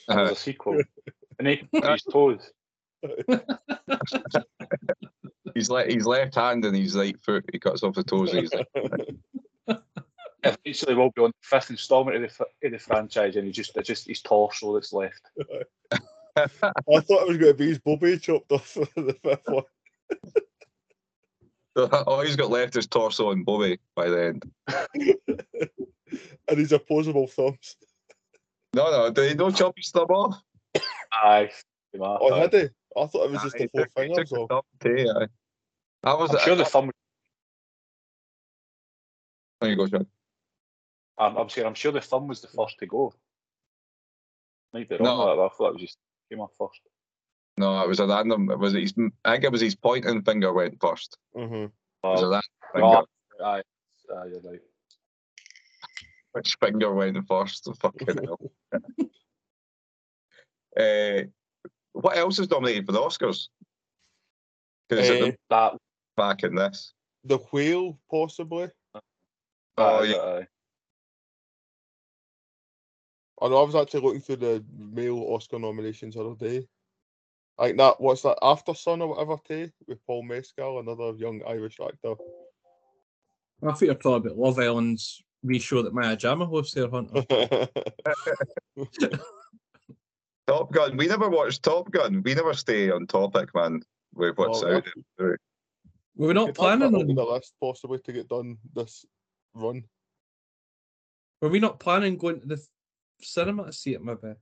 uh, 0.08 0.28
a 0.32 0.34
sequel. 0.34 0.82
and 1.38 1.46
he 1.46 1.58
can 1.58 1.68
cut 1.82 1.92
his 1.92 2.02
toes. 2.12 2.50
He's 5.54 5.70
like 5.70 5.88
he's 5.88 6.06
left 6.06 6.34
hand 6.34 6.64
and 6.64 6.76
he's 6.76 6.96
right 6.96 7.18
foot. 7.20 7.44
He 7.52 7.58
cuts 7.58 7.82
off 7.82 7.94
the 7.94 8.04
toes. 8.04 8.34
of 8.34 8.42
his 8.42 8.52
right- 8.54 9.78
Eventually, 10.42 10.94
will 10.94 11.10
be 11.10 11.22
on 11.22 11.30
the 11.30 11.34
fifth 11.42 11.70
instalment 11.70 12.22
of 12.24 12.30
the, 12.38 12.66
of 12.66 12.72
the 12.72 12.78
franchise, 12.78 13.36
and 13.36 13.46
he 13.46 13.52
just 13.52 13.76
it's 13.76 13.86
just 13.88 14.06
his 14.06 14.20
torso 14.20 14.74
that's 14.74 14.92
left. 14.92 15.20
I 16.36 16.46
thought 16.46 17.22
it 17.22 17.28
was 17.28 17.38
going 17.38 17.52
to 17.52 17.54
be 17.54 17.68
his 17.68 17.78
boaby 17.78 18.20
chopped 18.20 18.52
off 18.52 18.66
for 18.68 18.84
the 18.96 19.16
fifth 19.24 19.40
one. 19.46 19.64
All 21.76 22.04
oh, 22.06 22.20
he's 22.20 22.36
got 22.36 22.50
left 22.50 22.76
is 22.76 22.86
torso 22.86 23.30
and 23.30 23.46
boaby 23.46 23.78
by 23.94 24.08
the 24.08 24.24
end. 24.26 24.50
and 26.48 26.58
his 26.58 26.72
opposable 26.72 27.26
thumbs. 27.26 27.76
No, 28.74 28.90
no, 28.90 29.10
did 29.10 29.30
he 29.30 29.34
not 29.34 29.56
chop 29.56 29.72
his 29.76 29.90
thumb 29.90 30.10
off? 30.10 30.40
Aye. 31.12 31.50
Oh, 31.98 32.32
aye. 32.34 32.38
had 32.40 32.52
he? 32.52 32.68
I 32.96 33.06
thought 33.06 33.24
it 33.26 33.30
was 33.32 33.40
Aye, 33.40 33.44
just 33.44 33.58
the 33.58 33.68
four 33.68 33.84
took- 33.84 33.92
he 34.02 34.08
took 34.08 34.28
fingers 34.28 34.30
the 34.30 34.46
thumb 34.48 34.62
too, 34.80 35.12
aye. 35.20 35.28
I 36.04 36.14
was. 36.14 36.30
I'm 36.30 36.38
sure 36.38 36.56
the 36.56 36.64
thumb. 36.64 36.90
There 39.60 39.70
you 39.70 39.76
go, 39.76 39.86
Sean. 39.86 40.06
I'm, 41.18 41.36
I'm 41.36 41.48
saying 41.48 41.66
I'm 41.66 41.74
sure 41.74 41.92
the 41.92 42.00
thumb 42.00 42.28
was 42.28 42.40
the 42.40 42.48
first 42.48 42.78
to 42.78 42.86
go. 42.86 43.12
Might 44.72 44.88
be 44.88 44.96
wrong 44.96 45.04
No. 45.04 45.18
with 45.18 45.28
that, 45.28 45.36
but 45.36 45.44
I 45.46 45.48
thought 45.56 45.68
it 45.68 45.72
was 45.74 45.82
just 45.82 45.98
came 46.30 46.40
off 46.40 46.52
first. 46.58 46.80
No, 47.58 47.82
it 47.82 47.88
was 47.88 48.00
a 48.00 48.06
random. 48.06 48.50
It 48.50 48.58
was 48.58 48.72
his. 48.74 48.94
I 49.24 49.32
think 49.32 49.44
it 49.44 49.52
was 49.52 49.60
his 49.62 49.74
pointing 49.74 50.22
finger 50.22 50.52
went 50.52 50.78
first. 50.80 51.16
hmm 51.34 51.54
It 51.64 51.72
was 52.02 52.22
a 52.22 52.26
Oh, 52.26 52.30
random 52.30 52.42
no, 52.74 52.80
finger. 52.92 53.06
aye, 53.44 53.62
aye, 54.14 54.26
you're 54.26 54.40
right. 54.42 54.60
Which 56.32 56.56
finger 56.60 56.92
went 56.94 57.26
first? 57.26 57.68
Fucking 57.80 58.06
hell. 58.26 58.40
uh, 60.78 61.22
what 61.96 62.16
else 62.16 62.38
is 62.38 62.50
nominated 62.50 62.86
for 62.86 62.92
the 62.92 63.00
Oscars? 63.00 63.48
Because 64.88 65.10
Eh, 65.10 65.32
That. 65.50 65.76
back 66.16 66.44
in 66.44 66.54
this. 66.54 66.92
The 67.24 67.38
whale, 67.52 67.98
possibly. 68.10 68.70
Oh 69.78 70.00
aye, 70.00 70.04
yeah, 70.04 70.16
aye. 70.16 70.46
I 73.42 73.48
know 73.48 73.60
I 73.60 73.64
was 73.64 73.74
actually 73.74 74.00
looking 74.00 74.20
through 74.20 74.36
the 74.36 74.64
male 74.78 75.18
Oscar 75.28 75.58
nominations 75.58 76.14
the 76.14 76.24
other 76.24 76.36
day. 76.36 76.66
Like 77.58 77.76
that, 77.76 78.00
what's 78.00 78.22
that, 78.22 78.38
Aftersun 78.42 79.00
or 79.00 79.08
whatever, 79.08 79.36
Tay, 79.46 79.72
with 79.86 80.04
Paul 80.06 80.22
Mescal, 80.22 80.78
another 80.78 81.12
young 81.16 81.42
Irish 81.46 81.78
actor. 81.80 82.14
I 83.62 83.72
think 83.72 83.82
you're 83.82 83.94
talking 83.94 84.26
about 84.26 84.38
Love 84.38 84.58
Island's 84.58 85.22
wee 85.42 85.58
show 85.58 85.82
that 85.82 85.94
Maya 85.94 86.16
Jama 86.16 86.46
hosts 86.46 86.74
there, 86.74 86.88
Hunter. 86.88 87.24
Top 90.46 90.72
Gun. 90.72 90.96
We 90.96 91.06
never 91.08 91.28
watched 91.28 91.62
Top 91.62 91.90
Gun. 91.90 92.22
We 92.24 92.34
never 92.34 92.54
stay 92.54 92.90
on 92.90 93.06
topic, 93.06 93.54
man. 93.54 93.82
With 94.14 94.38
what's 94.38 94.62
Well, 94.62 94.76
out 94.76 94.86
there. 95.18 95.38
We 96.14 96.26
were 96.28 96.34
not 96.34 96.46
Could 96.46 96.50
add 96.50 96.54
that 96.54 96.60
planning 96.60 96.94
on 96.94 97.14
the 97.14 97.22
on. 97.22 97.34
list 97.34 97.54
possibly 97.60 97.98
to 97.98 98.12
get 98.12 98.28
done 98.28 98.56
this 98.74 99.04
run. 99.54 99.84
Were 101.42 101.48
we 101.50 101.58
not 101.60 101.78
planning 101.80 102.16
going 102.16 102.40
to 102.40 102.46
the 102.46 102.54
f- 102.54 102.68
cinema 103.20 103.66
to 103.66 103.72
see 103.72 103.94
it? 103.94 104.02
Maybe. 104.02 104.34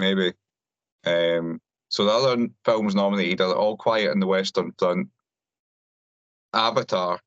Maybe. 0.00 0.32
Um, 1.06 1.60
so 1.88 2.04
the 2.04 2.10
other 2.10 2.48
films 2.64 2.94
nominated 2.94 3.40
are 3.40 3.54
All 3.54 3.76
Quiet 3.76 4.10
in 4.10 4.18
the 4.20 4.26
Western 4.26 4.72
Front, 4.78 5.08
Avatar, 6.52 7.20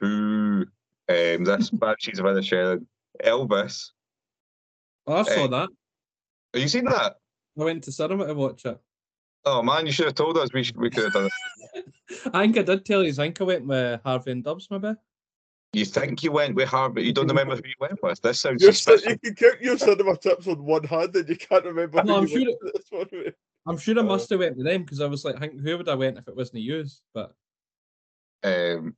Boo, 0.00 0.62
um, 1.08 1.44
this 1.44 1.70
Banshees 1.70 2.18
of 2.18 2.24
Inisherin, 2.24 2.86
Elvis. 3.22 3.90
Oh, 5.06 5.16
I 5.16 5.22
saw 5.24 5.30
Hey. 5.34 5.48
that. 5.48 5.68
Have 6.58 6.62
you 6.64 6.68
seen 6.68 6.86
that? 6.86 7.16
I 7.58 7.64
went 7.64 7.84
to 7.84 7.92
cinema 7.92 8.26
to 8.26 8.34
watch 8.34 8.64
it. 8.66 8.80
Oh 9.44 9.62
man, 9.62 9.86
you 9.86 9.92
should 9.92 10.06
have 10.06 10.16
told 10.16 10.36
us. 10.38 10.52
We 10.52 10.64
should, 10.64 10.76
we 10.76 10.90
could 10.90 11.04
have 11.04 11.12
done 11.12 11.26
it. 11.74 11.84
I 12.34 12.42
think 12.42 12.58
I 12.58 12.62
did 12.62 12.84
tell 12.84 13.04
you. 13.04 13.10
I 13.10 13.14
think 13.14 13.40
I 13.40 13.44
went 13.44 13.66
with 13.66 14.00
Harvey 14.04 14.32
and 14.32 14.42
Dubs, 14.42 14.66
maybe. 14.68 14.94
You 15.72 15.84
think 15.84 16.24
you 16.24 16.32
went 16.32 16.56
with 16.56 16.68
Harvey? 16.68 17.02
You 17.04 17.12
don't 17.12 17.28
remember 17.28 17.54
who 17.54 17.62
you 17.64 17.74
went 17.78 18.02
with? 18.02 18.20
This 18.22 18.40
sounds 18.40 18.60
You're 18.60 18.72
so, 18.72 18.96
suspicious. 18.96 19.20
you 19.22 19.32
can 19.32 19.50
count 19.50 19.62
your 19.62 19.78
cinema 19.78 20.16
tips 20.16 20.48
on 20.48 20.64
one 20.64 20.82
hand 20.82 21.14
and 21.14 21.28
you 21.28 21.36
can't 21.36 21.64
remember 21.64 22.02
No, 22.02 22.14
who 22.14 22.18
I'm 22.18 22.22
you 22.26 22.28
sure 22.28 22.38
went 22.46 22.58
with 22.62 22.72
this 22.72 22.86
one 22.90 23.06
with. 23.12 23.34
I'm 23.68 23.78
sure 23.78 23.96
I 23.96 24.00
Uh, 24.00 24.04
must 24.04 24.30
have 24.30 24.40
went 24.40 24.56
with 24.56 24.66
them 24.66 24.82
because 24.82 25.00
I 25.00 25.06
was 25.06 25.24
like, 25.24 25.36
I 25.36 25.40
think 25.40 25.60
who 25.60 25.76
would 25.76 25.88
I 25.88 25.94
went 25.94 26.18
if 26.18 26.26
it 26.26 26.34
wasn't 26.34 26.62
used? 26.62 27.02
But 27.14 27.32
Um, 28.42 28.96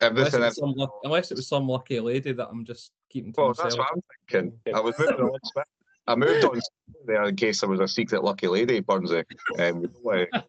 unless 0.00 0.32
it, 0.32 0.40
was 0.40 0.56
some 0.56 0.74
unless 1.04 1.30
it 1.32 1.36
was 1.36 1.48
some 1.48 1.68
lucky 1.68 2.00
lady 2.00 2.32
that 2.32 2.48
I'm 2.48 2.64
just 2.64 2.92
keeping 3.10 3.32
to 3.34 3.40
Well, 3.40 3.48
myself. 3.50 3.64
that's 3.64 3.76
what 3.78 3.88
I'm 3.92 4.02
thinking. 4.30 4.60
I 4.74 4.80
was 4.80 4.98
moving 4.98 5.20
on. 5.20 5.38
I 6.06 6.14
moved 6.14 6.44
on 6.44 6.60
there 7.06 7.24
in 7.24 7.36
case 7.36 7.60
there 7.60 7.68
was 7.70 7.80
a 7.80 7.88
secret 7.88 8.22
lucky 8.24 8.48
lady, 8.48 8.80
Burnsy. 8.80 9.24
Um, 9.58 9.80
we 9.80 9.86
don't 9.88 10.04
want 10.04 10.28
to 10.32 10.44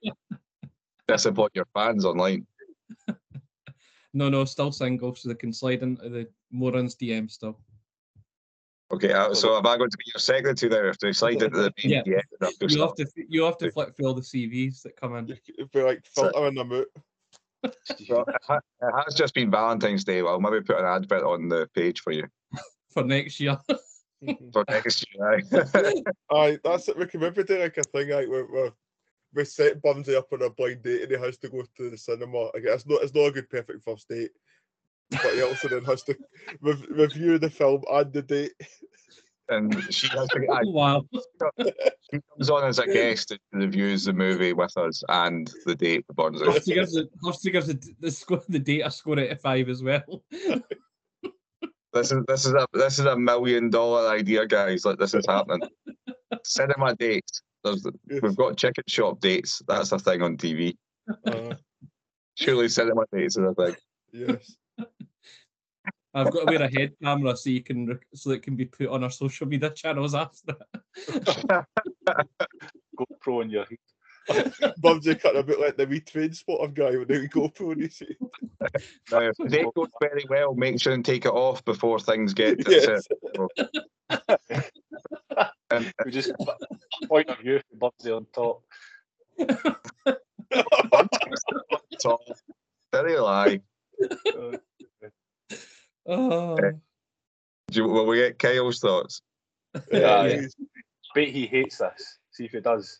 disappoint 1.07 1.51
your 1.55 1.67
fans 1.73 2.05
online. 2.05 2.45
No, 4.13 4.27
no, 4.29 4.43
still 4.45 4.71
single, 4.71 5.15
so 5.15 5.29
they 5.29 5.35
can 5.35 5.53
slide 5.53 5.83
into 5.83 6.09
the 6.09 6.27
Morons 6.51 6.95
DM 6.95 7.29
still. 7.29 7.59
Okay, 8.91 9.13
uh, 9.13 9.35
so 9.35 9.55
am 9.55 9.67
I 9.67 9.77
going 9.77 9.91
to 9.91 9.97
be 9.97 10.05
your 10.13 10.19
secretary 10.19 10.71
now 10.71 10.89
if 10.89 10.97
they 10.97 11.11
slide 11.13 11.41
into 11.43 11.49
the 11.49 11.73
Yeah. 11.83 12.01
yeah, 12.07 12.21
that's 12.39 12.57
good 12.57 12.71
You 12.71 12.81
have 12.81 12.95
to 12.95 13.05
you 13.15 13.43
have 13.43 13.57
to 13.59 13.71
flick 13.71 13.95
through 13.95 14.07
all 14.07 14.15
the 14.15 14.21
CVs 14.21 14.81
that 14.81 14.95
come 14.99 15.15
in. 15.15 15.27
You 15.27 15.35
could 15.57 15.71
be 15.71 15.81
like 15.83 16.01
So- 16.11 16.23
filtering 16.23 16.55
them 16.55 16.71
out. 16.73 16.85
Well, 18.09 18.23
it 18.25 18.35
ha- 18.47 18.61
it 18.81 19.03
has 19.05 19.13
just 19.15 19.33
been 19.33 19.51
Valentine's 19.51 20.05
Day. 20.05 20.21
I'll 20.21 20.39
maybe 20.39 20.61
put 20.61 20.79
an 20.79 20.85
advert 20.85 21.23
on 21.23 21.49
the 21.49 21.69
page 21.75 21.99
for 21.99 22.11
you 22.13 22.23
for 22.93 23.03
next 23.03 23.37
year. 23.41 23.57
Mm-hmm. 24.25 24.49
for 24.51 24.65
next 24.69 25.05
year. 25.13 25.33
aye. 25.33 26.03
Aye, 26.31 26.59
that's 26.63 26.89
it. 26.89 26.97
We 26.97 27.05
can 27.05 27.21
maybe 27.21 27.43
do 27.43 27.57
like 27.59 27.77
a 27.77 27.83
thing 27.83 28.09
like 28.09 28.27
where, 28.27 28.43
where 28.45 28.71
we 29.33 29.45
set 29.45 29.81
Burnsy 29.81 30.15
up 30.17 30.27
on 30.33 30.41
a 30.41 30.49
blind 30.49 30.83
date 30.83 31.03
and 31.03 31.11
he 31.11 31.17
has 31.17 31.37
to 31.37 31.49
go 31.49 31.63
to 31.77 31.89
the 31.89 31.97
cinema. 31.97 32.45
Like, 32.53 32.63
it's 32.65 32.85
not 32.85 33.01
it's 33.01 33.13
not 33.13 33.27
a 33.27 33.31
good 33.31 33.49
perfect 33.49 33.83
first 33.85 34.09
date. 34.09 34.31
But 35.11 35.33
he 35.33 35.41
also 35.41 35.69
then 35.69 35.83
has 35.85 36.03
to 36.03 36.17
rev- 36.61 36.85
review 36.89 37.39
the 37.39 37.49
film 37.49 37.81
and 37.89 38.11
the 38.11 38.21
date. 38.21 38.51
and 39.47 39.73
she 39.93 40.07
has 40.09 40.27
to, 40.29 40.39
aye, 40.51 40.61
Oh, 40.65 40.71
wow. 40.71 41.05
she 42.11 42.19
comes 42.35 42.49
on 42.49 42.65
as 42.65 42.79
a 42.79 42.85
guest 42.87 43.31
and 43.31 43.39
reviews 43.53 44.03
the 44.05 44.13
movie 44.13 44.53
with 44.53 44.77
us 44.77 45.01
and 45.09 45.49
the 45.65 45.75
date 45.75 46.03
with 46.07 46.17
Burnsy. 46.17 46.43
Hofstra 46.45 46.73
gives 46.75 46.91
the 46.93 47.09
Hofstra 47.23 47.51
gives 47.53 47.67
the, 47.67 47.79
the 48.01 48.11
score 48.11 48.41
the 48.49 48.59
date 48.59 48.81
a 48.81 48.91
score 48.91 49.17
out 49.19 49.29
of 49.31 49.39
five 49.41 49.69
as 49.69 49.81
well. 49.81 50.23
This 51.93 52.11
is 52.11 52.23
this 52.27 52.45
is 52.45 52.53
a 52.53 52.67
this 52.73 52.99
is 52.99 53.05
a 53.05 53.17
million 53.17 53.69
dollar 53.69 54.09
idea, 54.09 54.45
guys. 54.45 54.85
Like 54.85 54.99
this 54.99 55.13
is 55.13 55.25
happening. 55.27 55.67
Cinema 56.43 56.95
dates. 56.95 57.41
There's 57.63 57.81
the, 57.81 57.91
we've 58.21 58.35
got 58.35 58.57
chicken 58.57 58.83
shop 58.87 59.19
dates. 59.19 59.61
That's 59.67 59.91
a 59.91 59.99
thing 59.99 60.21
on 60.21 60.37
TV. 60.37 60.75
Uh, 61.25 61.55
Surely 62.35 62.69
cinema 62.69 63.03
dates 63.11 63.37
is 63.37 63.43
a 63.43 63.53
thing. 63.53 63.75
yes. 64.13 64.55
I've 66.13 66.31
got 66.31 66.47
to 66.47 66.57
wear 66.57 66.63
a 66.63 66.71
head 66.71 66.93
camera 67.03 67.37
so 67.37 67.49
you 67.51 67.61
can 67.61 67.99
so 68.15 68.31
it 68.31 68.41
can 68.41 68.55
be 68.55 68.65
put 68.65 68.87
on 68.87 69.03
our 69.03 69.11
social 69.11 69.45
media 69.47 69.69
channels 69.69 70.15
after. 70.15 70.55
GoPro 72.97 73.43
in 73.43 73.49
your 73.49 73.65
Burnsy 74.81 75.19
cut 75.19 75.35
a 75.35 75.43
bit 75.43 75.59
like 75.59 75.77
the 75.77 75.85
wee 75.87 75.99
train 75.99 76.33
spotter 76.33 76.67
guy 76.67 76.97
with 76.97 77.07
the 77.07 77.19
wee 77.19 77.27
GoPro 77.27 77.71
and 77.73 77.81
he's 77.81 78.01
Now, 79.11 79.19
if 79.19 79.37
the 79.37 79.71
goes 79.75 79.87
very 80.01 80.25
well, 80.29 80.53
make 80.53 80.79
sure 80.79 80.93
and 80.93 81.03
take 81.03 81.25
it 81.25 81.31
off 81.31 81.63
before 81.65 81.99
things 81.99 82.33
get 82.33 82.59
to 82.65 82.71
yes. 82.71 83.07
and, 85.71 85.93
We 86.05 86.11
just 86.11 86.31
point 87.07 87.29
of 87.29 87.39
view 87.39 87.59
for 87.79 87.91
Bubsy 87.91 88.15
on 88.15 88.25
top. 88.33 88.63
top. 92.01 92.21
Very 92.91 93.17
lie. 93.17 93.61
Uh, 94.27 94.57
Oh, 96.11 96.55
Do 96.55 96.73
you, 97.71 97.87
will 97.87 98.07
we 98.07 98.17
get 98.17 98.39
Kyle's 98.39 98.79
thoughts? 98.79 99.21
Yeah. 99.91 100.25
Yeah. 100.25 100.41
bet 101.13 101.27
he 101.27 101.45
hates 101.45 101.77
this. 101.77 102.17
See 102.31 102.45
if 102.45 102.51
he 102.51 102.61
does. 102.61 102.99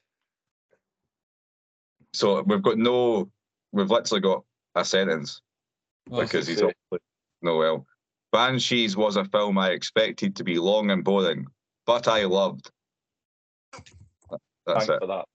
So 2.14 2.42
we've 2.42 2.62
got 2.62 2.78
no, 2.78 3.30
we've 3.72 3.90
literally 3.90 4.22
got 4.22 4.44
a 4.76 4.84
sentence 4.84 5.42
oh, 6.12 6.22
because 6.22 6.48
he's 6.48 6.60
say. 6.60 6.66
obviously 6.66 7.00
no 7.42 7.58
well. 7.58 7.86
Banshees 8.32 8.96
was 8.96 9.16
a 9.16 9.26
film 9.26 9.58
I 9.58 9.72
expected 9.72 10.36
to 10.36 10.44
be 10.44 10.60
long 10.60 10.92
and 10.92 11.04
boring, 11.04 11.48
but 11.86 12.08
I 12.08 12.26
loved. 12.26 12.72
That's 13.74 14.42
Thanks 14.68 14.90
it. 14.90 15.00
for 15.00 15.08
that. 15.08 15.26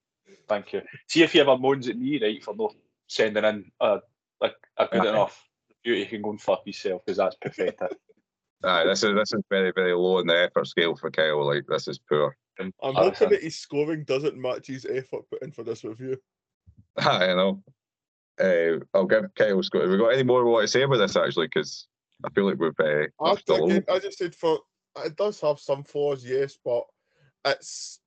Thank 0.49 0.73
you. 0.73 0.83
See 1.09 1.23
if 1.23 1.33
he 1.33 1.41
ever 1.41 1.59
moans 1.59 1.89
at 1.89 1.99
me, 1.99 2.21
right, 2.21 2.43
for 2.43 2.55
not 2.55 2.75
sending 3.09 3.45
in 3.45 3.71
a 3.81 4.01
like 4.41 4.55
a 4.77 4.87
good 4.87 5.07
enough 5.07 5.49
review, 5.85 6.01
you 6.01 6.07
can 6.07 6.23
go 6.23 6.31
and 6.31 6.41
fuck 6.41 6.63
yourself 6.67 7.03
because 7.05 7.17
that's 7.17 7.37
pathetic. 7.37 7.79
Aye, 8.65 8.85
this 8.85 9.03
is 9.03 9.15
this 9.15 9.33
is 9.33 9.43
very 9.51 9.73
very 9.75 9.95
low 9.95 10.19
in 10.19 10.27
the 10.27 10.43
effort 10.43 10.67
scale 10.67 10.97
for 10.97 11.11
Kyle. 11.11 11.45
Like 11.47 11.65
this 11.69 11.89
is 11.89 11.99
poor. 11.99 12.37
I'm 12.61 12.73
Uh, 12.83 12.93
hoping 12.93 13.31
that 13.31 13.43
his 13.43 13.57
scoring 13.57 14.05
doesn't 14.05 14.37
match 14.37 14.69
his 14.69 14.87
effort 14.87 15.29
put 15.31 15.43
in 15.43 15.51
for 15.51 15.65
this 15.65 15.85
review. 15.85 16.17
I 16.99 17.27
know. 17.29 17.63
Uh, 18.41 18.85
I'll 18.93 19.07
give 19.07 19.35
Kyle 19.37 19.63
score. 19.63 19.83
Have 19.83 19.91
we 19.91 19.99
got 19.99 20.13
any 20.13 20.23
more 20.25 20.45
we 20.45 20.51
want 20.51 20.65
to 20.65 20.69
say 20.69 20.83
about 20.83 20.97
this 20.97 21.17
actually? 21.17 21.47
Because 21.47 21.87
I 22.25 22.31
feel 22.31 22.47
like 22.47 22.59
we've 22.59 22.73
uh, 22.79 23.07
I, 23.21 23.33
again, 23.33 23.85
I 23.89 23.99
just 23.99 24.19
said 24.19 24.35
for 24.35 24.59
it 25.05 25.17
does 25.17 25.41
have 25.41 25.61
some 25.61 25.85
flaws, 25.85 26.25
yes, 26.25 26.59
but 26.65 26.85
it's 27.45 28.01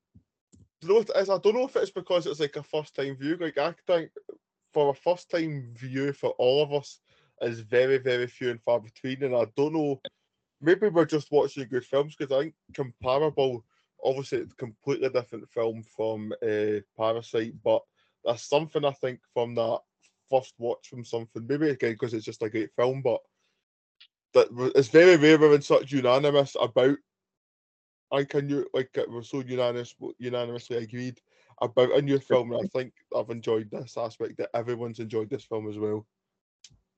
you 0.82 0.89
know 0.89 0.95
what 0.95 1.10
it 1.10 1.17
is? 1.17 1.30
I 1.30 1.38
don't 1.38 1.56
know 1.56 1.65
if 1.65 1.76
it's 1.76 1.91
because 1.91 2.28
it's 2.28 2.39
like 2.39 2.56
a 2.56 2.63
first 2.63 2.95
time 2.95 3.15
view. 3.15 3.38
Like 3.39 3.58
I 3.58 3.73
think 3.86 4.10
for 4.73 4.89
a 4.89 4.93
first 4.93 5.30
time 5.30 5.73
view 5.76 6.13
for 6.13 6.32
all 6.38 6.62
of 6.62 6.73
us 6.73 7.00
is 7.41 7.62
very, 7.62 7.97
very 7.97 8.28
few 8.28 8.52
and 8.52 8.62
far 8.62 8.80
between. 8.80 9.23
And 9.23 9.36
I 9.36 9.45
don't 9.56 9.73
know, 9.73 10.02
maybe 10.62 10.89
we're 10.89 11.06
just 11.06 11.32
watching 11.32 11.67
good 11.69 11.86
films 11.86 12.15
because 12.15 12.36
I 12.36 12.43
think 12.43 12.54
comparable, 12.73 13.65
obviously 14.04 14.39
it's 14.39 14.54
a 14.54 14.58
completely 14.58 15.10
different 15.10 15.50
film 15.50 15.84
from 15.84 16.34
uh, 16.43 16.82
Parasite, 16.97 17.54
but 17.63 17.82
there's 18.28 18.44
something 18.44 18.86
I 18.86 18.92
think 18.92 19.20
from 19.34 19.56
that 19.56 19.80
first 20.30 20.54
watch 20.60 20.90
from 20.90 21.04
something. 21.06 21.48
Maybe 21.48 21.70
again 21.70 21.94
because 21.94 22.13
it's 22.13 22.26
just 22.26 22.44
a 22.44 22.50
great 22.50 22.70
film, 22.76 23.02
but 23.02 23.22
that 24.34 24.48
it's 24.76 24.90
very 24.90 25.16
rare 25.16 25.40
we're 25.40 25.56
in 25.56 25.62
such 25.62 25.92
unanimous 25.92 26.56
about. 26.60 26.98
I 28.12 28.24
can 28.24 28.50
you 28.50 28.68
like 28.74 28.90
we're 29.10 29.24
so 29.24 29.42
unanimous 29.42 29.96
unanimously 30.20 30.78
agreed 30.78 31.20
about 31.62 31.92
a 31.94 32.02
new 32.02 32.20
film, 32.20 32.52
and 32.52 32.62
I 32.63 32.68
think 32.68 32.94
I've 33.16 33.30
enjoyed 33.30 33.70
this 33.72 33.98
aspect 33.98 34.38
that 34.38 34.50
everyone's 34.54 35.00
enjoyed 35.00 35.30
this 35.30 35.46
film 35.46 35.70
as 35.70 35.78
well. 35.80 36.06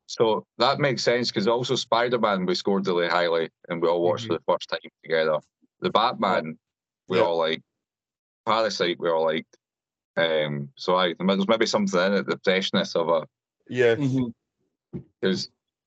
So 0.08 0.48
that 0.58 0.80
makes 0.80 1.04
sense 1.04 1.30
because 1.30 1.48
also 1.48 1.76
Spider 1.76 2.18
Man 2.18 2.46
we 2.48 2.56
scored 2.56 2.88
really 2.88 3.08
highly 3.08 3.50
and 3.70 3.80
we 3.80 3.88
all 3.88 4.02
watched 4.02 4.26
Mhm. 4.26 4.28
for 4.30 4.34
the 4.34 4.44
first 4.48 4.70
time 4.70 4.80
together. 5.04 5.40
The 5.82 5.92
Batman 5.92 6.58
we 7.08 7.18
Yeah. 7.20 7.26
all 7.26 7.38
like. 7.38 7.62
Parasite 8.46 9.00
we 9.00 9.10
all 9.10 9.26
liked. 9.26 9.59
Um, 10.20 10.70
so 10.76 10.96
I 10.96 11.14
there's 11.20 11.48
maybe 11.48 11.66
something 11.66 12.00
in 12.00 12.14
it, 12.14 12.26
the 12.26 12.40
freshness 12.44 12.96
of 12.96 13.10
it. 13.10 13.30
Yeah, 13.70 13.96
Mhm. 13.96 14.34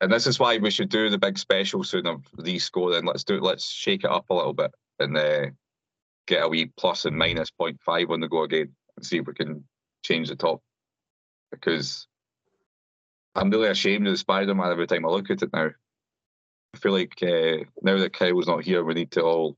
and 0.00 0.12
this 0.12 0.26
is 0.26 0.38
why 0.38 0.58
we 0.58 0.70
should 0.70 0.88
do 0.88 1.10
the 1.10 1.18
big 1.18 1.38
special 1.38 1.84
soon 1.84 2.06
of 2.06 2.24
Then 2.90 3.04
Let's 3.04 3.24
do 3.24 3.36
it. 3.36 3.42
Let's 3.42 3.68
shake 3.68 4.04
it 4.04 4.10
up 4.10 4.30
a 4.30 4.34
little 4.34 4.52
bit 4.52 4.72
and 4.98 5.16
uh, 5.16 5.46
get 6.26 6.44
a 6.44 6.48
wee 6.48 6.72
plus 6.76 7.04
and 7.04 7.16
minus 7.16 7.50
0.5 7.50 8.10
on 8.10 8.20
the 8.20 8.28
go 8.28 8.42
again 8.44 8.74
and 8.96 9.04
see 9.04 9.18
if 9.18 9.26
we 9.26 9.34
can 9.34 9.64
change 10.04 10.28
the 10.28 10.36
top. 10.36 10.62
Because 11.50 12.06
I'm 13.34 13.50
really 13.50 13.68
ashamed 13.68 14.06
of 14.06 14.12
the 14.12 14.18
Spider 14.18 14.54
Man 14.54 14.70
every 14.70 14.86
time 14.86 15.04
I 15.04 15.08
look 15.10 15.30
at 15.30 15.42
it 15.42 15.52
now. 15.52 15.70
I 16.74 16.78
feel 16.78 16.92
like 16.92 17.22
uh, 17.22 17.64
now 17.82 17.98
that 17.98 18.14
Kyle's 18.14 18.46
not 18.46 18.64
here, 18.64 18.82
we 18.82 18.94
need 18.94 19.10
to 19.12 19.22
all 19.22 19.56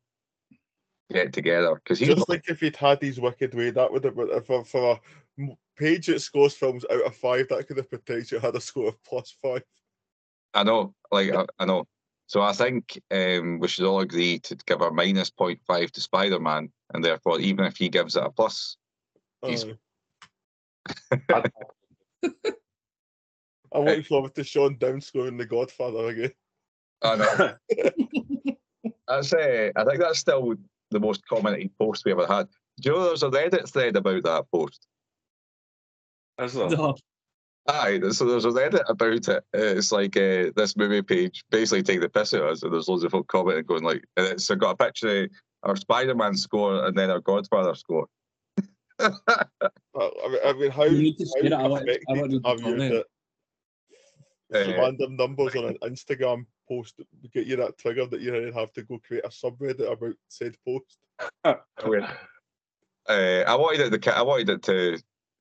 get 1.15 1.33
together 1.33 1.75
because 1.77 1.99
he's 1.99 2.09
just 2.09 2.29
like 2.29 2.49
if 2.49 2.61
he'd 2.61 2.77
had 2.77 3.01
his 3.01 3.21
wicked 3.21 3.55
way, 3.55 3.71
that 3.71 3.91
would 3.91 4.05
have 4.05 4.17
been 4.17 4.41
for, 4.43 4.65
for 4.65 4.93
a 4.93 5.01
m- 5.43 5.57
page 5.77 6.07
that 6.07 6.21
scores 6.21 6.55
films 6.55 6.85
out 6.91 7.03
of 7.03 7.15
five, 7.17 7.49
that 7.49 7.67
could 7.67 7.77
have 7.77 7.89
potentially 7.91 8.41
had 8.41 8.55
a 8.55 8.61
score 8.61 8.89
of 8.89 9.03
plus 9.05 9.37
five. 9.43 9.63
I 10.53 10.63
know, 10.65 10.95
like 11.11 11.33
I, 11.33 11.47
I 11.59 11.65
know. 11.65 11.87
So 12.27 12.41
I 12.43 12.53
think 12.53 13.01
um, 13.11 13.59
we 13.59 13.69
should 13.69 13.85
all 13.87 14.01
agree 14.01 14.39
to 14.41 14.57
give 14.67 14.81
a 14.81 14.91
minus 14.91 15.31
0.5 15.31 15.91
to 15.93 16.01
Spider 16.01 16.41
Man, 16.41 16.71
and 16.93 17.05
therefore, 17.05 17.39
even 17.41 17.65
if 17.67 17.77
he 17.77 17.89
gives 17.89 18.17
it 18.17 18.25
a 18.25 18.31
plus, 18.31 18.77
He's- 19.45 19.67
Aye. 21.31 21.51
I'm 23.75 23.85
looking 23.85 24.05
forward 24.05 24.35
to 24.37 24.45
Sean 24.45 24.79
Down 24.79 25.01
scoring 25.01 25.37
The 25.37 25.47
Godfather 25.47 26.07
again. 26.09 26.33
I 27.03 27.17
know. 27.17 27.55
That's 29.09 29.33
uh, 29.35 29.71
I 29.77 29.85
think 29.85 30.01
that's 30.01 30.19
still 30.19 30.55
the 30.91 31.01
most 31.01 31.27
commented 31.27 31.71
post 31.79 32.05
we 32.05 32.13
ever 32.13 32.27
had. 32.27 32.49
Do 32.81 32.91
you 32.91 32.97
know 32.97 33.05
there's 33.05 33.23
a 33.23 33.31
Reddit 33.31 33.69
thread 33.71 33.97
about 33.97 34.23
that 34.25 34.45
post? 34.53 34.87
Is 36.41 36.55
there? 36.55 36.69
No. 36.71 36.95
Aye, 37.67 38.01
so 38.11 38.27
there's 38.27 38.45
a 38.45 38.49
Reddit 38.51 38.83
about 38.89 39.29
it. 39.29 39.45
It's 39.55 39.91
like 39.93 40.17
uh, 40.17 40.51
this 40.55 40.77
movie 40.77 41.01
page 41.03 41.45
basically 41.51 41.83
taking 41.83 42.01
the 42.03 42.09
piss 42.09 42.35
at 42.35 42.43
us, 42.43 42.63
and 42.63 42.73
there's 42.73 42.89
loads 42.89 43.05
of 43.05 43.13
folk 43.13 43.27
commenting, 43.29 43.65
going 43.65 43.85
like, 43.85 44.05
and 44.17 44.27
it's 44.27 44.49
got 44.51 44.73
a 44.73 44.77
picture 44.77 45.25
of 45.25 45.31
our 45.63 45.77
Spider-Man 45.77 46.37
score 46.37 46.85
and 46.85 46.97
then 46.97 47.11
our 47.11 47.21
Godfather 47.21 47.75
score. 47.75 48.07
I 49.01 49.11
I 49.97 50.29
mean, 50.29 50.39
I 50.45 50.53
mean 50.53 50.71
how, 50.71 50.85
You 50.85 50.99
need 51.03 51.19
to 51.19 51.27
say 51.27 51.43
how 51.45 51.49
that, 51.49 51.61
I 51.61 51.69
want- 51.69 51.89
I 51.89 51.93
effective 51.93 52.17
want 52.19 52.31
to 52.33 52.49
have 52.49 52.59
you 52.61 52.65
comment. 52.65 53.05
that 54.51 54.77
Uh, 54.77 54.81
random 54.83 55.17
numbers 55.17 55.57
on 55.57 55.65
an 55.65 55.79
Instagram 55.83 56.47
post 56.69 57.01
get 57.33 57.47
you 57.47 57.57
that 57.57 57.79
trigger 57.79 58.07
that 58.07 58.21
you 58.21 58.31
then 58.31 58.53
have 58.53 58.73
to 58.73 58.83
go 58.83 58.99
create 58.99 59.25
a 59.25 59.29
subreddit 59.29 59.91
about 59.91 60.15
said 60.29 60.57
post? 60.65 60.99
Weird. 61.85 62.05
Uh, 63.07 63.45
I 63.47 63.55
wanted 63.55 63.93
it 63.93 64.03
to, 64.03 64.17
I 64.17 64.23
wanted 64.23 64.49
it 64.49 64.63
to 64.63 64.99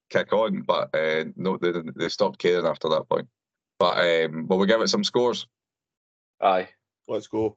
kick 0.09 0.33
on, 0.33 0.61
but 0.61 0.93
uh, 0.93 1.25
no, 1.35 1.57
they, 1.57 1.71
they 1.95 2.09
stopped 2.09 2.39
caring 2.39 2.65
after 2.65 2.89
that 2.89 3.07
point. 3.09 3.27
But 3.79 3.97
um, 3.97 4.47
will 4.47 4.57
we 4.59 4.67
give 4.67 4.81
it 4.81 4.89
some 4.89 5.03
scores? 5.03 5.47
Aye. 6.41 6.69
Let's 7.07 7.27
go. 7.27 7.55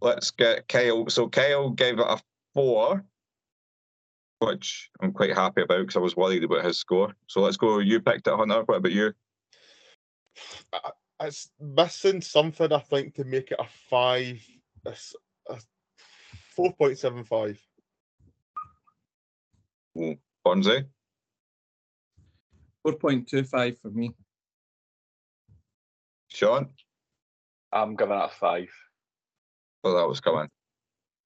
Let's 0.00 0.30
get 0.30 0.68
Kyle. 0.68 1.08
So 1.08 1.28
Kyle 1.28 1.70
gave 1.70 1.98
it 1.98 2.06
a 2.06 2.20
four, 2.52 3.04
which 4.38 4.90
I'm 5.00 5.12
quite 5.12 5.34
happy 5.34 5.62
about 5.62 5.80
because 5.80 5.96
I 5.96 6.00
was 6.00 6.16
worried 6.16 6.44
about 6.44 6.64
his 6.64 6.78
score. 6.78 7.14
So 7.26 7.40
let's 7.40 7.56
go. 7.56 7.78
You 7.78 8.00
picked 8.00 8.26
it, 8.26 8.34
Hunter. 8.34 8.62
What 8.64 8.78
about 8.78 8.92
you? 8.92 9.14
I- 11.24 11.28
It's 11.28 11.50
missing 11.58 12.20
something, 12.20 12.72
I 12.72 12.78
think, 12.80 13.14
to 13.14 13.24
make 13.24 13.50
it 13.50 13.58
a 13.58 13.66
five, 13.88 14.40
a, 14.86 14.90
s- 14.90 15.16
a 15.48 15.58
4.75. 16.56 17.58
Bonzi? 20.46 20.86
4.25 22.86 23.78
for 23.80 23.90
me. 23.90 24.10
Sean? 26.28 26.68
I'm 27.72 27.96
giving 27.96 28.16
it 28.18 28.24
a 28.24 28.28
five. 28.28 28.68
Well, 29.82 29.96
that 29.96 30.06
was 30.08 30.20
coming. 30.20 30.48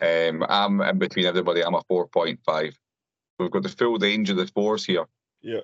Um, 0.00 0.44
I'm 0.48 0.80
in 0.80 0.98
between 0.98 1.26
everybody. 1.26 1.62
I'm 1.64 1.74
a 1.74 1.82
4.5. 1.90 2.72
We've 3.38 3.50
got 3.50 3.62
the 3.64 3.68
full 3.68 3.98
range 3.98 4.30
of 4.30 4.36
the 4.36 4.46
fours 4.46 4.84
here. 4.84 5.06
Yeah. 5.40 5.60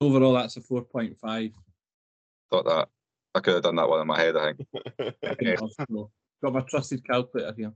Overall, 0.00 0.34
that's 0.34 0.56
a 0.56 0.60
4.5. 0.60 1.52
Thought 2.52 2.66
that 2.66 2.88
I 3.34 3.40
could 3.40 3.54
have 3.54 3.62
done 3.62 3.76
that 3.76 3.88
one 3.88 4.02
in 4.02 4.06
my 4.06 4.20
head, 4.20 4.36
I 4.36 4.52
think. 4.52 5.58
Got 6.42 6.52
my 6.52 6.60
trusted 6.60 7.06
calculator 7.06 7.54
here. 7.56 7.72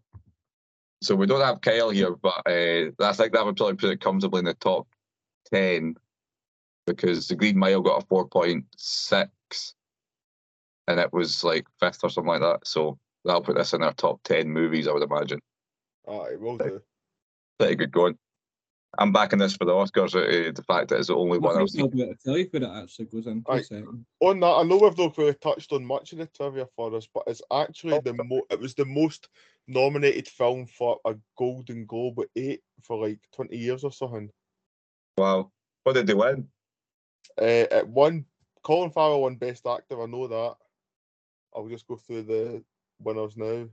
So 1.03 1.15
we 1.15 1.27
don't 1.27 1.41
have 1.41 1.61
Kyle 1.63 1.91
here, 1.91 2.15
but 2.15 2.43
uh, 2.47 2.91
I 3.01 3.13
think 3.13 3.33
that 3.33 3.45
would 3.45 3.57
probably 3.57 3.77
put 3.77 3.91
it 3.91 4.01
comfortably 4.01 4.41
in 4.41 4.45
the 4.45 4.55
top 4.55 4.87
10 5.53 5.95
because 6.87 7.29
the 7.29 7.37
Green 7.37 7.59
Mile 7.59 7.81
got 7.81 8.03
a 8.03 8.07
4.6 8.07 9.75
and 10.89 11.01
it 11.01 11.13
was 11.13 11.43
like 11.43 11.67
fifth 11.81 12.01
or 12.03 12.11
something 12.11 12.29
like 12.29 12.41
that. 12.41 12.67
So 12.67 12.99
that'll 13.25 13.43
put 13.43 13.57
this 13.57 13.73
in 13.73 13.83
our 13.83 13.95
top 13.95 14.21
10 14.25 14.49
movies, 14.51 14.89
I 14.89 14.93
would 14.93 15.03
imagine. 15.03 15.41
Aye, 16.09 16.37
will 16.39 16.59
do. 16.59 16.81
Pretty 17.59 17.77
good 17.77 17.93
going. 17.93 18.19
I'm 18.99 19.13
backing 19.13 19.39
this 19.39 19.57
for 19.57 19.65
the 19.65 19.73
Oscars. 19.73 20.15
Uh, 20.15 20.53
the 20.53 20.63
fact 20.63 20.89
that 20.89 20.99
it's 20.99 21.09
the 21.09 21.17
only 21.17 21.39
I 21.39 21.41
one 21.41 21.57
I've 21.57 21.69
think 21.71 21.83
I'll 21.85 21.89
seen. 21.91 21.97
be 21.97 22.03
able 22.03 22.15
to 22.15 22.19
tell 22.25 22.39
you 22.39 22.49
where 22.51 22.63
it 22.63 22.83
actually 22.83 23.05
goes 23.07 23.27
into 23.27 23.51
Aye. 23.51 23.59
a 23.59 23.65
second. 23.65 24.07
On 24.21 24.41
that, 24.41 24.47
I 24.47 24.63
know 24.63 24.79
we've 24.79 24.97
not 24.99 25.19
really 25.19 25.35
touched 25.35 25.73
on 25.73 25.85
much 25.85 26.13
of 26.13 26.19
the 26.19 26.27
trivia 26.27 26.67
for 26.77 26.95
us, 26.95 27.09
but 27.13 27.25
it's 27.27 27.43
actually 27.53 27.99
the 28.01 28.15
mo- 28.15 28.47
it 28.51 28.61
was 28.61 28.75
the 28.75 28.85
most 28.85 29.29
nominated 29.69 30.29
film 30.29 30.67
for 30.67 30.99
a 31.05 31.15
Golden 31.37 31.87
Globe 31.87 32.21
at 32.21 32.29
eight 32.37 32.63
for 32.83 33.07
like 33.07 33.19
20 33.35 33.57
years 33.57 33.85
or 33.85 33.93
something. 33.93 34.31
Wow. 35.19 35.51
What 35.85 35.95
did 35.95 36.07
they 36.07 36.15
win? 36.15 36.49
Uh, 37.41 37.45
it 37.71 37.89
won 37.89 38.25
Colin 38.63 38.91
Farrell 38.91 39.23
won 39.23 39.37
Best 39.37 39.67
Actor. 39.67 40.03
I 40.03 40.07
know 40.07 40.27
that. 40.27 40.55
I'll 41.55 41.69
just 41.69 41.87
go 41.87 41.97
through 41.97 42.23
the 42.23 42.63
winners 43.01 43.37
now. 43.37 43.69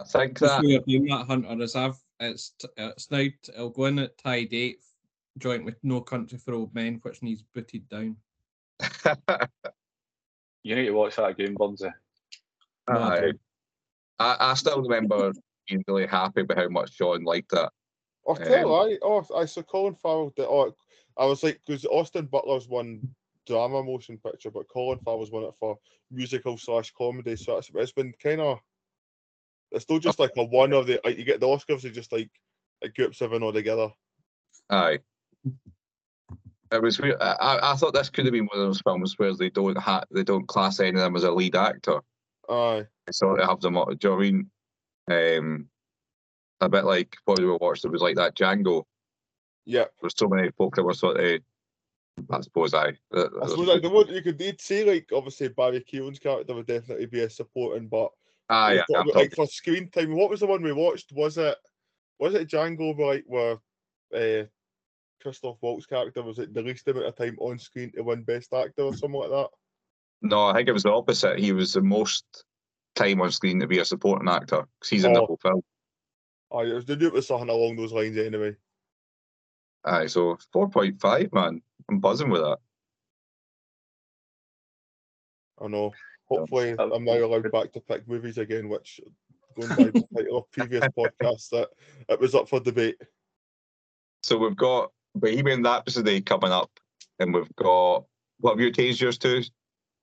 I 0.00 0.04
think 0.04 0.38
Just 0.38 0.56
that. 0.56 0.62
we 0.64 0.76
are 0.76 0.80
doing 0.80 1.06
that, 1.06 1.26
Hunter, 1.26 1.62
is 1.62 1.76
I've, 1.76 1.98
it's, 2.20 2.50
t- 2.58 2.68
it's 2.76 3.10
now, 3.10 3.18
t- 3.18 3.52
it'll 3.54 3.70
go 3.70 3.86
in 3.86 3.98
at 3.98 4.18
tied 4.18 4.52
eighth, 4.52 4.92
joint 5.38 5.64
with 5.64 5.76
No 5.82 6.00
Country 6.00 6.38
for 6.38 6.54
Old 6.54 6.74
Men, 6.74 7.00
which 7.02 7.22
needs 7.22 7.42
booted 7.54 7.88
down. 7.88 8.16
You 10.62 10.74
need 10.74 10.86
to 10.86 10.92
watch 10.92 11.16
that 11.16 11.30
again, 11.30 11.56
Bonzi. 11.56 11.92
No, 12.88 13.02
I 13.02 13.08
Aye. 13.08 13.20
don't. 13.20 13.40
I, 14.18 14.36
I 14.40 14.54
still 14.54 14.82
remember 14.82 15.32
being 15.68 15.82
really 15.88 16.06
happy 16.06 16.42
about 16.42 16.58
how 16.58 16.68
much 16.68 16.94
Sean 16.94 17.24
liked 17.24 17.50
that. 17.52 17.72
Oh, 18.26 18.34
tell 18.34 18.74
Um, 18.74 18.90
I 18.90 18.98
oh 19.02 19.24
I 19.34 19.46
saw 19.46 19.62
Colin 19.62 19.94
Farrell. 19.94 20.32
Did, 20.36 20.46
oh, 20.46 20.74
I 21.16 21.24
was 21.24 21.42
like 21.42 21.60
because 21.66 21.86
Austin 21.86 22.26
Butler's 22.26 22.68
won 22.68 23.08
drama 23.46 23.82
motion 23.82 24.18
picture, 24.18 24.50
but 24.50 24.68
Colin 24.68 24.98
Farrell's 24.98 25.30
won 25.30 25.44
it 25.44 25.54
for 25.58 25.78
musical 26.10 26.58
slash 26.58 26.92
comedy. 26.92 27.36
So 27.36 27.56
it's, 27.56 27.70
it's 27.74 27.92
been 27.92 28.12
kind 28.22 28.42
of 28.42 28.58
it's 29.72 29.88
not 29.88 30.02
just 30.02 30.18
like 30.18 30.32
a 30.36 30.44
one 30.44 30.72
of 30.72 30.86
the 30.86 31.00
like 31.04 31.18
you 31.18 31.24
get 31.24 31.40
the 31.40 31.46
Oscars 31.46 31.84
are 31.84 31.90
just 31.90 32.12
like 32.12 32.30
a 32.82 32.88
group 32.88 33.14
seven 33.14 33.42
all 33.42 33.52
together. 33.52 33.90
Aye. 34.70 34.98
It 36.72 36.82
was 36.82 37.00
weird. 37.00 37.16
I, 37.20 37.58
I- 37.62 37.76
thought 37.76 37.94
this 37.94 38.10
could 38.10 38.26
have 38.26 38.32
been 38.32 38.46
one 38.46 38.60
of 38.60 38.66
those 38.66 38.80
films 38.80 39.18
where 39.18 39.34
they 39.34 39.50
don't 39.50 39.76
ha- 39.76 40.04
they 40.10 40.22
don't 40.22 40.46
class 40.46 40.78
any 40.80 40.90
of 40.90 40.96
them 40.96 41.16
as 41.16 41.24
a 41.24 41.30
lead 41.32 41.56
actor. 41.56 42.00
Aye, 42.48 42.86
So 43.10 43.34
they 43.36 43.44
have 43.44 43.60
them. 43.60 43.74
Do 43.74 43.80
you 43.90 43.96
know 44.10 44.16
what 44.16 44.24
I 44.24 44.30
mean? 44.30 44.50
Um, 45.38 45.66
a 46.60 46.68
bit 46.68 46.84
like 46.84 47.16
what 47.24 47.38
we 47.40 47.46
watched. 47.46 47.84
It 47.84 47.90
was 47.90 48.02
like 48.02 48.16
that 48.16 48.36
Django. 48.36 48.84
yeah. 49.66 49.86
There's 50.00 50.14
so 50.16 50.28
many 50.28 50.50
folk 50.52 50.76
that 50.76 50.84
were 50.84 50.94
sort 50.94 51.18
of. 51.18 51.40
I 52.30 52.40
suppose 52.40 52.74
I. 52.74 52.88
I 52.88 53.46
suppose 53.48 53.66
like 53.66 53.82
the 53.82 53.88
one 53.90 54.08
you 54.08 54.22
could 54.22 54.60
say 54.60 54.84
like 54.84 55.08
obviously 55.12 55.48
Barry 55.48 55.80
Keoghan's 55.80 56.18
character 56.18 56.54
would 56.54 56.66
definitely 56.66 57.06
be 57.06 57.20
a 57.20 57.30
supporting, 57.30 57.88
but 57.88 58.10
Ah, 58.50 58.70
yeah. 58.70 58.82
I'm 58.96 59.06
like 59.06 59.32
for 59.32 59.46
screen 59.46 59.88
time, 59.90 60.14
what 60.14 60.28
was 60.28 60.40
the 60.40 60.46
one 60.46 60.62
we 60.62 60.72
watched? 60.72 61.12
Was 61.12 61.38
it 61.38 61.56
was 62.18 62.34
it 62.34 62.48
Django 62.48 62.96
where 62.96 63.14
like 63.14 63.24
where 63.26 63.58
uh, 64.12 64.44
Christoph 65.22 65.58
Waltz 65.60 65.86
character 65.86 66.20
was 66.22 66.40
it 66.40 66.52
the 66.52 66.60
least 66.60 66.88
amount 66.88 67.06
of 67.06 67.14
time 67.14 67.36
on 67.38 67.60
screen 67.60 67.92
to 67.92 68.02
win 68.02 68.24
Best 68.24 68.52
Actor 68.52 68.82
or 68.82 68.94
something 68.94 69.20
like 69.20 69.30
that? 69.30 69.48
No, 70.22 70.46
I 70.46 70.54
think 70.54 70.68
it 70.68 70.72
was 70.72 70.82
the 70.82 70.90
opposite. 70.90 71.38
He 71.38 71.52
was 71.52 71.72
the 71.72 71.80
most 71.80 72.44
time 72.96 73.20
on 73.20 73.30
screen 73.30 73.60
to 73.60 73.68
be 73.68 73.78
a 73.78 73.84
supporting 73.84 74.28
actor 74.28 74.66
because 74.80 74.90
he's 74.90 75.04
in 75.04 75.12
the 75.12 75.20
Oh. 75.20 75.26
whole 75.26 75.38
film. 75.40 75.62
Oh, 76.50 76.60
it 76.60 76.74
was, 76.74 76.90
it 76.90 77.12
was 77.12 77.28
something 77.28 77.48
along 77.48 77.76
those 77.76 77.92
lines 77.92 78.18
anyway. 78.18 78.56
Aye, 79.84 80.06
so 80.06 80.36
four 80.52 80.68
point 80.68 81.00
five, 81.00 81.32
man. 81.32 81.62
I'm 81.88 82.00
buzzing 82.00 82.30
with 82.30 82.42
that. 82.42 82.58
I 85.62 85.68
know. 85.68 85.94
Hopefully, 86.30 86.76
Oh, 86.78 86.92
I'm 86.92 87.04
now 87.04 87.24
allowed 87.24 87.50
back 87.50 87.72
to 87.72 87.80
pick 87.80 88.06
movies 88.08 88.38
again, 88.38 88.68
which 88.68 89.00
going 89.58 89.68
by 89.68 89.84
the 89.84 90.06
title 90.14 90.38
of 90.38 90.50
previous 90.52 90.84
podcasts 90.96 91.48
that 91.50 91.68
it 92.08 92.20
was 92.20 92.34
up 92.34 92.48
for 92.48 92.60
debate. 92.60 92.96
So 94.22 94.38
we've 94.38 94.56
got 94.56 94.92
Bohemian 95.14 95.62
Rhapsody 95.62 96.20
coming 96.20 96.52
up, 96.52 96.70
and 97.18 97.34
we've 97.34 97.54
got 97.56 98.04
what 98.38 98.52
have 98.52 98.60
you 98.60 98.72
changed 98.72 99.00
yours 99.00 99.18
to, 99.18 99.42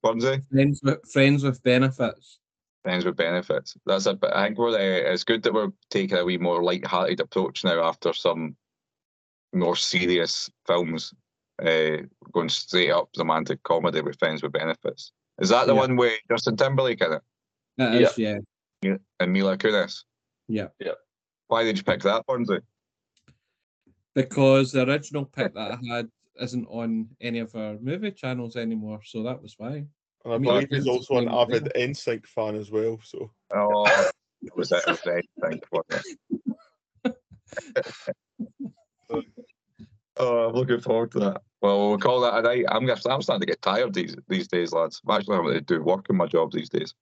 Burnsy? 0.03 0.43
Friends 0.51 0.81
with, 0.83 1.11
friends 1.11 1.43
with 1.43 1.63
benefits. 1.63 2.39
Friends 2.83 3.05
with 3.05 3.15
benefits. 3.15 3.75
That's 3.85 4.05
a 4.05 4.13
bit. 4.13 4.31
I 4.33 4.47
think 4.47 4.57
we're. 4.57 4.69
Uh, 4.69 5.11
it's 5.11 5.23
good 5.23 5.43
that 5.43 5.53
we're 5.53 5.71
taking 5.89 6.17
a 6.17 6.25
wee 6.25 6.37
more 6.37 6.61
light-hearted 6.63 7.19
approach 7.19 7.63
now 7.63 7.83
after 7.83 8.13
some 8.13 8.55
more 9.53 9.75
serious 9.75 10.49
films. 10.65 11.13
Uh, 11.59 12.03
going 12.33 12.49
straight 12.49 12.91
up 12.91 13.09
romantic 13.17 13.63
comedy 13.63 14.01
with 14.01 14.19
Friends 14.19 14.43
with 14.43 14.51
Benefits. 14.51 15.11
Is 15.39 15.49
that 15.49 15.67
the 15.67 15.73
Yeah. 15.73 15.79
one 15.79 15.95
with 15.95 16.19
Justin 16.29 16.57
Timberlake 16.57 17.01
in 17.01 17.13
it 17.13 17.21
It 17.77 18.01
is, 18.01 18.17
yeah. 18.17 18.39
Yeah, 18.81 18.97
and 19.19 19.31
Mila 19.33 19.57
Kunis? 19.57 20.03
Yeah. 20.47 20.67
Yeah. 20.79 20.93
Why 21.47 21.63
did 21.63 21.77
you 21.77 21.83
pick 21.83 22.01
that, 22.03 22.25
Burnsy? 22.27 22.61
Because 24.13 24.71
the 24.71 24.83
original 24.87 25.25
pick 25.25 25.53
that 25.53 25.71
I 25.73 25.79
had 25.95 26.09
isn't 26.39 26.65
on 26.67 27.09
any 27.21 27.39
of 27.39 27.55
our 27.55 27.77
movie 27.79 28.11
channels 28.11 28.55
anymore, 28.55 29.01
so 29.03 29.23
that 29.23 29.41
was 29.41 29.55
why. 29.57 29.85
And 30.25 30.33
I 30.33 30.37
Me, 30.37 30.47
believe 30.47 30.69
he's 30.69 30.87
also 30.87 31.17
an 31.17 31.29
avid 31.29 31.71
NSYNC 31.75 32.25
fan 32.27 32.55
as 32.55 32.71
well. 32.71 32.99
So 33.03 33.31
Oh, 33.53 33.83
was 34.55 34.69
that 34.69 34.87
was 34.87 35.01
that 35.01 35.23
thing. 35.41 35.61
wasn't 35.71 36.05
it? 37.05 37.15
oh, 40.17 40.47
I'm 40.49 40.55
looking 40.55 40.81
forward 40.81 41.11
to 41.11 41.19
that. 41.19 41.41
Well, 41.61 41.89
we'll 41.89 41.97
call 41.97 42.21
that 42.21 42.37
a 42.37 42.41
night. 42.41 42.65
I'm 42.69 42.87
I'm 42.89 43.21
starting 43.21 43.39
to 43.41 43.45
get 43.47 43.61
tired 43.61 43.93
these 43.93 44.15
these 44.27 44.47
days, 44.47 44.71
lads. 44.73 45.01
I'm 45.07 45.15
actually 45.17 45.37
having 45.37 45.53
to 45.53 45.61
do 45.61 45.81
work 45.81 46.05
in 46.09 46.15
my 46.15 46.27
job 46.27 46.51
these 46.51 46.69
days. 46.69 46.93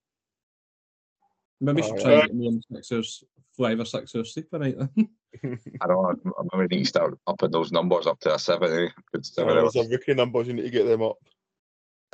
Maybe 1.60 1.82
we 1.82 1.88
should 1.88 2.00
Oh, 2.00 2.04
try 2.04 2.12
yeah. 2.14 2.20
and 2.22 2.28
get 2.28 2.36
more 2.36 2.52
than 2.52 2.62
six 2.74 2.92
hours, 2.92 3.24
five 3.58 3.80
or 3.80 3.86
six 3.86 4.16
hours 4.16 4.34
sleep 4.34 4.48
a 4.54 4.60
night 4.60 4.76
then. 4.78 4.90
I 5.82 5.88
don't 5.88 6.02
know. 6.02 6.10
I'm, 6.10 6.34
I'm 6.40 6.48
going 6.54 6.70
to 6.70 6.86
start 6.86 7.18
upping 7.28 7.52
those 7.52 7.72
numbers 7.72 8.08
up 8.08 8.20
to 8.22 8.34
a 8.36 8.40
seven. 8.40 8.72
Eh? 8.72 8.90
Good 9.12 9.26
seven 9.26 9.58
hours. 9.58 9.76
a 9.76 9.84
rookie 9.90 10.14
numbers, 10.14 10.48
you 10.48 10.54
need 10.54 10.62
to 10.64 10.70
get 10.70 10.86
them 10.86 11.02
up. 11.02 11.18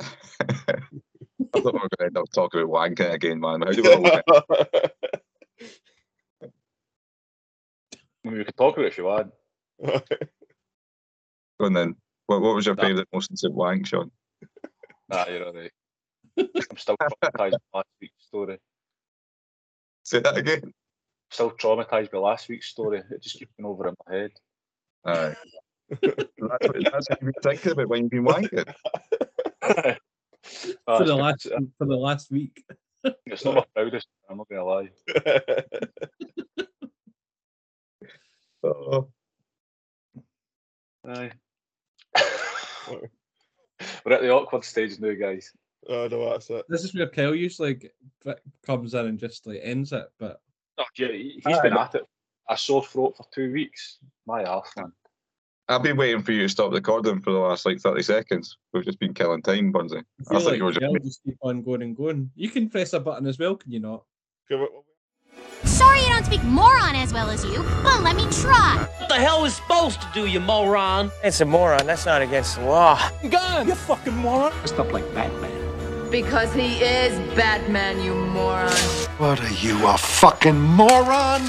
I 0.00 1.60
thought 1.60 1.74
we 1.74 1.80
were 1.80 1.88
going 1.88 1.90
to 1.98 2.04
end 2.06 2.18
up 2.18 2.24
talking 2.34 2.62
about 2.62 2.72
wanking 2.72 3.12
again, 3.12 3.38
man. 3.38 3.60
How 3.62 3.70
do 3.70 3.82
we 3.82 3.92
all 3.94 4.02
get- 4.02 4.24
I 8.24 8.28
mean, 8.28 8.38
we 8.38 8.44
could 8.44 8.56
talk 8.56 8.74
about 8.74 8.86
it 8.86 8.88
if 8.92 8.98
you 8.98 9.04
want. 9.04 9.32
Go 9.84 11.66
on 11.66 11.72
then? 11.72 11.94
What, 12.26 12.40
what 12.42 12.54
was 12.54 12.66
your 12.66 12.74
Nah. 12.76 12.82
favourite 12.82 13.08
most 13.12 13.30
recent 13.30 13.54
wank, 13.54 13.86
Sean? 13.86 14.10
Nah, 15.08 15.26
you're 15.28 15.46
alright. 15.46 15.72
I'm 16.38 16.76
still 16.78 16.96
traumatized 16.96 17.58
by 17.72 17.78
last 17.78 17.88
week's 18.00 18.24
story. 18.26 18.58
Say 20.04 20.20
that 20.20 20.36
again. 20.36 20.72
Still 21.30 21.50
traumatized 21.52 22.10
by 22.10 22.18
last 22.18 22.48
week's 22.48 22.68
story. 22.68 23.02
It 23.10 23.22
just 23.22 23.38
keeps 23.38 23.52
going 23.60 23.70
over 23.70 23.88
in 23.88 23.94
my 24.08 24.14
head. 24.14 24.30
Aye. 25.04 25.34
that's, 26.00 26.28
what, 26.40 26.76
that's 26.92 27.10
what 27.10 27.22
you've 27.22 27.32
been 27.34 27.42
thinking 27.42 27.72
about 27.72 27.88
when 27.88 28.02
you've 28.02 28.10
been 28.10 28.24
wanking. 28.24 28.74
Oh, 30.88 30.98
for 30.98 31.04
the 31.04 31.12
it's- 31.14 31.20
last 31.20 31.46
uh, 31.46 31.60
for 31.78 31.86
the 31.86 31.94
last 31.96 32.30
week. 32.32 32.64
It's 33.26 33.44
not 33.44 33.54
my 33.54 33.64
proudest. 33.76 34.08
I'm 34.28 34.38
not 34.38 34.48
gonna 34.48 34.64
lie. 34.64 34.90
Oh, 38.64 39.08
Aye. 41.06 41.30
We're 44.04 44.12
at 44.12 44.22
the 44.22 44.30
awkward 44.30 44.64
stage 44.64 44.98
now, 45.00 45.12
guys. 45.14 45.52
oh 45.88 46.06
no, 46.08 46.30
that's 46.30 46.50
it. 46.50 46.64
This 46.68 46.84
is 46.84 46.94
where 46.94 47.08
Kyle 47.08 47.34
usually 47.34 47.74
g- 47.74 47.88
v- 48.24 48.34
comes 48.64 48.94
in 48.94 49.06
and 49.06 49.18
just 49.18 49.46
like 49.46 49.60
ends 49.62 49.92
it, 49.92 50.06
but 50.18 50.40
Oh, 50.78 50.84
yeah, 50.96 51.08
he- 51.08 51.40
he's 51.44 51.58
Aye, 51.58 51.62
been 51.62 51.74
but- 51.74 51.94
at 51.94 51.94
it. 51.96 52.06
A 52.48 52.56
sore 52.58 52.82
throat 52.84 53.16
for 53.16 53.24
two 53.32 53.52
weeks. 53.52 53.98
My 54.26 54.44
arse, 54.44 54.70
man. 54.76 54.92
I've 55.68 55.82
been 55.82 55.96
waiting 55.96 56.22
for 56.22 56.32
you 56.32 56.42
to 56.42 56.48
stop 56.48 56.72
recording 56.72 57.20
for 57.20 57.30
the 57.30 57.38
last 57.38 57.64
like 57.64 57.78
30 57.80 58.02
seconds. 58.02 58.58
We've 58.72 58.84
just 58.84 58.98
been 58.98 59.14
killing 59.14 59.42
time, 59.42 59.72
Bunsy. 59.72 59.98
I 59.98 59.98
I 59.98 60.02
feel 60.02 60.40
thought 60.40 60.44
like 60.50 60.58
you 60.58 60.64
were 60.64 60.72
just. 60.72 61.04
Just 61.04 61.24
keep 61.24 61.36
on 61.42 61.62
going 61.62 61.82
and 61.82 61.96
going. 61.96 62.30
You 62.34 62.50
can 62.50 62.68
press 62.68 62.92
a 62.94 63.00
button 63.00 63.26
as 63.28 63.38
well, 63.38 63.54
can 63.56 63.70
you 63.70 63.78
not? 63.80 64.04
Okay, 65.36 65.42
what- 65.60 65.68
Sorry 65.68 66.00
I 66.00 66.08
don't 66.10 66.24
speak 66.24 66.42
moron 66.44 66.94
as 66.96 67.12
well 67.12 67.30
as 67.30 67.44
you, 67.44 67.64
but 67.82 68.02
let 68.02 68.16
me 68.16 68.26
try. 68.30 68.86
What 68.98 69.08
the 69.08 69.14
hell 69.16 69.44
is 69.44 69.54
supposed 69.56 70.00
to 70.02 70.08
do, 70.14 70.26
you 70.26 70.40
moron? 70.40 71.10
It's 71.24 71.40
a 71.40 71.44
moron. 71.44 71.86
That's 71.86 72.06
not 72.06 72.22
against 72.22 72.56
the 72.56 72.64
law. 72.64 72.98
Gun! 73.28 73.68
You 73.68 73.74
fucking 73.74 74.16
moron! 74.16 74.52
Dressed 74.58 74.78
up 74.78 74.92
like 74.92 75.12
Batman. 75.14 75.50
Because 76.10 76.52
he 76.52 76.76
is 76.82 77.18
Batman, 77.34 78.00
you 78.02 78.14
moron. 78.14 78.70
What 79.18 79.40
are 79.40 79.52
you, 79.54 79.86
a 79.86 79.96
fucking 79.96 80.60
moron? 80.60 81.42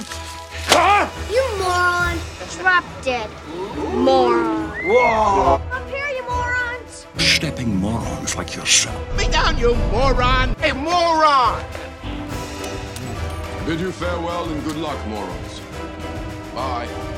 Huh? 0.67 1.09
You 1.29 1.43
moron. 1.59 2.17
Drop 2.59 2.83
dead. 3.03 3.29
Moron. 3.93 4.69
Whoa! 4.85 5.55
Up 5.71 5.89
here, 5.89 6.07
you 6.09 6.23
morons. 6.29 7.07
Stepping 7.17 7.75
morons 7.75 8.35
like 8.37 8.55
yourself. 8.55 8.95
Me 9.17 9.27
down, 9.27 9.57
you 9.57 9.75
moron! 9.91 10.55
Hey, 10.55 10.71
moron! 10.71 11.61
Bid 13.65 13.79
you 13.79 13.93
farewell 13.93 14.49
and 14.49 14.61
good 14.65 14.75
luck, 14.75 15.07
morons. 15.07 15.61
Bye. 16.53 17.12